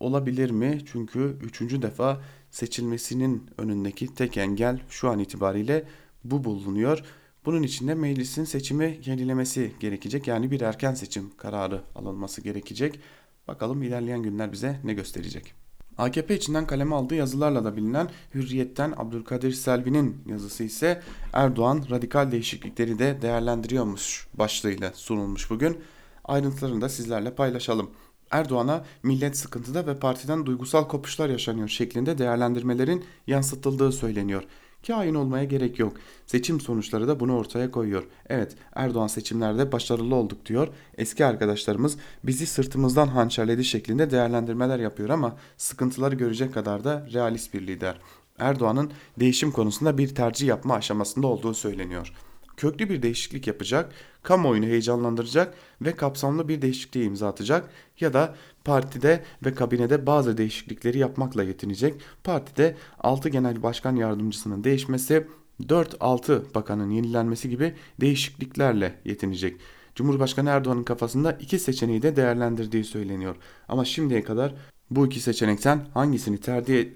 olabilir 0.01 0.51
mi? 0.51 0.81
Çünkü 0.93 1.37
üçüncü 1.43 1.83
defa 1.83 2.21
seçilmesinin 2.51 3.47
önündeki 3.59 4.15
tek 4.15 4.37
engel 4.37 4.81
şu 4.89 5.11
an 5.11 5.19
itibariyle 5.19 5.85
bu 6.25 6.45
bulunuyor. 6.45 7.05
Bunun 7.45 7.63
için 7.63 7.89
de 7.89 7.95
meclisin 7.95 8.45
seçimi 8.45 9.01
yenilemesi 9.05 9.73
gerekecek. 9.81 10.27
Yani 10.27 10.51
bir 10.51 10.61
erken 10.61 10.95
seçim 10.95 11.31
kararı 11.37 11.83
alınması 11.95 12.41
gerekecek. 12.41 13.01
Bakalım 13.49 13.83
ilerleyen 13.83 14.23
günler 14.23 14.53
bize 14.53 14.81
ne 14.85 14.95
gösterecek. 14.95 15.64
AKP 15.99 16.37
içinden 16.37 16.67
kaleme 16.67 16.95
aldığı 16.95 17.15
yazılarla 17.15 17.65
da 17.65 17.77
bilinen 17.77 18.11
Hürriyet'ten 18.35 18.95
Abdülkadir 18.97 19.53
Selvi'nin 19.53 20.23
yazısı 20.27 20.65
ise 20.65 21.03
Erdoğan 21.33 21.85
radikal 21.91 22.31
değişiklikleri 22.31 22.99
de 22.99 23.23
değerlendiriyormuş 23.23 24.27
başlığıyla 24.35 24.93
sunulmuş 24.95 25.51
bugün. 25.51 25.79
Ayrıntılarını 26.25 26.81
da 26.81 26.89
sizlerle 26.89 27.35
paylaşalım. 27.35 27.91
Erdoğan'a 28.31 28.85
millet 29.03 29.37
sıkıntıda 29.37 29.87
ve 29.87 29.99
partiden 29.99 30.47
duygusal 30.47 30.89
kopuşlar 30.89 31.29
yaşanıyor 31.29 31.69
şeklinde 31.69 32.19
değerlendirmelerin 32.19 33.05
yansıtıldığı 33.27 33.93
söyleniyor. 33.93 34.43
Kain 34.87 35.15
olmaya 35.15 35.45
gerek 35.45 35.79
yok. 35.79 35.97
Seçim 36.27 36.61
sonuçları 36.61 37.09
da 37.09 37.21
bunu 37.21 37.37
ortaya 37.37 37.71
koyuyor. 37.71 38.05
Evet 38.29 38.57
Erdoğan 38.75 39.07
seçimlerde 39.07 39.73
başarılı 39.73 40.15
olduk 40.15 40.47
diyor. 40.47 40.69
Eski 40.99 41.25
arkadaşlarımız 41.25 41.97
bizi 42.25 42.47
sırtımızdan 42.47 43.07
hançerledi 43.07 43.65
şeklinde 43.65 44.11
değerlendirmeler 44.11 44.79
yapıyor 44.79 45.09
ama 45.09 45.37
sıkıntıları 45.57 46.15
görecek 46.15 46.55
kadar 46.55 46.85
da 46.85 47.07
realist 47.13 47.55
bir 47.55 47.67
lider. 47.67 48.01
Erdoğan'ın 48.39 48.93
değişim 49.21 49.53
konusunda 49.53 49.99
bir 49.99 50.15
tercih 50.15 50.49
yapma 50.49 50.75
aşamasında 50.75 51.27
olduğu 51.27 51.55
söyleniyor 51.55 52.13
köklü 52.57 52.89
bir 52.89 53.03
değişiklik 53.03 53.47
yapacak, 53.47 53.93
kamuoyunu 54.23 54.67
heyecanlandıracak 54.67 55.55
ve 55.83 55.97
kapsamlı 55.97 56.49
bir 56.49 56.63
değişikliğe 56.63 57.07
imza 57.07 57.29
atacak 57.29 57.71
ya 58.01 58.13
da 58.13 58.35
partide 58.65 59.25
ve 59.45 59.55
kabinede 59.55 60.07
bazı 60.07 60.37
değişiklikleri 60.37 60.99
yapmakla 60.99 61.43
yetinecek. 61.43 61.95
Partide 62.25 62.77
6 62.99 63.29
genel 63.29 63.63
başkan 63.63 63.97
yardımcısının 63.97 64.65
değişmesi, 64.65 65.27
4-6 65.63 66.55
bakanın 66.55 66.91
yenilenmesi 66.91 67.49
gibi 67.49 67.75
değişikliklerle 68.01 68.95
yetinecek. 69.05 69.57
Cumhurbaşkanı 69.95 70.51
Erdoğan'ın 70.51 70.85
kafasında 70.85 71.33
iki 71.33 71.59
seçeneği 71.59 72.03
de 72.03 72.17
değerlendirdiği 72.17 72.85
söyleniyor. 72.85 73.37
Ama 73.69 73.85
şimdiye 73.85 74.25
kadar 74.25 74.55
bu 74.91 75.07
iki 75.07 75.21
seçenekten 75.21 75.87
hangisini 75.95 76.39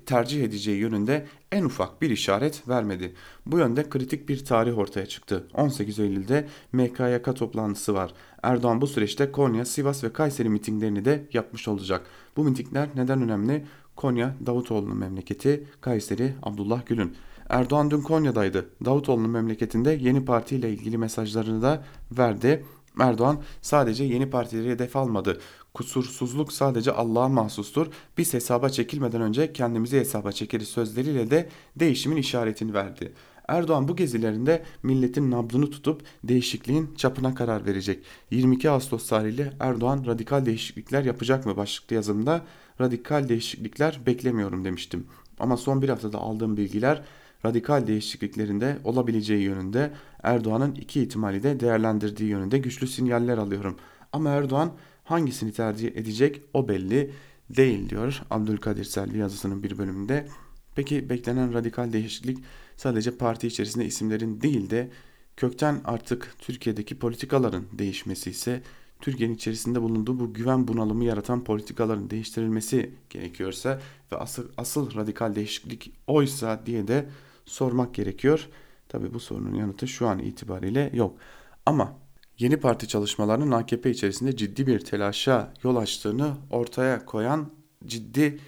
tercih, 0.07 0.45
edeceği 0.45 0.79
yönünde 0.79 1.27
en 1.53 1.65
ufak 1.65 2.03
bir 2.03 2.11
işaret 2.11 2.69
vermedi. 2.69 3.15
Bu 3.47 3.59
yönde 3.59 3.89
kritik 3.89 4.29
bir 4.29 4.45
tarih 4.45 4.79
ortaya 4.79 5.07
çıktı. 5.07 5.47
18 5.55 5.99
Eylül'de 5.99 6.49
MKYK 6.73 7.37
toplantısı 7.37 7.95
var. 7.95 8.15
Erdoğan 8.43 8.81
bu 8.81 8.87
süreçte 8.87 9.33
Konya, 9.33 9.65
Sivas 9.65 10.05
ve 10.05 10.13
Kayseri 10.13 10.49
mitinglerini 10.49 11.05
de 11.05 11.27
yapmış 11.33 11.69
olacak. 11.69 12.07
Bu 12.37 12.45
mitingler 12.45 12.89
neden 12.95 13.23
önemli? 13.23 13.67
Konya 13.97 14.35
Davutoğlu'nun 14.47 14.97
memleketi, 14.97 15.65
Kayseri 15.81 16.35
Abdullah 16.43 16.87
Gül'ün. 16.87 17.17
Erdoğan 17.49 17.91
dün 17.91 18.01
Konya'daydı. 18.01 18.71
Davutoğlu'nun 18.85 19.31
memleketinde 19.31 19.91
yeni 19.91 20.25
partiyle 20.25 20.71
ilgili 20.71 20.99
mesajlarını 20.99 21.63
da 21.63 21.85
verdi. 22.19 22.65
Erdoğan 23.01 23.43
sadece 23.63 24.05
yeni 24.05 24.31
partileri 24.31 24.71
hedef 24.71 24.97
almadı. 24.97 25.41
Kusursuzluk 25.75 26.53
sadece 26.53 26.93
Allah'a 26.93 27.29
mahsustur. 27.29 27.87
Biz 28.19 28.35
hesaba 28.35 28.69
çekilmeden 28.69 29.21
önce 29.21 29.53
kendimizi 29.53 29.99
hesaba 29.99 30.33
çekeriz 30.33 30.69
sözleriyle 30.69 31.31
de 31.31 31.49
değişimin 31.77 32.17
işaretini 32.17 32.75
verdi. 32.75 33.13
Erdoğan 33.49 33.89
bu 33.89 33.97
gezilerinde 33.97 34.63
milletin 34.83 35.31
nabzını 35.31 35.71
tutup 35.71 36.03
değişikliğin 36.25 36.95
çapına 36.95 37.35
karar 37.35 37.67
verecek. 37.67 38.05
22 38.31 38.71
Ağustos 38.71 39.09
tarihli 39.09 39.53
Erdoğan 39.61 40.05
radikal 40.07 40.47
değişiklikler 40.47 41.05
yapacak 41.05 41.47
mı 41.47 41.57
başlıklı 41.57 41.97
yazımda 41.97 42.43
radikal 42.81 43.29
değişiklikler 43.29 44.01
beklemiyorum 44.07 44.65
demiştim. 44.65 45.07
Ama 45.39 45.57
son 45.57 45.83
bir 45.83 45.89
haftada 45.89 46.19
aldığım 46.19 46.57
bilgiler 46.57 47.03
radikal 47.45 47.87
değişikliklerinde 47.87 48.79
olabileceği 48.85 49.43
yönünde 49.43 49.93
Erdoğan'ın 50.23 50.75
iki 50.75 51.03
ihtimali 51.03 51.43
de 51.43 51.61
değerlendirdiği 51.61 52.31
yönünde 52.31 52.59
güçlü 52.59 52.87
sinyaller 52.87 53.39
alıyorum. 53.39 53.77
Ama 54.13 54.31
Erdoğan 54.31 54.73
hangisini 55.09 55.53
tercih 55.53 55.89
edecek 55.97 56.43
o 56.55 56.69
belli 56.69 57.11
değil 57.51 57.89
diyor 57.89 58.23
Abdülkadir 58.31 58.85
Selvi 58.85 59.19
yazısının 59.19 59.63
bir 59.63 59.79
bölümünde. 59.79 60.29
Peki 60.75 61.11
beklenen 61.11 61.55
radikal 61.55 61.93
değişiklik 61.93 62.39
sadece 62.77 63.17
parti 63.17 63.47
içerisinde 63.47 63.85
isimlerin 63.85 64.41
değil 64.41 64.71
de 64.71 64.91
kökten 65.37 65.81
artık 65.85 66.35
Türkiye'deki 66.39 66.99
politikaların 66.99 67.65
değişmesi 67.73 68.31
ise 68.31 68.63
Türkiye'nin 69.01 69.35
içerisinde 69.35 69.83
bulunduğu 69.83 70.21
bu 70.21 70.35
güven 70.35 70.69
bunalımı 70.69 71.05
yaratan 71.05 71.45
politikaların 71.45 72.11
değiştirilmesi 72.11 72.91
gerekiyorsa 73.11 73.81
ve 74.13 74.17
asıl, 74.17 74.49
asıl 74.57 74.95
radikal 74.95 75.35
değişiklik 75.35 75.93
oysa 76.07 76.67
diye 76.67 76.89
de 76.89 77.09
sormak 77.47 77.95
gerekiyor. 77.95 78.49
Tabi 78.89 79.15
bu 79.15 79.21
sorunun 79.21 79.55
yanıtı 79.55 79.89
şu 79.89 80.09
an 80.09 80.19
itibariyle 80.19 80.91
yok. 80.95 81.19
Ama 81.67 81.99
yeni 82.39 82.57
parti 82.57 82.89
çalışmalarının 82.89 83.51
AKP 83.51 83.91
içerisinde 83.91 84.37
ciddi 84.37 84.67
bir 84.67 84.81
telaşa 84.81 85.53
yol 85.63 85.77
açtığını 85.77 86.35
ortaya 86.51 87.05
koyan 87.05 87.51
ciddi 87.87 88.39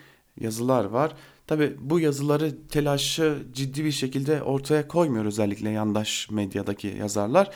yazılar 0.40 0.84
var. 0.84 1.14
Tabi 1.46 1.76
bu 1.80 2.00
yazıları 2.00 2.68
telaşı 2.68 3.42
ciddi 3.52 3.84
bir 3.84 3.92
şekilde 3.92 4.42
ortaya 4.42 4.88
koymuyor 4.88 5.24
özellikle 5.24 5.70
yandaş 5.70 6.30
medyadaki 6.30 6.88
yazarlar. 6.88 7.50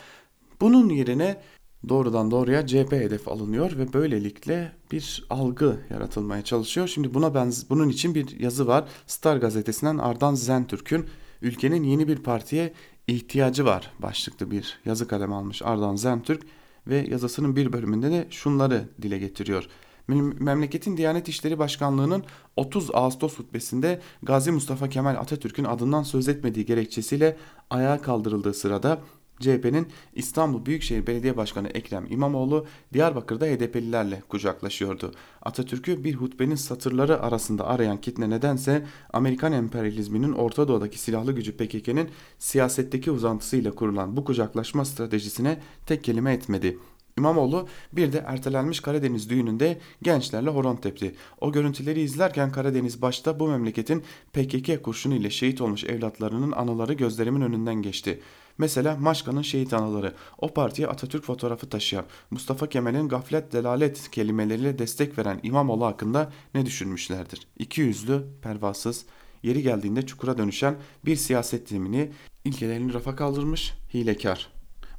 Bunun 0.60 0.88
yerine 0.88 1.40
doğrudan 1.88 2.30
doğruya 2.30 2.66
CHP 2.66 2.92
hedef 2.92 3.28
alınıyor 3.28 3.78
ve 3.78 3.92
böylelikle 3.92 4.72
bir 4.92 5.26
algı 5.30 5.76
yaratılmaya 5.90 6.42
çalışıyor. 6.42 6.88
Şimdi 6.88 7.14
buna 7.14 7.34
benz 7.34 7.70
bunun 7.70 7.88
için 7.88 8.14
bir 8.14 8.40
yazı 8.40 8.66
var. 8.66 8.84
Star 9.06 9.36
gazetesinden 9.36 9.98
Ardan 9.98 10.34
Zentürk'ün 10.34 11.06
ülkenin 11.42 11.82
yeni 11.82 12.08
bir 12.08 12.16
partiye 12.16 12.72
ihtiyacı 13.08 13.64
var 13.64 13.90
başlıklı 13.98 14.50
bir 14.50 14.78
yazı 14.84 15.08
kalem 15.08 15.32
almış 15.32 15.62
Ardan 15.62 15.96
Zentürk 15.96 16.42
ve 16.86 17.06
yazısının 17.10 17.56
bir 17.56 17.72
bölümünde 17.72 18.10
de 18.10 18.26
şunları 18.30 18.88
dile 19.02 19.18
getiriyor. 19.18 19.68
Memleketin 20.08 20.96
Diyanet 20.96 21.28
İşleri 21.28 21.58
Başkanlığı'nın 21.58 22.24
30 22.56 22.90
Ağustos 22.94 23.38
hutbesinde 23.38 24.00
Gazi 24.22 24.50
Mustafa 24.50 24.88
Kemal 24.88 25.16
Atatürk'ün 25.16 25.64
adından 25.64 26.02
söz 26.02 26.28
etmediği 26.28 26.66
gerekçesiyle 26.66 27.36
ayağa 27.70 28.02
kaldırıldığı 28.02 28.54
sırada 28.54 29.00
CHP'nin 29.40 29.86
İstanbul 30.14 30.66
Büyükşehir 30.66 31.06
Belediye 31.06 31.36
Başkanı 31.36 31.68
Ekrem 31.68 32.06
İmamoğlu 32.10 32.66
Diyarbakır'da 32.92 33.46
HDP'lilerle 33.46 34.22
kucaklaşıyordu. 34.28 35.12
Atatürk'ü 35.42 36.04
bir 36.04 36.14
hutbenin 36.14 36.54
satırları 36.54 37.22
arasında 37.22 37.66
arayan 37.66 38.00
kitle 38.00 38.30
nedense 38.30 38.86
Amerikan 39.12 39.52
emperyalizminin 39.52 40.32
Orta 40.32 40.68
Doğu'daki 40.68 40.98
silahlı 40.98 41.32
gücü 41.32 41.56
PKK'nın 41.56 42.08
siyasetteki 42.38 43.10
uzantısıyla 43.10 43.74
kurulan 43.74 44.16
bu 44.16 44.24
kucaklaşma 44.24 44.84
stratejisine 44.84 45.58
tek 45.86 46.04
kelime 46.04 46.32
etmedi. 46.32 46.78
İmamoğlu 47.18 47.68
bir 47.92 48.12
de 48.12 48.24
ertelenmiş 48.26 48.80
Karadeniz 48.80 49.30
düğününde 49.30 49.78
gençlerle 50.02 50.50
horon 50.50 50.76
tepti. 50.76 51.14
O 51.40 51.52
görüntüleri 51.52 52.00
izlerken 52.00 52.52
Karadeniz 52.52 53.02
başta 53.02 53.40
bu 53.40 53.48
memleketin 53.48 54.02
PKK 54.32 54.84
kurşunu 54.84 55.14
ile 55.14 55.30
şehit 55.30 55.60
olmuş 55.60 55.84
evlatlarının 55.84 56.52
anıları 56.52 56.92
gözlerimin 56.92 57.40
önünden 57.40 57.82
geçti. 57.82 58.20
Mesela 58.58 58.96
Maşka'nın 58.96 59.42
şehit 59.42 59.72
anaları, 59.72 60.14
o 60.38 60.54
partiye 60.54 60.88
Atatürk 60.88 61.24
fotoğrafı 61.24 61.68
taşıyan, 61.68 62.04
Mustafa 62.30 62.68
Kemal'in 62.68 63.08
gaflet 63.08 63.52
delalet 63.52 64.10
kelimeleriyle 64.10 64.78
destek 64.78 65.18
veren 65.18 65.40
İmamoğlu 65.42 65.84
hakkında 65.84 66.32
ne 66.54 66.66
düşünmüşlerdir? 66.66 67.46
İki 67.58 67.80
yüzlü, 67.80 68.24
pervasız, 68.42 69.04
yeri 69.42 69.62
geldiğinde 69.62 70.06
çukura 70.06 70.38
dönüşen 70.38 70.76
bir 71.04 71.16
siyaset 71.16 71.68
zemini 71.68 72.10
ilkelerini 72.44 72.94
rafa 72.94 73.16
kaldırmış, 73.16 73.74
hilekar. 73.94 74.48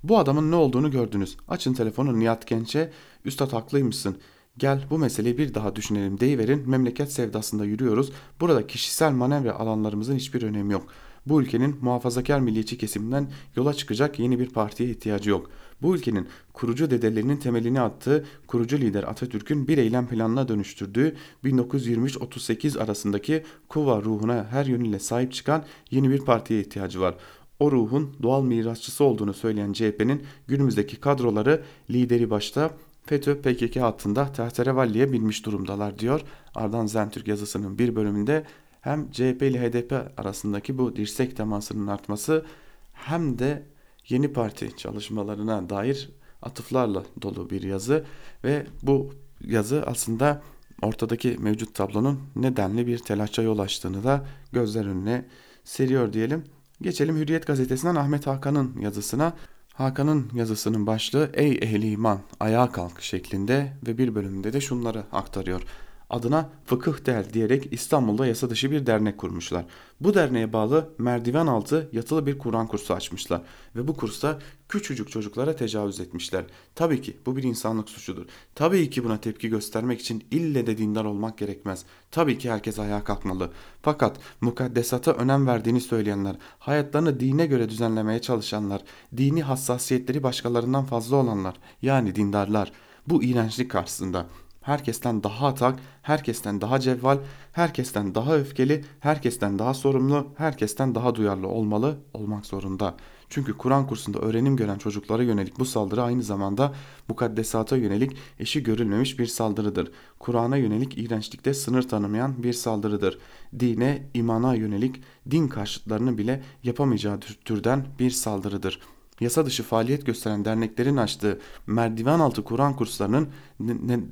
Bu 0.03 0.17
adamın 0.17 0.51
ne 0.51 0.55
olduğunu 0.55 0.91
gördünüz. 0.91 1.37
Açın 1.47 1.73
telefonu 1.73 2.19
Nihat 2.19 2.47
Genç'e, 2.47 2.91
üstad 3.25 3.53
haklıymışsın. 3.53 4.17
Gel 4.57 4.85
bu 4.89 4.97
meseleyi 4.97 5.37
bir 5.37 5.53
daha 5.53 5.75
düşünelim 5.75 6.19
deyiverin 6.19 6.69
memleket 6.69 7.11
sevdasında 7.11 7.65
yürüyoruz. 7.65 8.11
Burada 8.39 8.67
kişisel 8.67 9.11
manevra 9.11 9.55
alanlarımızın 9.55 10.15
hiçbir 10.15 10.41
önemi 10.41 10.73
yok. 10.73 10.87
Bu 11.27 11.41
ülkenin 11.41 11.75
muhafazakar 11.81 12.39
milliyetçi 12.39 12.77
kesiminden 12.77 13.27
yola 13.55 13.73
çıkacak 13.73 14.19
yeni 14.19 14.39
bir 14.39 14.49
partiye 14.49 14.89
ihtiyacı 14.89 15.29
yok. 15.29 15.49
Bu 15.81 15.95
ülkenin 15.95 16.27
kurucu 16.53 16.91
dedelerinin 16.91 17.37
temelini 17.37 17.81
attığı 17.81 18.25
kurucu 18.47 18.77
lider 18.77 19.03
Atatürk'ün 19.03 19.67
bir 19.67 19.77
eylem 19.77 20.07
planına 20.07 20.47
dönüştürdüğü 20.47 21.15
1923-38 21.43 22.79
arasındaki 22.79 23.43
Kuva 23.69 24.01
ruhuna 24.01 24.47
her 24.51 24.65
yönüyle 24.65 24.99
sahip 24.99 25.33
çıkan 25.33 25.63
yeni 25.91 26.09
bir 26.09 26.19
partiye 26.19 26.59
ihtiyacı 26.59 27.01
var. 27.01 27.15
O 27.59 27.71
ruhun 27.71 28.13
doğal 28.23 28.43
mirasçısı 28.43 29.03
olduğunu 29.03 29.33
söyleyen 29.33 29.73
CHP'nin 29.73 30.23
günümüzdeki 30.47 30.95
kadroları 30.95 31.63
lideri 31.89 32.29
başta 32.29 32.71
FETÖ 33.05 33.41
PKK 33.41 33.75
hattında 33.75 34.31
tehterevalliye 34.31 35.11
binmiş 35.11 35.45
durumdalar 35.45 35.99
diyor. 35.99 36.21
Ardan 36.55 36.85
Zentürk 36.85 37.27
yazısının 37.27 37.79
bir 37.79 37.95
bölümünde 37.95 38.43
hem 38.85 39.11
CHP 39.11 39.41
ile 39.41 39.69
HDP 39.69 40.19
arasındaki 40.19 40.77
bu 40.77 40.95
dirsek 40.95 41.37
temasının 41.37 41.87
artması 41.87 42.45
hem 42.93 43.39
de 43.39 43.63
yeni 44.09 44.33
parti 44.33 44.77
çalışmalarına 44.77 45.69
dair 45.69 46.09
atıflarla 46.41 47.03
dolu 47.21 47.49
bir 47.49 47.63
yazı 47.63 48.05
ve 48.43 48.65
bu 48.83 49.13
yazı 49.41 49.83
aslında 49.85 50.41
ortadaki 50.81 51.37
mevcut 51.39 51.75
tablonun 51.75 52.19
nedenli 52.35 52.87
bir 52.87 52.97
telaşa 52.97 53.41
yol 53.41 53.59
açtığını 53.59 54.03
da 54.03 54.25
gözler 54.51 54.85
önüne 54.85 55.25
seriyor 55.63 56.13
diyelim. 56.13 56.43
Geçelim 56.81 57.17
Hürriyet 57.17 57.47
gazetesinden 57.47 57.95
Ahmet 57.95 58.27
Hakan'ın 58.27 58.81
yazısına. 58.81 59.33
Hakan'ın 59.73 60.29
yazısının 60.33 60.87
başlığı 60.87 61.29
Ey 61.33 61.59
ehli 61.61 61.91
iman 61.91 62.19
ayağa 62.39 62.71
kalk 62.71 63.01
şeklinde 63.01 63.73
ve 63.87 63.97
bir 63.97 64.15
bölümünde 64.15 64.53
de 64.53 64.61
şunları 64.61 65.03
aktarıyor 65.11 65.61
adına 66.09 66.49
Fıkıh 66.65 67.05
Der 67.05 67.33
diyerek 67.33 67.73
İstanbul'da 67.73 68.27
yasa 68.27 68.49
dışı 68.49 68.71
bir 68.71 68.85
dernek 68.85 69.17
kurmuşlar. 69.17 69.65
Bu 69.99 70.13
derneğe 70.13 70.53
bağlı 70.53 70.89
merdiven 70.97 71.47
altı 71.47 71.89
yatılı 71.91 72.25
bir 72.25 72.37
Kur'an 72.37 72.67
kursu 72.67 72.93
açmışlar 72.93 73.41
ve 73.75 73.87
bu 73.87 73.95
kursta 73.95 74.39
küçücük 74.69 75.11
çocuklara 75.11 75.55
tecavüz 75.55 75.99
etmişler. 75.99 76.43
Tabii 76.75 77.01
ki 77.01 77.17
bu 77.25 77.37
bir 77.37 77.43
insanlık 77.43 77.89
suçudur. 77.89 78.25
Tabii 78.55 78.89
ki 78.89 79.03
buna 79.03 79.17
tepki 79.17 79.49
göstermek 79.49 80.01
için 80.01 80.23
ille 80.31 80.67
de 80.67 80.77
dindar 80.77 81.05
olmak 81.05 81.37
gerekmez. 81.37 81.85
Tabii 82.11 82.37
ki 82.37 82.51
herkes 82.51 82.79
ayağa 82.79 83.03
kalkmalı. 83.03 83.49
Fakat 83.81 84.17
mukaddesata 84.41 85.11
önem 85.11 85.47
verdiğini 85.47 85.81
söyleyenler, 85.81 86.35
hayatlarını 86.59 87.19
dine 87.19 87.45
göre 87.45 87.69
düzenlemeye 87.69 88.21
çalışanlar, 88.21 88.81
dini 89.17 89.43
hassasiyetleri 89.43 90.23
başkalarından 90.23 90.85
fazla 90.85 91.15
olanlar 91.15 91.55
yani 91.81 92.15
dindarlar 92.15 92.71
bu 93.07 93.23
iğrençlik 93.23 93.71
karşısında 93.71 94.25
herkesten 94.65 95.23
daha 95.23 95.47
atak, 95.47 95.79
herkesten 96.01 96.61
daha 96.61 96.79
cevval, 96.79 97.17
herkesten 97.51 98.15
daha 98.15 98.35
öfkeli, 98.35 98.85
herkesten 98.99 99.59
daha 99.59 99.73
sorumlu, 99.73 100.27
herkesten 100.37 100.95
daha 100.95 101.15
duyarlı 101.15 101.47
olmalı, 101.47 101.97
olmak 102.13 102.45
zorunda. 102.45 102.95
Çünkü 103.29 103.57
Kur'an 103.57 103.87
kursunda 103.87 104.19
öğrenim 104.19 104.55
gören 104.55 104.77
çocuklara 104.77 105.23
yönelik 105.23 105.59
bu 105.59 105.65
saldırı 105.65 106.03
aynı 106.03 106.23
zamanda 106.23 106.73
mukaddesata 107.07 107.77
yönelik 107.77 108.17
eşi 108.39 108.63
görülmemiş 108.63 109.19
bir 109.19 109.25
saldırıdır. 109.25 109.91
Kur'an'a 110.19 110.57
yönelik 110.57 110.97
iğrençlikte 110.97 111.53
sınır 111.53 111.87
tanımayan 111.87 112.43
bir 112.43 112.53
saldırıdır. 112.53 113.19
Dine, 113.59 114.09
imana 114.13 114.55
yönelik 114.55 115.01
din 115.31 115.47
karşıtlarını 115.47 116.17
bile 116.17 116.43
yapamayacağı 116.63 117.19
türden 117.19 117.85
bir 117.99 118.11
saldırıdır.'' 118.11 118.94
Yasa 119.19 119.45
dışı 119.45 119.63
faaliyet 119.63 120.05
gösteren 120.05 120.45
derneklerin 120.45 120.97
açtığı 120.97 121.39
merdiven 121.67 122.19
altı 122.19 122.43
Kur'an 122.43 122.75
kurslarının 122.75 123.29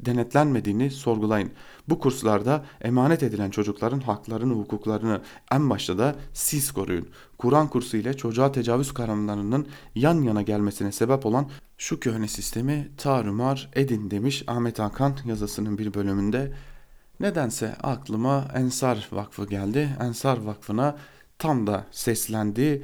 denetlenmediğini 0.05 0.91
sorgulayın. 0.91 1.51
Bu 1.89 1.99
kurslarda 1.99 2.65
emanet 2.81 3.23
edilen 3.23 3.49
çocukların 3.49 3.99
haklarını, 3.99 4.53
hukuklarını 4.53 5.21
en 5.51 5.69
başta 5.69 5.97
da 5.97 6.15
siz 6.33 6.71
koruyun. 6.71 7.07
Kur'an 7.37 7.67
kursu 7.67 7.97
ile 7.97 8.13
çocuğa 8.13 8.51
tecavüz 8.51 8.93
kavramlarının 8.93 9.67
yan 9.95 10.21
yana 10.21 10.41
gelmesine 10.41 10.91
sebep 10.91 11.25
olan 11.25 11.49
şu 11.77 11.99
köhne 11.99 12.27
sistemi 12.27 12.91
tarumar 12.97 13.69
edin 13.73 14.11
demiş 14.11 14.43
Ahmet 14.47 14.79
Hakan 14.79 15.17
yazısının 15.25 15.77
bir 15.77 15.93
bölümünde. 15.93 16.53
Nedense 17.19 17.75
aklıma 17.83 18.47
Ensar 18.55 19.07
Vakfı 19.11 19.47
geldi. 19.47 19.97
Ensar 20.01 20.37
Vakfı'na 20.37 20.95
tam 21.39 21.67
da 21.67 21.85
seslendi 21.91 22.83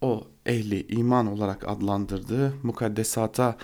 o 0.00 0.24
ehli 0.46 0.86
iman 0.88 1.26
olarak 1.26 1.68
adlandırdığı 1.68 2.54
mukaddesata 2.62 3.56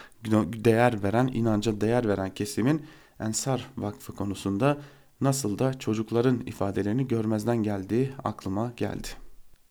değer 0.64 1.03
veren, 1.03 1.26
inanca 1.26 1.80
değer 1.80 2.09
veren 2.09 2.34
kesimin 2.34 2.82
Ensar 3.20 3.70
Vakfı 3.76 4.14
konusunda 4.14 4.78
nasıl 5.20 5.59
da 5.59 5.78
çocukların 5.78 6.41
ifadelerini 6.41 7.09
görmezden 7.09 7.62
geldiği 7.62 8.12
aklıma 8.24 8.72
geldi. 8.76 9.09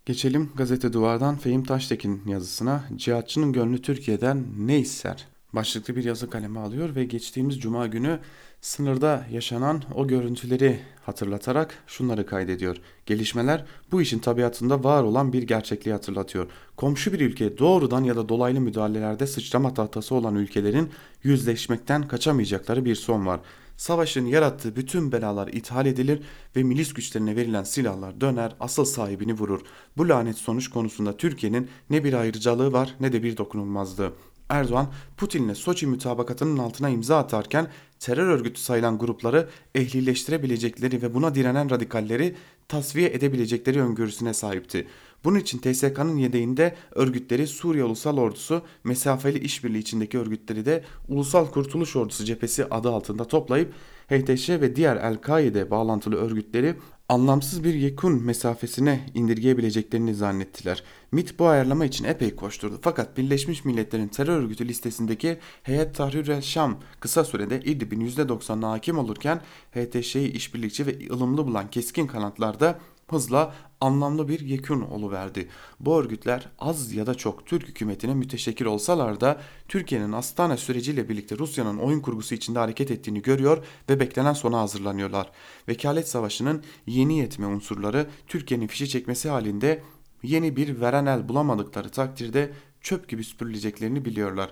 Geçelim 0.05 0.51
gazete 0.55 0.93
duvardan 0.93 1.37
Fehim 1.37 1.63
Taştekin 1.63 2.21
yazısına. 2.27 2.83
Cihatçının 2.95 3.53
gönlü 3.53 3.81
Türkiye'den 3.81 4.45
ne 4.57 4.79
ister? 4.79 5.27
Başlıklı 5.55 5.95
bir 5.95 6.03
yazı 6.03 6.29
kalemi 6.29 6.59
alıyor 6.59 6.95
ve 6.95 7.05
geçtiğimiz 7.05 7.59
cuma 7.59 7.87
günü 7.87 8.19
Sınırda 8.61 9.25
yaşanan 9.31 9.83
o 9.95 10.07
görüntüleri 10.07 10.79
hatırlatarak 11.05 11.83
şunları 11.87 12.25
kaydediyor. 12.25 12.77
Gelişmeler 13.05 13.65
bu 13.91 14.01
işin 14.01 14.19
tabiatında 14.19 14.83
var 14.83 15.03
olan 15.03 15.33
bir 15.33 15.43
gerçekliği 15.43 15.93
hatırlatıyor. 15.93 16.47
Komşu 16.77 17.13
bir 17.13 17.19
ülke 17.19 17.57
doğrudan 17.57 18.03
ya 18.03 18.15
da 18.15 18.29
dolaylı 18.29 18.61
müdahalelerde 18.61 19.27
sıçrama 19.27 19.73
tahtası 19.73 20.15
olan 20.15 20.35
ülkelerin 20.35 20.89
yüzleşmekten 21.23 22.07
kaçamayacakları 22.07 22.85
bir 22.85 22.95
son 22.95 23.25
var. 23.25 23.39
Savaşın 23.77 24.25
yarattığı 24.25 24.75
bütün 24.75 25.11
belalar 25.11 25.47
ithal 25.47 25.85
edilir 25.85 26.21
ve 26.55 26.63
milis 26.63 26.93
güçlerine 26.93 27.35
verilen 27.35 27.63
silahlar 27.63 28.21
döner 28.21 28.55
asıl 28.59 28.85
sahibini 28.85 29.33
vurur. 29.33 29.61
Bu 29.97 30.09
lanet 30.09 30.37
sonuç 30.37 30.67
konusunda 30.67 31.17
Türkiye'nin 31.17 31.69
ne 31.89 32.03
bir 32.03 32.13
ayrıcalığı 32.13 32.73
var 32.73 32.95
ne 32.99 33.13
de 33.13 33.23
bir 33.23 33.37
dokunulmazlığı. 33.37 34.13
Erdoğan 34.49 34.93
Putin'le 35.17 35.53
Soçi 35.53 35.87
mütabakatının 35.87 36.57
altına 36.57 36.89
imza 36.89 37.17
atarken 37.17 37.67
terör 37.99 38.27
örgütü 38.27 38.61
sayılan 38.61 38.97
grupları 38.97 39.49
ehlileştirebilecekleri 39.75 41.01
ve 41.01 41.13
buna 41.13 41.35
direnen 41.35 41.69
radikalleri 41.69 42.35
tasfiye 42.67 43.09
edebilecekleri 43.09 43.81
öngörüsüne 43.81 44.33
sahipti. 44.33 44.87
Bunun 45.23 45.39
için 45.39 45.59
TSK'nın 45.59 46.17
yedeğinde 46.17 46.75
örgütleri 46.91 47.47
Suriye 47.47 47.83
Ulusal 47.83 48.17
Ordusu, 48.17 48.61
mesafeli 48.83 49.39
işbirliği 49.39 49.79
içindeki 49.79 50.19
örgütleri 50.19 50.65
de 50.65 50.83
Ulusal 51.09 51.45
Kurtuluş 51.45 51.95
Ordusu 51.95 52.25
cephesi 52.25 52.65
adı 52.65 52.89
altında 52.89 53.27
toplayıp 53.27 53.73
HTŞ 54.09 54.49
ve 54.49 54.75
diğer 54.75 54.95
El-Kaide 54.95 55.71
bağlantılı 55.71 56.15
örgütleri 56.15 56.75
anlamsız 57.09 57.63
bir 57.63 57.73
yekun 57.73 58.23
mesafesine 58.23 59.05
indirgeyebileceklerini 59.13 60.15
zannettiler. 60.15 60.83
MIT 61.11 61.39
bu 61.39 61.47
ayarlama 61.47 61.85
için 61.85 62.05
epey 62.05 62.35
koşturdu 62.35 62.79
fakat 62.81 63.17
Birleşmiş 63.17 63.65
Milletler'in 63.65 64.07
terör 64.07 64.39
örgütü 64.39 64.67
listesindeki 64.67 65.37
Heyet 65.63 65.95
Tahrir 65.95 66.27
el 66.27 66.41
Şam 66.41 66.79
kısa 66.99 67.23
sürede 67.23 67.59
İdlib'in 67.59 68.07
%90'ına 68.07 68.65
hakim 68.65 68.97
olurken 68.97 69.41
HTŞ'yi 69.71 70.31
işbirlikçi 70.31 70.87
ve 70.87 70.95
ılımlı 71.11 71.47
bulan 71.47 71.69
keskin 71.69 72.07
kanatlarda 72.07 72.79
hızla 73.07 73.53
anlamlı 73.81 74.27
bir 74.27 74.39
yekun 74.39 74.81
oluverdi. 74.81 75.49
Bu 75.79 75.99
örgütler 75.99 76.49
az 76.59 76.93
ya 76.93 77.07
da 77.07 77.15
çok 77.15 77.45
Türk 77.45 77.67
hükümetine 77.67 78.13
müteşekkir 78.13 78.65
olsalar 78.65 79.21
da 79.21 79.41
Türkiye'nin 79.67 80.11
Astana 80.11 80.57
süreciyle 80.57 81.09
birlikte 81.09 81.37
Rusya'nın 81.37 81.77
oyun 81.77 81.99
kurgusu 81.99 82.35
içinde 82.35 82.59
hareket 82.59 82.91
ettiğini 82.91 83.21
görüyor 83.21 83.65
ve 83.89 83.99
beklenen 83.99 84.33
sona 84.33 84.59
hazırlanıyorlar. 84.59 85.31
Vekalet 85.69 86.09
savaşının 86.09 86.63
yeni 86.87 87.17
yetme 87.17 87.45
unsurları 87.47 88.07
Türkiye'nin 88.27 88.67
fişi 88.67 88.89
çekmesi 88.89 89.29
halinde 89.29 89.83
yeni 90.23 90.55
bir 90.55 90.81
veren 90.81 91.05
el 91.05 91.29
bulamadıkları 91.29 91.89
takdirde 91.89 92.51
çöp 92.81 93.09
gibi 93.09 93.23
süpürüleceklerini 93.23 94.05
biliyorlar. 94.05 94.51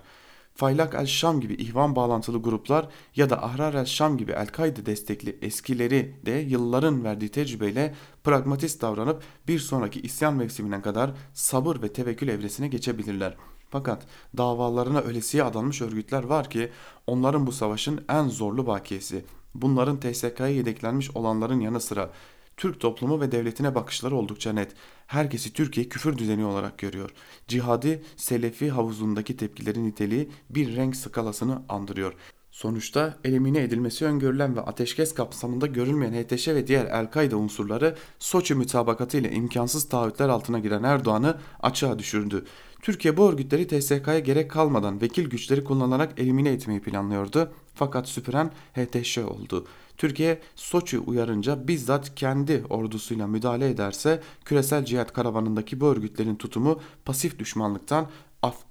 Faylak 0.56 0.96
el-Şam 0.96 1.42
gibi 1.42 1.54
ihvan 1.54 1.96
bağlantılı 1.96 2.42
gruplar 2.42 2.88
ya 3.16 3.30
da 3.30 3.44
Ahrar 3.44 3.74
el-Şam 3.74 4.18
gibi 4.18 4.32
El-Kaide 4.32 4.86
destekli 4.86 5.38
eskileri 5.42 6.16
de 6.26 6.32
yılların 6.32 7.04
verdiği 7.04 7.30
tecrübeyle 7.30 7.96
pragmatist 8.24 8.82
davranıp 8.82 9.24
bir 9.48 9.60
sonraki 9.60 10.02
isyan 10.02 10.36
mevsimine 10.36 10.82
kadar 10.82 11.12
sabır 11.34 11.82
ve 11.82 11.94
tevekkül 11.94 12.28
evresine 12.28 12.68
geçebilirler. 12.68 13.38
Fakat 13.70 14.06
davalarına 14.38 15.00
ölesiye 15.00 15.44
adanmış 15.44 15.82
örgütler 15.82 16.24
var 16.24 16.50
ki 16.50 16.72
onların 17.08 17.48
bu 17.48 17.52
savaşın 17.52 18.06
en 18.10 18.28
zorlu 18.28 18.68
bakiyesi. 18.68 19.26
Bunların 19.56 20.00
TSK'ya 20.00 20.48
yedeklenmiş 20.48 21.16
olanların 21.16 21.60
yanı 21.60 21.80
sıra 21.80 22.10
Türk 22.58 22.80
toplumu 22.80 23.22
ve 23.22 23.32
devletine 23.32 23.76
bakışları 23.76 24.16
oldukça 24.16 24.54
net. 24.54 24.72
Herkesi 25.08 25.54
Türkiye 25.54 25.90
küfür 25.90 26.18
düzeni 26.18 26.46
olarak 26.46 26.78
görüyor. 26.78 27.10
Cihadi, 27.48 28.04
Selefi 28.16 28.72
havuzundaki 28.72 29.38
tepkilerin 29.38 29.86
niteliği 29.86 30.30
bir 30.50 30.76
renk 30.76 30.96
skalasını 30.96 31.62
andırıyor. 31.70 32.14
Sonuçta 32.54 33.18
elimine 33.24 33.60
edilmesi 33.60 34.06
öngörülen 34.06 34.56
ve 34.56 34.62
ateşkes 34.62 35.14
kapsamında 35.14 35.68
görülmeyen 35.68 36.24
HTŞ 36.24 36.48
ve 36.48 36.68
diğer 36.68 36.86
El-Kaide 36.86 37.36
unsurları 37.36 37.96
Soçi 38.20 38.56
mütabakatı 38.56 39.18
ile 39.18 39.32
imkansız 39.32 39.90
taahhütler 39.90 40.30
altına 40.30 40.60
giren 40.60 40.84
Erdoğan'ı 40.84 41.38
açığa 41.62 42.00
düşürdü. 42.00 42.46
Türkiye 42.82 43.18
bu 43.18 43.30
örgütleri 43.30 43.68
TSK'ya 43.68 44.20
gerek 44.20 44.52
kalmadan 44.52 45.02
vekil 45.02 45.30
güçleri 45.30 45.64
kullanarak 45.64 46.20
elimine 46.20 46.50
etmeyi 46.50 46.82
planlıyordu. 46.82 47.52
Fakat 47.74 48.08
süpüren 48.08 48.52
HTŞ 48.74 49.18
oldu. 49.18 49.68
Türkiye 49.98 50.40
Soçi 50.56 51.00
uyarınca 51.00 51.68
bizzat 51.68 52.16
kendi 52.16 52.64
ordusuyla 52.70 53.28
müdahale 53.28 53.70
ederse 53.70 54.22
küresel 54.46 54.86
cihat 54.86 55.14
karavanındaki 55.14 55.82
bu 55.82 55.88
örgütlerin 55.88 56.36
tutumu 56.36 56.80
pasif 57.06 57.40
düşmanlıktan 57.40 58.10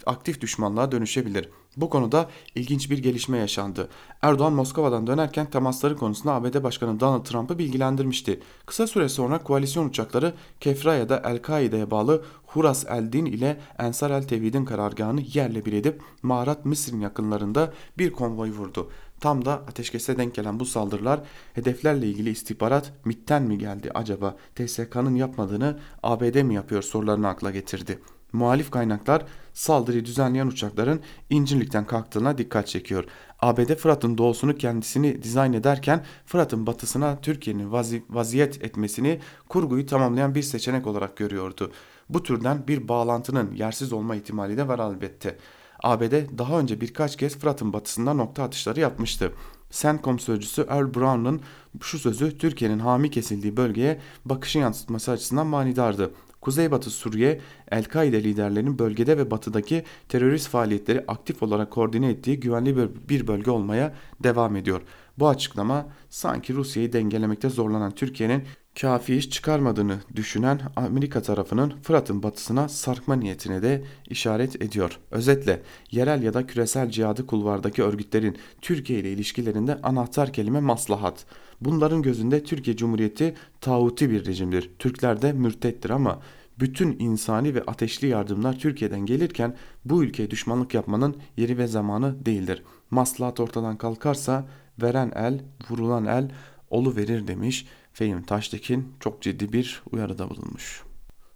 aktif 0.07 0.41
düşmanlığa 0.41 0.93
dönüşebilir. 0.93 1.49
Bu 1.77 1.91
konuda 1.91 2.31
ilginç 2.55 2.91
bir 2.91 2.99
gelişme 2.99 3.39
yaşandı. 3.39 3.89
Erdoğan 4.23 4.53
Moskova'dan 4.53 5.07
dönerken 5.07 5.51
temasları 5.51 5.97
konusunda 5.97 6.33
ABD 6.33 6.63
Başkanı 6.63 7.01
Donald 7.01 7.25
Trump'ı 7.25 7.59
bilgilendirmişti. 7.59 8.41
Kısa 8.67 8.87
süre 8.87 9.09
sonra 9.09 9.39
koalisyon 9.39 9.89
uçakları 9.89 10.35
Kefraya'da 10.61 11.23
El-Kaide'ye 11.25 11.91
bağlı 11.91 12.25
Huras 12.47 12.85
el-Din 12.89 13.25
ile 13.25 13.61
Ensar 13.79 14.11
el-Tevhid'in 14.11 14.65
karargahını 14.65 15.21
yerle 15.21 15.65
bir 15.65 15.73
edip 15.73 16.03
Marat 16.23 16.65
Mısır'ın 16.65 17.01
yakınlarında 17.01 17.73
bir 17.99 18.13
konvoy 18.13 18.51
vurdu. 18.51 18.91
Tam 19.23 19.45
da 19.45 19.53
ateşkese 19.53 20.19
denk 20.19 20.35
gelen 20.35 20.61
bu 20.61 20.65
saldırılar 20.65 21.21
hedeflerle 21.55 22.07
ilgili 22.07 22.31
istihbarat 22.31 22.93
MIT'ten 23.05 23.43
mi 23.43 23.59
geldi 23.59 23.91
acaba 23.95 24.37
TSK'nın 24.55 25.15
yapmadığını 25.15 25.79
ABD 26.03 26.43
mi 26.43 26.55
yapıyor 26.55 26.83
sorularını 26.83 27.29
akla 27.29 27.51
getirdi. 27.51 27.99
Muhalif 28.33 28.71
kaynaklar 28.71 29.25
saldırıyı 29.53 30.05
düzenleyen 30.05 30.47
uçakların 30.47 31.01
İncirlik'ten 31.31 31.87
kalktığına 31.87 32.39
dikkat 32.39 32.67
çekiyor. 32.67 33.05
ABD 33.39 33.75
Fırat'ın 33.75 34.19
doğusunu 34.19 34.57
kendisini 34.57 35.23
dizayn 35.23 35.53
ederken 35.53 36.05
Fırat'ın 36.27 36.67
batısına 36.67 37.21
Türkiye'nin 37.21 37.73
vazi 37.73 38.05
vaziyet 38.11 38.65
etmesini 38.65 39.21
kurguyu 39.49 39.87
tamamlayan 39.87 40.35
bir 40.35 40.43
seçenek 40.43 40.87
olarak 40.87 41.17
görüyordu. 41.17 41.73
Bu 42.09 42.23
türden 42.23 42.69
bir 42.69 42.89
bağlantının 42.89 43.55
yersiz 43.55 43.93
olma 43.93 44.17
ihtimali 44.17 44.57
de 44.57 44.69
var 44.69 44.93
elbette. 44.93 45.39
ABD 45.83 46.39
daha 46.39 46.59
önce 46.59 46.81
birkaç 46.81 47.17
kez 47.17 47.39
Fırat'ın 47.39 47.73
batısında 47.73 48.15
nokta 48.15 48.43
atışları 48.43 48.81
yapmıştı. 48.81 49.33
CENTCOM 49.71 50.19
sözcüsü 50.19 50.63
Earl 50.63 50.95
Brown'un 50.95 51.41
şu 51.81 51.99
sözü 51.99 52.39
Türkiye'nin 52.39 52.79
hami 52.79 53.11
kesildiği 53.11 53.57
bölgeye 53.57 54.01
bakışı 54.25 54.59
yansıtması 54.59 55.11
açısından 55.11 55.47
manidardı. 55.47 56.11
Kuzeybatı 56.41 56.91
Suriye, 56.91 57.41
El-Kaide 57.71 58.25
liderlerinin 58.25 58.79
bölgede 58.79 59.19
ve 59.19 59.31
batıdaki 59.31 59.85
terörist 60.09 60.49
faaliyetleri 60.49 61.05
aktif 61.09 61.43
olarak 61.43 61.71
koordine 61.71 62.09
ettiği 62.09 62.41
güvenli 62.41 62.77
bir 63.09 63.27
bölge 63.27 63.51
olmaya 63.51 63.95
devam 64.23 64.57
ediyor. 64.57 64.81
Bu 65.19 65.29
açıklama 65.29 65.87
sanki 66.11 66.55
Rusya'yı 66.55 66.93
dengelemekte 66.93 67.49
zorlanan 67.49 67.91
Türkiye'nin 67.95 68.45
kafi 68.81 69.17
iş 69.17 69.31
çıkarmadığını 69.31 69.99
düşünen 70.17 70.61
Amerika 70.77 71.23
tarafının 71.23 71.73
Fırat'ın 71.83 72.23
batısına 72.23 72.69
sarkma 72.69 73.17
niyetine 73.17 73.63
de 73.63 73.85
işaret 74.09 74.63
ediyor. 74.63 74.99
Özetle 75.11 75.63
yerel 75.91 76.23
ya 76.23 76.35
da 76.35 76.47
küresel 76.47 76.91
cihadı 76.91 77.27
kulvardaki 77.27 77.83
örgütlerin 77.83 78.39
Türkiye 78.61 79.01
ile 79.01 79.13
ilişkilerinde 79.13 79.79
anahtar 79.83 80.33
kelime 80.33 80.61
maslahat. 80.61 81.27
Bunların 81.61 82.03
gözünde 82.03 82.45
Türkiye 82.45 82.77
Cumhuriyeti 82.77 83.35
tağuti 83.61 84.11
bir 84.11 84.27
rejimdir. 84.27 84.71
Türkler 84.79 85.23
de 85.23 85.33
mürtettir 85.33 85.91
ama 85.91 86.21
bütün 86.61 86.99
insani 86.99 87.55
ve 87.55 87.63
ateşli 87.63 88.09
yardımlar 88.09 88.59
Türkiye'den 88.59 89.07
gelirken 89.07 89.57
bu 89.85 90.05
ülkeye 90.05 90.31
düşmanlık 90.31 90.75
yapmanın 90.75 91.17
yeri 91.37 91.59
ve 91.59 91.67
zamanı 91.67 92.27
değildir. 92.27 92.63
Maslahat 92.91 93.41
ortadan 93.41 93.77
kalkarsa 93.77 94.47
veren 94.83 95.13
el, 95.15 95.41
vurulan 95.71 96.07
el 96.07 96.31
olu 96.71 96.97
verir 96.97 97.27
demiş 97.27 97.67
Fehim 97.93 98.23
Taştekin 98.23 98.93
çok 99.01 99.23
ciddi 99.23 99.53
bir 99.53 99.83
uyarıda 99.93 100.31
bulunmuş. 100.31 100.83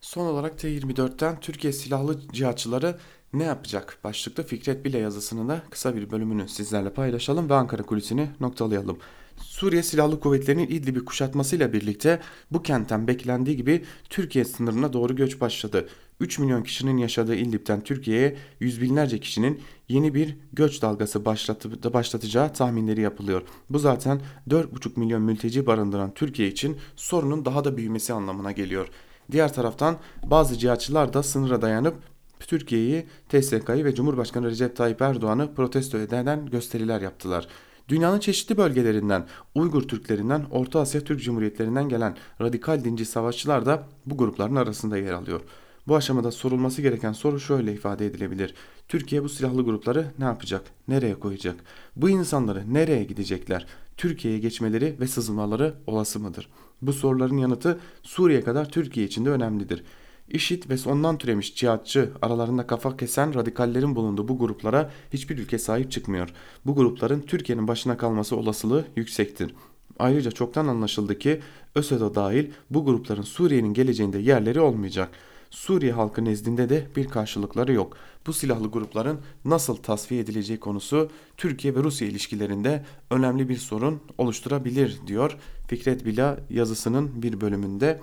Son 0.00 0.26
olarak 0.26 0.60
T24'ten 0.60 1.40
Türkiye 1.40 1.72
silahlı 1.72 2.20
cihatçıları 2.32 2.98
ne 3.32 3.44
yapacak? 3.44 3.98
Başlıklı 4.04 4.42
Fikret 4.42 4.84
Bile 4.84 4.98
yazısının 4.98 5.48
da 5.48 5.62
kısa 5.70 5.96
bir 5.96 6.10
bölümünü 6.10 6.48
sizlerle 6.48 6.92
paylaşalım 6.92 7.50
ve 7.50 7.54
Ankara 7.54 7.82
kulisini 7.82 8.28
noktalayalım. 8.40 8.98
Suriye 9.36 9.82
Silahlı 9.82 10.20
Kuvvetleri'nin 10.20 10.68
İdlib'i 10.68 11.04
kuşatmasıyla 11.04 11.72
birlikte 11.72 12.20
bu 12.50 12.62
kentten 12.62 13.06
beklendiği 13.06 13.56
gibi 13.56 13.84
Türkiye 14.08 14.44
sınırına 14.44 14.92
doğru 14.92 15.16
göç 15.16 15.40
başladı. 15.40 15.88
3 16.20 16.38
milyon 16.38 16.62
kişinin 16.62 16.96
yaşadığı 16.96 17.34
İdlib'den 17.34 17.80
Türkiye'ye 17.80 18.36
yüz 18.60 18.80
binlerce 18.80 19.20
kişinin 19.20 19.60
yeni 19.88 20.14
bir 20.14 20.36
göç 20.52 20.82
dalgası 20.82 21.24
başlatı, 21.24 21.92
başlatacağı 21.92 22.52
tahminleri 22.52 23.00
yapılıyor. 23.00 23.42
Bu 23.70 23.78
zaten 23.78 24.20
4,5 24.48 24.98
milyon 24.98 25.22
mülteci 25.22 25.66
barındıran 25.66 26.14
Türkiye 26.14 26.48
için 26.48 26.76
sorunun 26.96 27.44
daha 27.44 27.64
da 27.64 27.76
büyümesi 27.76 28.12
anlamına 28.12 28.52
geliyor. 28.52 28.88
Diğer 29.32 29.52
taraftan 29.52 29.96
bazı 30.26 30.58
cihatçılar 30.58 31.12
da 31.12 31.22
sınıra 31.22 31.62
dayanıp 31.62 31.94
Türkiye'yi, 32.40 33.06
TSK'yı 33.28 33.84
ve 33.84 33.94
Cumhurbaşkanı 33.94 34.50
Recep 34.50 34.76
Tayyip 34.76 35.02
Erdoğan'ı 35.02 35.54
protesto 35.54 35.98
eden 35.98 36.46
gösteriler 36.46 37.00
yaptılar. 37.00 37.48
Dünyanın 37.88 38.18
çeşitli 38.18 38.56
bölgelerinden, 38.56 39.26
Uygur 39.54 39.82
Türklerinden, 39.82 40.44
Orta 40.50 40.80
Asya 40.80 41.00
Türk 41.00 41.22
Cumhuriyetlerinden 41.22 41.88
gelen 41.88 42.16
radikal 42.40 42.84
dinci 42.84 43.04
savaşçılar 43.04 43.66
da 43.66 43.82
bu 44.06 44.16
grupların 44.16 44.56
arasında 44.56 44.98
yer 44.98 45.12
alıyor. 45.12 45.40
Bu 45.88 45.96
aşamada 45.96 46.30
sorulması 46.30 46.82
gereken 46.82 47.12
soru 47.12 47.40
şöyle 47.40 47.72
ifade 47.72 48.06
edilebilir. 48.06 48.54
Türkiye 48.88 49.24
bu 49.24 49.28
silahlı 49.28 49.64
grupları 49.64 50.06
ne 50.18 50.24
yapacak? 50.24 50.62
Nereye 50.88 51.14
koyacak? 51.14 51.56
Bu 51.96 52.10
insanları 52.10 52.74
nereye 52.74 53.04
gidecekler? 53.04 53.66
Türkiye'ye 53.96 54.40
geçmeleri 54.40 54.96
ve 55.00 55.06
sızmaları 55.06 55.74
olası 55.86 56.20
mıdır? 56.20 56.48
Bu 56.82 56.92
soruların 56.92 57.36
yanıtı 57.36 57.80
Suriye 58.02 58.44
kadar 58.44 58.68
Türkiye 58.70 59.06
için 59.06 59.24
de 59.24 59.30
önemlidir. 59.30 59.84
İşit 60.28 60.70
ve 60.70 60.90
ondan 60.90 61.18
türemiş 61.18 61.54
cihatçı 61.54 62.10
aralarında 62.22 62.66
kafa 62.66 62.96
kesen 62.96 63.34
radikallerin 63.34 63.96
bulunduğu 63.96 64.28
bu 64.28 64.38
gruplara 64.38 64.90
hiçbir 65.12 65.38
ülke 65.38 65.58
sahip 65.58 65.90
çıkmıyor. 65.90 66.28
Bu 66.66 66.74
grupların 66.74 67.20
Türkiye'nin 67.20 67.68
başına 67.68 67.96
kalması 67.96 68.36
olasılığı 68.36 68.84
yüksektir. 68.96 69.54
Ayrıca 69.98 70.30
çoktan 70.30 70.66
anlaşıldı 70.66 71.18
ki 71.18 71.40
ÖSED'e 71.74 72.14
dahil 72.14 72.50
bu 72.70 72.84
grupların 72.84 73.22
Suriye'nin 73.22 73.74
geleceğinde 73.74 74.18
yerleri 74.18 74.60
olmayacak. 74.60 75.10
Suriye 75.50 75.92
halkı 75.92 76.24
nezdinde 76.24 76.68
de 76.68 76.86
bir 76.96 77.08
karşılıkları 77.08 77.72
yok. 77.72 77.96
Bu 78.26 78.32
silahlı 78.32 78.70
grupların 78.70 79.20
nasıl 79.44 79.76
tasfiye 79.76 80.20
edileceği 80.20 80.60
konusu 80.60 81.10
Türkiye 81.36 81.74
ve 81.74 81.82
Rusya 81.82 82.08
ilişkilerinde 82.08 82.84
önemli 83.10 83.48
bir 83.48 83.56
sorun 83.56 84.00
oluşturabilir 84.18 84.98
diyor 85.06 85.36
Fikret 85.68 86.04
Bila 86.04 86.38
yazısının 86.50 87.22
bir 87.22 87.40
bölümünde 87.40 88.00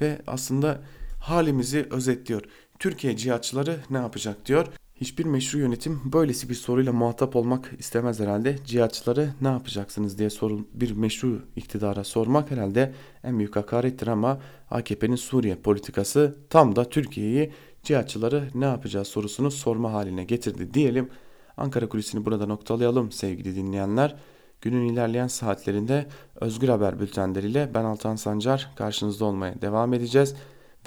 ve 0.00 0.22
aslında 0.26 0.82
halimizi 1.20 1.86
özetliyor. 1.90 2.42
Türkiye 2.78 3.16
cihatçıları 3.16 3.80
ne 3.90 3.98
yapacak 3.98 4.46
diyor. 4.46 4.66
Hiçbir 4.94 5.24
meşru 5.24 5.58
yönetim 5.58 6.00
böylesi 6.12 6.48
bir 6.48 6.54
soruyla 6.54 6.92
muhatap 6.92 7.36
olmak 7.36 7.72
istemez 7.78 8.20
herhalde. 8.20 8.58
Cihatçıları 8.66 9.30
ne 9.40 9.48
yapacaksınız 9.48 10.18
diye 10.18 10.30
sorun 10.30 10.68
bir 10.74 10.92
meşru 10.92 11.42
iktidara 11.56 12.04
sormak 12.04 12.50
herhalde 12.50 12.94
en 13.24 13.38
büyük 13.38 13.56
hakarettir 13.56 14.06
ama 14.06 14.40
AKP'nin 14.70 15.16
Suriye 15.16 15.54
politikası 15.54 16.36
tam 16.50 16.76
da 16.76 16.88
Türkiye'yi 16.88 17.52
cihatçıları 17.82 18.48
ne 18.54 18.64
yapacağız 18.64 19.08
sorusunu 19.08 19.50
sorma 19.50 19.92
haline 19.92 20.24
getirdi 20.24 20.74
diyelim. 20.74 21.10
Ankara 21.56 21.88
kulisini 21.88 22.24
burada 22.24 22.46
noktalayalım 22.46 23.12
sevgili 23.12 23.56
dinleyenler. 23.56 24.16
Günün 24.60 24.88
ilerleyen 24.88 25.26
saatlerinde 25.26 26.06
Özgür 26.40 26.68
Haber 26.68 27.00
bültenleriyle 27.00 27.70
ben 27.74 27.84
Altan 27.84 28.16
Sancar 28.16 28.70
karşınızda 28.76 29.24
olmaya 29.24 29.62
devam 29.62 29.94
edeceğiz. 29.94 30.34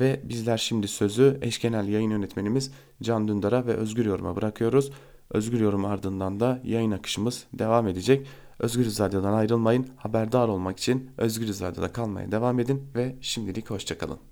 Ve 0.01 0.21
bizler 0.23 0.57
şimdi 0.57 0.87
sözü 0.87 1.39
eş 1.41 1.61
genel 1.61 1.87
yayın 1.87 2.09
yönetmenimiz 2.09 2.71
Can 3.01 3.27
Dündar'a 3.27 3.65
ve 3.65 3.73
Özgür 3.73 4.05
Yorum'a 4.05 4.35
bırakıyoruz. 4.35 4.91
Özgür 5.29 5.59
Yorum 5.59 5.85
ardından 5.85 6.39
da 6.39 6.61
yayın 6.63 6.91
akışımız 6.91 7.45
devam 7.53 7.87
edecek. 7.87 8.27
Özgür 8.59 8.85
Radyo'dan 8.85 9.33
ayrılmayın. 9.33 9.87
Haberdar 9.97 10.47
olmak 10.47 10.79
için 10.79 11.09
Özgür 11.17 11.47
Radyo'da 11.47 11.91
kalmaya 11.91 12.31
devam 12.31 12.59
edin 12.59 12.83
ve 12.95 13.15
şimdilik 13.21 13.69
hoşçakalın. 13.69 14.19